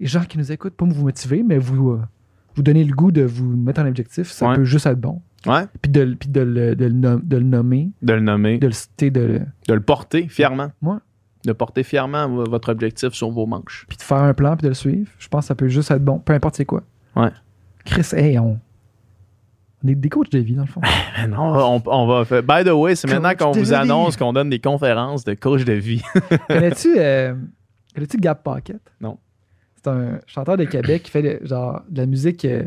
[0.00, 2.00] Les gens qui nous écoutent, pas vous motiver, mais vous, euh,
[2.56, 4.30] vous donner le goût de vous mettre un objectif.
[4.30, 4.56] Ça Ouais.
[4.56, 5.20] peut juste être bon.
[5.46, 8.20] Ouais, Puis de, le- puis de, le, de le nom- de le nommer, de le
[8.20, 10.70] nommer, de le citer, de, le- de le porter fièrement.
[10.82, 10.96] Ouais.
[11.46, 13.86] De porter fièrement vo- votre objectif sur vos manches.
[13.88, 15.10] puis de faire un plan puis de le suivre.
[15.18, 16.82] Je pense que ça peut juste être bon, peu importe c'est quoi.
[17.16, 17.30] Ouais.
[17.86, 18.58] Chris, hey, on,
[19.82, 20.82] on est des coachs de vie, dans le fond.
[21.28, 22.42] Non, on, on va faire.
[22.42, 25.72] By the way, c'est maintenant qu'on vous annonce qu'on donne des conférences de coach de
[25.72, 26.02] vie.
[26.48, 27.34] Connais-tu euh,
[27.94, 28.80] connais-tu Gab Pocket?
[29.00, 29.16] Non.
[29.82, 32.64] C'est un chanteur de Québec qui fait de- genre de la musique euh,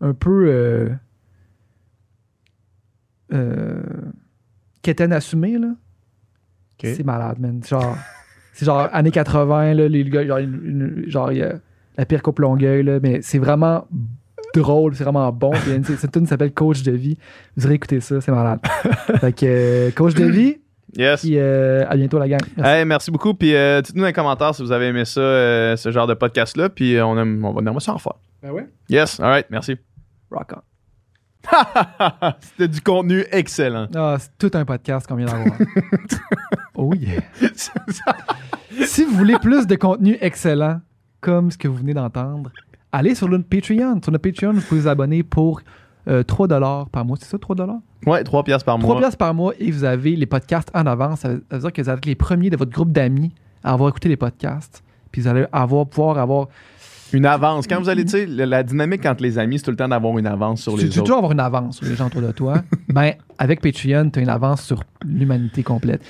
[0.00, 0.88] un peu euh,
[3.32, 3.80] euh,
[4.82, 5.68] quétaine assumée, là.
[6.96, 7.60] C'est malade, man.
[7.64, 7.96] Genre,
[8.52, 11.54] c'est genre années 80, là, les gars, genre, une- une- genre il y a
[11.96, 13.86] la pire coupe Longueuil, là, mais c'est vraiment
[14.54, 15.52] drôle, c'est vraiment bon.
[15.84, 17.18] Cette tune s'appelle Coach de vie.
[17.56, 18.60] Vous irez écouter ça, c'est malade.
[19.20, 20.58] fait que euh, Coach de vie,
[20.96, 21.20] Yes.
[21.20, 22.40] puis euh, à bientôt la gang.
[22.56, 22.72] Merci.
[22.72, 23.34] Hey, merci beaucoup.
[23.34, 26.14] Puis euh, dites-nous dans les commentaires si vous avez aimé ça, euh, ce genre de
[26.14, 26.68] podcast-là.
[26.68, 28.14] Puis euh, on, aime, on va aimer ça en faire.
[28.42, 28.66] Ben ouais.
[28.88, 29.76] Yes, all right, merci.
[30.30, 30.60] Rock on.
[32.40, 33.86] C'était du contenu excellent.
[33.94, 35.56] Ah, c'est tout un podcast qu'on vient d'avoir.
[36.74, 37.20] oh yeah.
[38.84, 40.80] si vous voulez plus de contenu excellent,
[41.20, 42.50] comme ce que vous venez d'entendre,
[42.92, 44.00] allez sur notre Patreon.
[44.02, 45.62] Sur notre Patreon, vous pouvez vous abonner pour
[46.08, 47.16] euh, 3$ par mois.
[47.20, 47.80] C'est ça, 3$?
[48.06, 49.00] ouais, 3 piastres par 3 mois.
[49.00, 51.20] piastres par mois et vous avez les podcasts en avance.
[51.20, 53.32] Ça veut ça veut dire que vous êtes les premiers de votre groupe d'amis
[53.64, 54.82] à avoir écouté les podcasts.
[55.12, 56.48] Puis vous allez avoir, pouvoir avoir.
[57.12, 57.66] Une avance.
[57.66, 60.18] Quand vous allez, tu sais, la, dynamique entre les amis, c'est tout le temps d'avoir
[60.18, 61.04] une avance sur Tu les tu veux autres.
[61.04, 62.62] toujours avoir une avance sur les gens autour de toi.
[62.90, 66.02] ben, avec Patreon, tu as une avance sur l'humanité complète.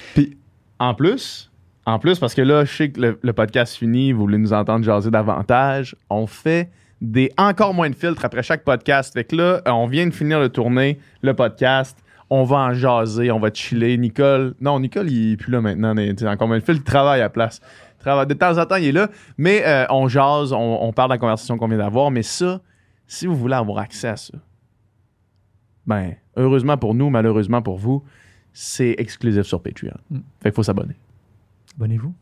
[0.80, 1.52] En plus,
[1.86, 4.52] en plus, parce que là, je sais que le, le podcast finit, vous voulez nous
[4.52, 6.68] entendre jaser davantage, on fait
[7.00, 9.12] des encore moins de filtres après chaque podcast.
[9.14, 11.96] Fait que là, euh, on vient de finir de tourner le podcast.
[12.30, 13.96] On va en jaser, on va chiller.
[13.96, 15.94] Nicole, non, Nicole, il est plus là maintenant.
[15.94, 17.60] tu sais, encore moins de filtres, il travaille à la place.
[17.98, 19.08] Il travaille- De temps en temps, il est là.
[19.38, 22.10] Mais euh, on jase, on, on parle de la conversation qu'on vient d'avoir.
[22.10, 22.60] Mais ça,
[23.06, 24.34] si vous voulez avoir accès à ça,
[25.86, 28.04] ben, heureusement pour nous, malheureusement pour vous,
[28.52, 29.94] c'est exclusif sur Patreon.
[30.10, 30.16] Mm.
[30.42, 30.96] Fait qu'il faut s'abonner.
[31.76, 32.12] Abonnez-vous.